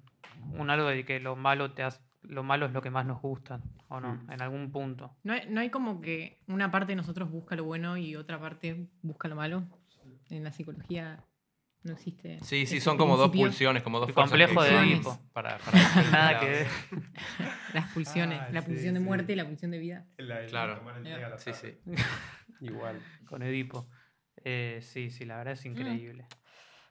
un 0.54 0.70
algo 0.70 0.88
de 0.88 1.04
que 1.06 1.20
lo 1.20 1.36
malo 1.36 1.72
te 1.72 1.84
hace, 1.84 2.00
lo 2.22 2.44
malo 2.44 2.66
es 2.66 2.72
lo 2.72 2.82
que 2.82 2.90
más 2.90 3.06
nos 3.06 3.22
gusta, 3.22 3.62
¿o 3.90 4.00
no? 4.00 4.16
Mm. 4.16 4.32
En 4.32 4.42
algún 4.42 4.72
punto. 4.72 5.12
No 5.24 5.34
hay, 5.34 5.42
no 5.50 5.60
hay 5.62 5.70
como 5.70 6.00
que 6.02 6.40
una 6.48 6.72
parte 6.72 6.94
de 6.94 6.96
nosotros 6.96 7.30
busca 7.30 7.56
lo 7.56 7.66
bueno 7.66 7.98
y 7.98 8.16
otra 8.16 8.40
parte 8.40 8.88
busca 9.02 9.28
lo 9.28 9.36
malo. 9.36 9.64
En 10.30 10.44
la 10.44 10.52
psicología 10.52 11.24
no 11.84 11.94
existe. 11.94 12.40
Sí, 12.44 12.66
sí, 12.66 12.80
son 12.82 12.98
como 12.98 13.16
dos 13.18 13.32
pulsiones, 13.32 13.84
como 13.84 14.00
dos 14.00 14.10
El 14.10 14.16
complejo 14.16 14.62
de 14.64 14.78
Edipo. 14.78 15.20
Para, 15.34 15.58
Nada 16.12 16.40
que 16.40 16.46
ver. 16.50 16.68
Las 17.74 17.92
pulsiones. 17.94 18.40
Ah, 18.42 18.50
la 18.52 18.62
sí, 18.62 18.68
pulsión 18.68 18.94
de 18.96 19.00
sí. 19.00 19.06
muerte 19.06 19.34
y 19.34 19.36
la 19.36 19.46
pulsión 19.46 19.72
de 19.72 19.78
vida. 19.78 20.06
La- 20.18 20.42
el 20.42 20.50
Claro. 20.50 20.78
tomar 20.78 20.98
el 20.98 21.04
té 21.04 21.14
a 21.24 21.30
la 21.30 21.38
Sí, 21.38 21.52
sí. 21.54 21.78
Igual. 22.62 23.00
Con 23.26 23.42
Edipo. 23.44 23.88
Eh, 24.44 24.80
sí, 24.82 25.10
sí, 25.10 25.26
la 25.26 25.38
verdad 25.38 25.54
es 25.54 25.66
increíble. 25.66 26.26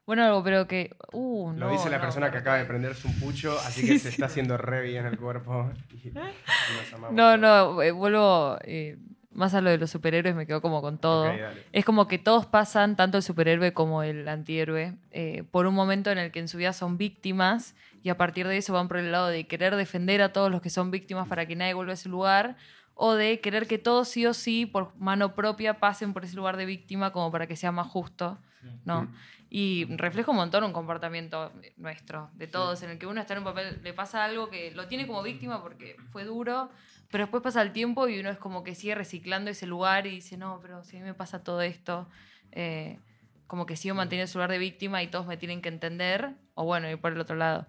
Bueno, 0.07 0.25
algo, 0.25 0.45
pero 0.45 0.69
que. 0.69 0.95
Uh, 1.13 1.51
Lo 1.53 1.67
no, 1.67 1.73
dice 1.73 1.91
la 1.91 1.97
no, 1.97 2.03
persona 2.05 2.27
no, 2.27 2.33
que 2.33 2.39
acaba 2.39 2.59
de 2.59 2.65
prenderse 2.65 3.09
un 3.09 3.19
pucho, 3.19 3.59
así 3.59 3.85
que 3.87 3.99
se 3.99 4.11
está 4.11 4.27
haciendo 4.27 4.57
re 4.57 4.83
bien 4.83 5.05
el 5.05 5.19
cuerpo. 5.19 5.71
Y, 5.93 6.09
y 6.09 6.13
nos 6.13 6.93
amamos 6.93 7.13
No, 7.13 7.37
no, 7.37 7.83
eh, 7.83 7.91
vuelvo 7.91 8.57
eh, 8.63 8.99
más 9.37 9.55
a 9.55 9.61
lo 9.61 9.71
de 9.71 9.79
los 9.79 9.91
superhéroes, 9.91 10.35
me 10.35 10.47
quedo 10.47 10.61
como 10.61 10.81
con 10.81 10.99
todo. 10.99 11.31
Es 11.73 11.85
como 11.85 12.09
que 12.09 12.19
todos 12.19 12.47
pasan, 12.47 12.97
tanto 12.97 13.19
el 13.19 13.23
superhéroe 13.23 13.73
como 13.73 14.03
el 14.03 14.27
antihéroe, 14.29 14.95
eh, 15.13 15.45
por 15.51 15.67
un 15.67 15.75
momento 15.75 16.11
en 16.11 16.19
el 16.19 16.33
que 16.33 16.41
en 16.41 16.49
su 16.49 16.57
vida 16.57 16.73
son 16.73 16.99
víctimas 16.99 17.75
y 18.03 18.09
a 18.09 18.17
partir 18.17 18.49
de 18.49 18.57
eso 18.57 18.73
van 18.73 18.89
por 18.89 18.97
el 18.97 19.13
lado 19.13 19.29
de 19.29 19.47
querer 19.47 19.77
defender 19.77 20.23
a 20.23 20.33
todos 20.33 20.51
los 20.51 20.63
que 20.63 20.71
son 20.71 20.91
víctimas 20.91 21.29
para 21.29 21.47
que 21.47 21.57
nadie 21.57 21.75
vuelva 21.75 21.93
a 21.93 21.95
ese 21.95 22.09
lugar 22.09 22.57
o 22.95 23.13
de 23.13 23.41
querer 23.41 23.67
que 23.67 23.79
todos 23.79 24.09
sí 24.09 24.25
o 24.27 24.33
sí 24.33 24.65
por 24.65 24.97
mano 24.97 25.35
propia 25.35 25.79
pasen 25.79 26.15
por 26.15 26.25
ese 26.25 26.35
lugar 26.35 26.57
de 26.57 26.65
víctima 26.65 27.13
como 27.13 27.31
para 27.31 27.47
que 27.47 27.55
sea 27.55 27.71
más 27.71 27.87
justo, 27.87 28.39
¿no? 28.85 29.09
Y 29.51 29.85
refleja 29.97 30.31
un 30.31 30.39
montón 30.39 30.65
un 30.65 30.73
comportamiento 30.73 31.53
nuestro, 31.77 32.31
de 32.35 32.47
todos, 32.49 32.83
en 32.83 32.91
el 32.91 32.99
que 32.99 33.07
uno 33.07 33.21
está 33.21 33.35
en 33.35 33.41
un 33.41 33.45
papel, 33.45 33.81
le 33.83 33.93
pasa 33.93 34.25
algo 34.25 34.49
que 34.49 34.73
lo 34.73 34.89
tiene 34.89 35.07
como 35.07 35.23
víctima 35.23 35.63
porque 35.63 35.97
fue 36.11 36.25
duro, 36.25 36.71
pero 37.11 37.25
después 37.25 37.43
pasa 37.43 37.63
el 37.63 37.73
tiempo 37.73 38.09
y 38.09 38.19
uno 38.21 38.31
es 38.31 38.39
como 38.39 38.63
que 38.65 38.75
sigue 38.75 38.95
reciclando 38.95 39.51
ese 39.51 39.67
lugar 39.67 40.07
y 40.07 40.11
dice, 40.11 40.37
no, 40.37 40.59
pero 40.61 40.83
si 40.85 40.97
a 40.97 41.01
mí 41.01 41.05
me 41.07 41.15
pasa 41.15 41.43
todo 41.45 41.63
esto, 41.63 42.09
eh, 42.53 42.99
como 43.47 43.65
que 43.67 43.77
sigo 43.77 43.95
manteniendo 43.95 44.25
ese 44.25 44.39
lugar 44.39 44.51
de 44.51 44.59
víctima 44.59 45.03
y 45.03 45.09
todos 45.09 45.27
me 45.27 45.37
tienen 45.37 45.63
que 45.63 45.69
entender, 45.69 46.35
o 46.55 46.65
bueno, 46.65 46.91
ir 46.91 46.99
por 46.99 47.13
el 47.13 47.21
otro 47.21 47.37
lado. 47.37 47.67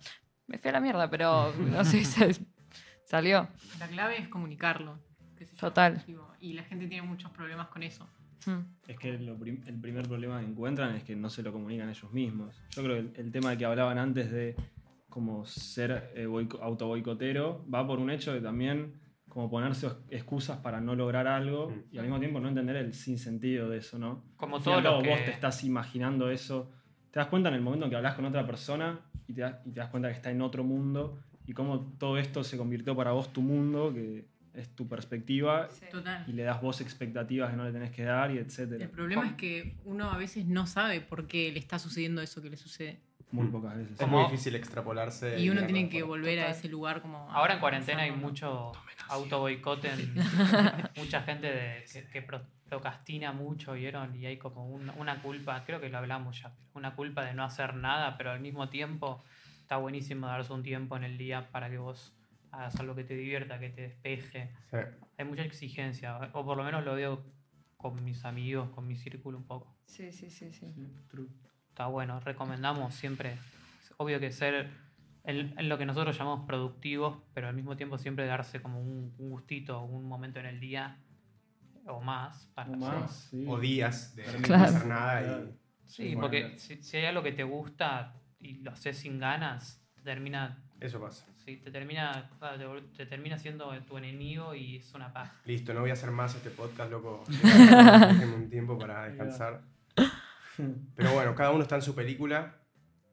Me 0.47 0.57
fui 0.57 0.69
a 0.69 0.73
la 0.73 0.79
mierda, 0.79 1.09
pero 1.09 1.53
no 1.57 1.83
sé, 1.85 2.03
sal- 2.05 2.35
salió. 3.05 3.47
La 3.79 3.87
clave 3.87 4.17
es 4.19 4.27
comunicarlo. 4.27 4.97
Total. 5.59 6.03
Y 6.39 6.53
la 6.53 6.63
gente 6.63 6.87
tiene 6.87 7.07
muchos 7.07 7.29
problemas 7.31 7.67
con 7.67 7.83
eso. 7.83 8.07
Mm. 8.45 8.59
Es 8.87 8.97
que 8.97 9.17
lo 9.19 9.37
prim- 9.37 9.61
el 9.67 9.79
primer 9.79 10.07
problema 10.07 10.39
que 10.39 10.45
encuentran 10.47 10.95
es 10.95 11.03
que 11.03 11.15
no 11.15 11.29
se 11.29 11.43
lo 11.43 11.51
comunican 11.51 11.89
ellos 11.89 12.11
mismos. 12.11 12.55
Yo 12.71 12.83
creo 12.83 12.95
que 12.95 12.99
el, 13.19 13.25
el 13.27 13.31
tema 13.31 13.55
que 13.57 13.65
hablaban 13.65 13.97
antes 13.99 14.31
de 14.31 14.55
como 15.09 15.45
ser 15.45 16.11
eh, 16.15 16.25
boico- 16.27 16.59
autoboicotero 16.61 17.65
va 17.73 17.85
por 17.85 17.99
un 17.99 18.09
hecho 18.09 18.33
de 18.33 18.41
también 18.41 18.93
como 19.37 19.51
ponerse 19.51 19.87
excusas 20.09 20.57
para 20.57 20.81
no 20.81 20.95
lograr 20.95 21.27
algo 21.27 21.71
y 21.91 21.99
al 21.99 22.05
mismo 22.05 22.17
tiempo 22.17 22.39
no 22.39 22.47
entender 22.49 22.75
el 22.77 22.91
sinsentido 22.95 23.69
de 23.69 23.77
eso, 23.77 23.99
¿no? 23.99 24.23
Como 24.35 24.59
todo 24.59 24.77
lo 24.81 24.89
cabo, 24.89 24.95
vos 25.03 25.19
que- 25.19 25.25
te 25.25 25.31
estás 25.31 25.63
imaginando 25.63 26.31
eso. 26.31 26.71
Te 27.11 27.19
das 27.19 27.27
cuenta 27.27 27.49
en 27.49 27.53
el 27.53 27.61
momento 27.61 27.85
en 27.85 27.91
que 27.91 27.97
hablas 27.97 28.15
con 28.15 28.25
otra 28.25 28.47
persona 28.47 28.99
y 29.27 29.33
te, 29.33 29.41
das, 29.41 29.57
y 29.63 29.69
te 29.69 29.79
das 29.79 29.89
cuenta 29.89 30.09
que 30.09 30.15
está 30.15 30.31
en 30.31 30.41
otro 30.41 30.63
mundo 30.63 31.19
y 31.45 31.53
cómo 31.53 31.81
todo 31.99 32.17
esto 32.17 32.43
se 32.43 32.57
convirtió 32.57 32.95
para 32.95 33.11
vos 33.11 33.31
tu 33.31 33.43
mundo, 33.43 33.93
que 33.93 34.25
es 34.55 34.69
tu 34.75 34.87
perspectiva, 34.87 35.69
Total. 35.91 36.23
y 36.27 36.31
le 36.33 36.41
das 36.41 36.59
vos 36.59 36.81
expectativas 36.81 37.51
que 37.51 37.57
no 37.57 37.63
le 37.65 37.71
tenés 37.71 37.91
que 37.91 38.05
dar 38.05 38.31
y 38.31 38.39
etcétera. 38.39 38.85
El 38.85 38.89
problema 38.89 39.27
es 39.27 39.33
que 39.33 39.75
uno 39.85 40.09
a 40.09 40.17
veces 40.17 40.47
no 40.47 40.65
sabe 40.65 40.99
por 40.99 41.27
qué 41.27 41.51
le 41.51 41.59
está 41.59 41.77
sucediendo 41.77 42.23
eso 42.23 42.41
que 42.41 42.49
le 42.49 42.57
sucede. 42.57 43.01
Muy 43.31 43.47
pocas 43.47 43.75
veces. 43.77 43.99
Es 43.99 44.07
muy 44.07 44.23
difícil 44.23 44.55
extrapolarse. 44.55 45.39
Y 45.39 45.49
uno 45.49 45.65
tiene 45.65 45.89
que 45.89 46.01
volver 46.03 46.39
a 46.39 46.49
ese 46.49 46.69
lugar 46.69 47.01
como... 47.01 47.29
Ahora 47.31 47.55
en 47.55 47.59
cuarentena 47.59 48.03
hay 48.03 48.11
mucho 48.11 48.71
auto 49.09 49.39
boicote, 49.39 49.91
mucha 50.95 51.21
gente 51.23 51.47
de- 51.47 51.85
que, 51.91 52.07
que 52.09 52.21
pro- 52.21 52.45
procrastina 52.69 53.31
mucho, 53.33 53.73
¿vieron? 53.73 54.15
Y 54.15 54.25
hay 54.25 54.37
como 54.37 54.67
un- 54.69 54.89
una 54.97 55.21
culpa, 55.21 55.63
creo 55.65 55.79
que 55.81 55.89
lo 55.89 55.97
hablamos 55.97 56.41
ya, 56.41 56.53
una 56.73 56.95
culpa 56.95 57.23
de 57.25 57.33
no 57.33 57.43
hacer 57.43 57.73
nada, 57.75 58.17
pero 58.17 58.31
al 58.31 58.39
mismo 58.39 58.69
tiempo 58.69 59.23
está 59.61 59.77
buenísimo 59.77 60.27
darse 60.27 60.53
un 60.53 60.63
tiempo 60.63 60.95
en 60.97 61.03
el 61.03 61.17
día 61.17 61.49
para 61.51 61.69
que 61.69 61.77
vos 61.77 62.13
hagas 62.51 62.75
algo 62.79 62.95
que 62.95 63.03
te 63.03 63.15
divierta, 63.15 63.59
que 63.59 63.69
te 63.69 63.81
despeje. 63.81 64.51
Sí. 64.71 64.77
Hay 65.17 65.25
mucha 65.25 65.43
exigencia, 65.43 66.17
o 66.33 66.45
por 66.45 66.55
lo 66.57 66.63
menos 66.63 66.83
lo 66.85 66.95
veo 66.95 67.25
con 67.75 68.03
mis 68.03 68.23
amigos, 68.25 68.69
con 68.69 68.87
mi 68.87 68.95
círculo 68.95 69.37
un 69.37 69.45
poco. 69.45 69.75
Sí, 69.85 70.11
sí, 70.11 70.29
sí, 70.29 70.51
sí. 70.53 70.65
Está 71.77 71.85
bueno, 71.85 72.19
recomendamos 72.21 72.95
siempre, 72.95 73.33
es 73.33 73.93
obvio 73.97 74.19
que 74.19 74.31
ser 74.31 74.67
en, 75.23 75.53
en 75.59 75.69
lo 75.69 75.77
que 75.77 75.85
nosotros 75.85 76.17
llamamos 76.17 76.47
productivos, 76.47 77.19
pero 77.35 77.49
al 77.49 77.53
mismo 77.53 77.77
tiempo 77.77 77.99
siempre 77.99 78.25
darse 78.25 78.63
como 78.63 78.81
un, 78.81 79.13
un 79.19 79.29
gustito, 79.29 79.83
un 79.83 80.03
momento 80.07 80.39
en 80.39 80.47
el 80.47 80.59
día 80.59 80.97
o 81.85 82.01
más. 82.01 82.49
Para 82.55 82.71
O 82.71 82.77
más, 82.77 83.27
sí. 83.29 83.45
O 83.47 83.59
días 83.59 84.15
de 84.15 84.25
no 84.25 84.39
Claro. 84.41 84.63
hacer 84.63 84.87
nada 84.87 85.21
y. 85.21 85.55
Sí, 85.85 86.03
Bueno, 86.15 86.21
porque 86.21 86.57
si, 86.57 86.81
si 86.81 86.97
hay 86.97 87.05
algo 87.05 87.21
que 87.21 87.33
te 87.33 87.43
gusta 87.43 88.15
y 88.39 88.55
lo 88.55 88.71
haces 88.71 88.97
sin 88.97 89.19
ganas, 89.19 89.79
te 89.93 90.01
termina, 90.01 90.57
Eso 90.79 90.99
pasa. 90.99 91.27
sí, 91.35 91.57
te 91.57 91.69
termina, 91.69 92.27
te, 92.57 92.65
vol- 92.67 92.91
te 92.97 93.05
termina 93.05 93.37
siendo 93.37 93.69
tu 93.83 93.99
enemigo 93.99 94.55
y 94.55 94.77
es 94.77 94.91
una 94.95 95.13
paja. 95.13 95.35
Listo, 95.45 95.75
no 95.75 95.81
voy 95.81 95.91
a 95.91 95.93
hacer 95.93 96.09
más 96.09 96.33
este 96.33 96.49
podcast, 96.49 96.89
loco. 96.89 97.23
Déjenme 97.29 98.33
un 98.35 98.49
tiempo 98.49 98.79
para 98.79 99.03
descansar. 99.09 99.61
Pero 100.95 101.13
bueno, 101.13 101.35
cada 101.35 101.51
uno 101.51 101.61
está 101.63 101.75
en 101.75 101.81
su 101.81 101.93
película 101.95 102.55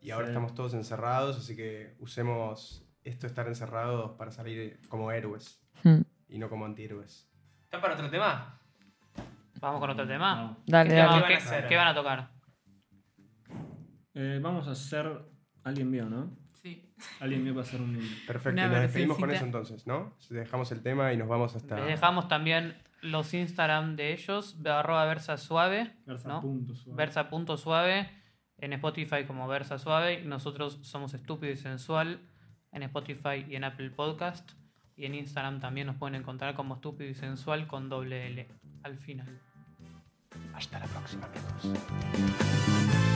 y 0.00 0.10
ahora 0.10 0.26
Sí. 0.26 0.30
estamos 0.32 0.54
todos 0.54 0.74
encerrados, 0.74 1.38
así 1.38 1.56
que 1.56 1.96
usemos 1.98 2.86
esto 3.02 3.22
de 3.22 3.28
estar 3.28 3.46
encerrados 3.48 4.12
para 4.12 4.30
salir 4.30 4.80
como 4.88 5.10
héroes 5.12 5.60
Mm. 5.82 6.00
y 6.28 6.38
no 6.38 6.48
como 6.48 6.64
antihéroes. 6.64 7.28
¿Están 7.64 7.80
para 7.80 7.94
otro 7.94 8.08
tema? 8.10 8.60
Vamos 9.60 9.80
con 9.80 9.90
otro 9.90 10.06
tema. 10.06 10.56
Dale, 10.66 10.90
¿Qué, 10.90 10.96
dale. 10.96 11.08
tema- 11.08 11.12
van 11.22 11.22
a 11.64 11.68
qué- 11.68 11.76
van 11.76 11.88
a 11.88 11.94
tocar? 11.94 12.30
Eh, 14.14 14.38
vamos 14.42 14.68
a 14.68 14.72
hacer. 14.72 15.22
Alguien 15.64 15.90
vio, 15.90 16.08
¿no? 16.08 16.30
Sí. 16.62 16.94
Alguien 17.20 17.42
vio 17.44 17.54
para 17.54 17.66
hacer 17.66 17.80
un. 17.80 17.98
Perfecto, 18.26 18.50
Una 18.50 18.66
y 18.66 18.70
nos 18.70 18.80
despedimos 18.82 19.18
con 19.18 19.30
eso 19.30 19.44
entonces, 19.44 19.86
¿no? 19.86 20.16
Dejamos 20.30 20.70
el 20.72 20.82
tema 20.82 21.12
y 21.12 21.16
nos 21.16 21.28
vamos 21.28 21.54
hasta. 21.56 21.76
Les 21.76 21.86
dejamos 21.86 22.28
también 22.28 22.76
los 23.04 23.34
Instagram 23.34 23.96
de 23.96 24.12
ellos, 24.12 24.56
arroba 24.64 25.04
versa 25.04 25.36
suave, 25.36 25.94
Versa 26.06 26.28
¿no? 26.28 26.40
punto 26.40 26.74
suave. 26.74 26.96
versa.suave, 26.96 28.10
en 28.58 28.72
Spotify 28.72 29.24
como 29.26 29.46
versa 29.46 29.78
suave, 29.78 30.22
nosotros 30.24 30.78
somos 30.82 31.14
estúpido 31.14 31.52
y 31.52 31.56
sensual 31.56 32.20
en 32.72 32.82
Spotify 32.82 33.44
y 33.48 33.56
en 33.56 33.64
Apple 33.64 33.90
Podcast, 33.90 34.52
y 34.96 35.04
en 35.04 35.14
Instagram 35.14 35.60
también 35.60 35.86
nos 35.86 35.96
pueden 35.96 36.14
encontrar 36.14 36.54
como 36.54 36.74
estúpido 36.76 37.10
y 37.10 37.14
sensual 37.14 37.66
con 37.66 37.88
doble 37.88 38.26
L 38.26 38.48
al 38.82 38.98
final. 38.98 39.40
Hasta 40.54 40.78
la 40.78 40.86
próxima, 40.86 41.26
amigos. 41.26 43.13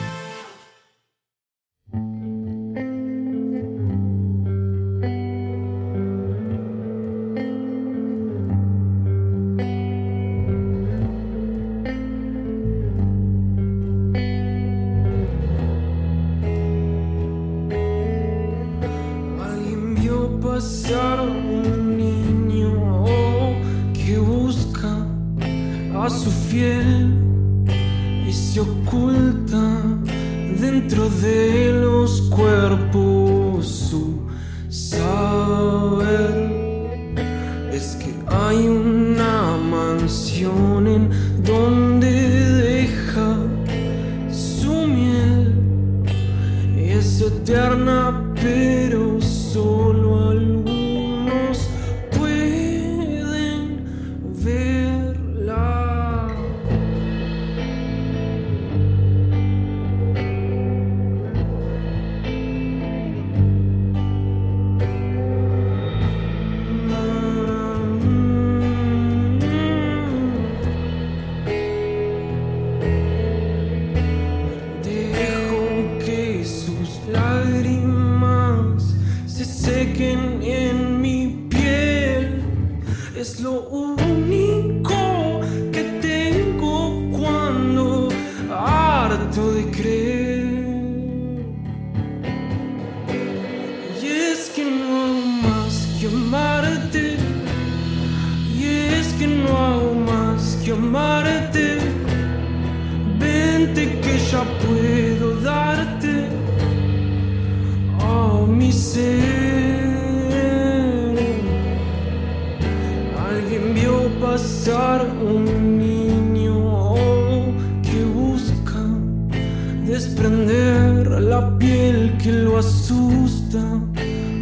Asusta, 122.89 123.79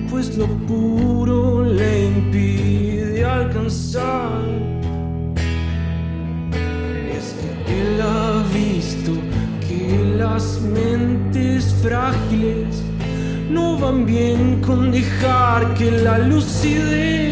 pues 0.09 0.37
lo 0.37 0.47
puro 0.67 1.63
le 1.63 2.05
impide 2.05 3.25
alcanzar. 3.25 4.41
Es 7.17 7.35
que 7.39 7.81
él 7.81 8.01
ha 8.01 8.43
visto 8.53 9.11
que 9.67 10.15
la 10.17 10.27
las 10.37 10.61
mentes 10.61 11.73
frágiles 11.81 12.83
no 13.49 13.77
van 13.77 14.05
bien 14.05 14.61
con 14.61 14.91
dejar 14.91 15.73
que 15.73 15.91
la 15.91 16.17
lucidez 16.19 17.26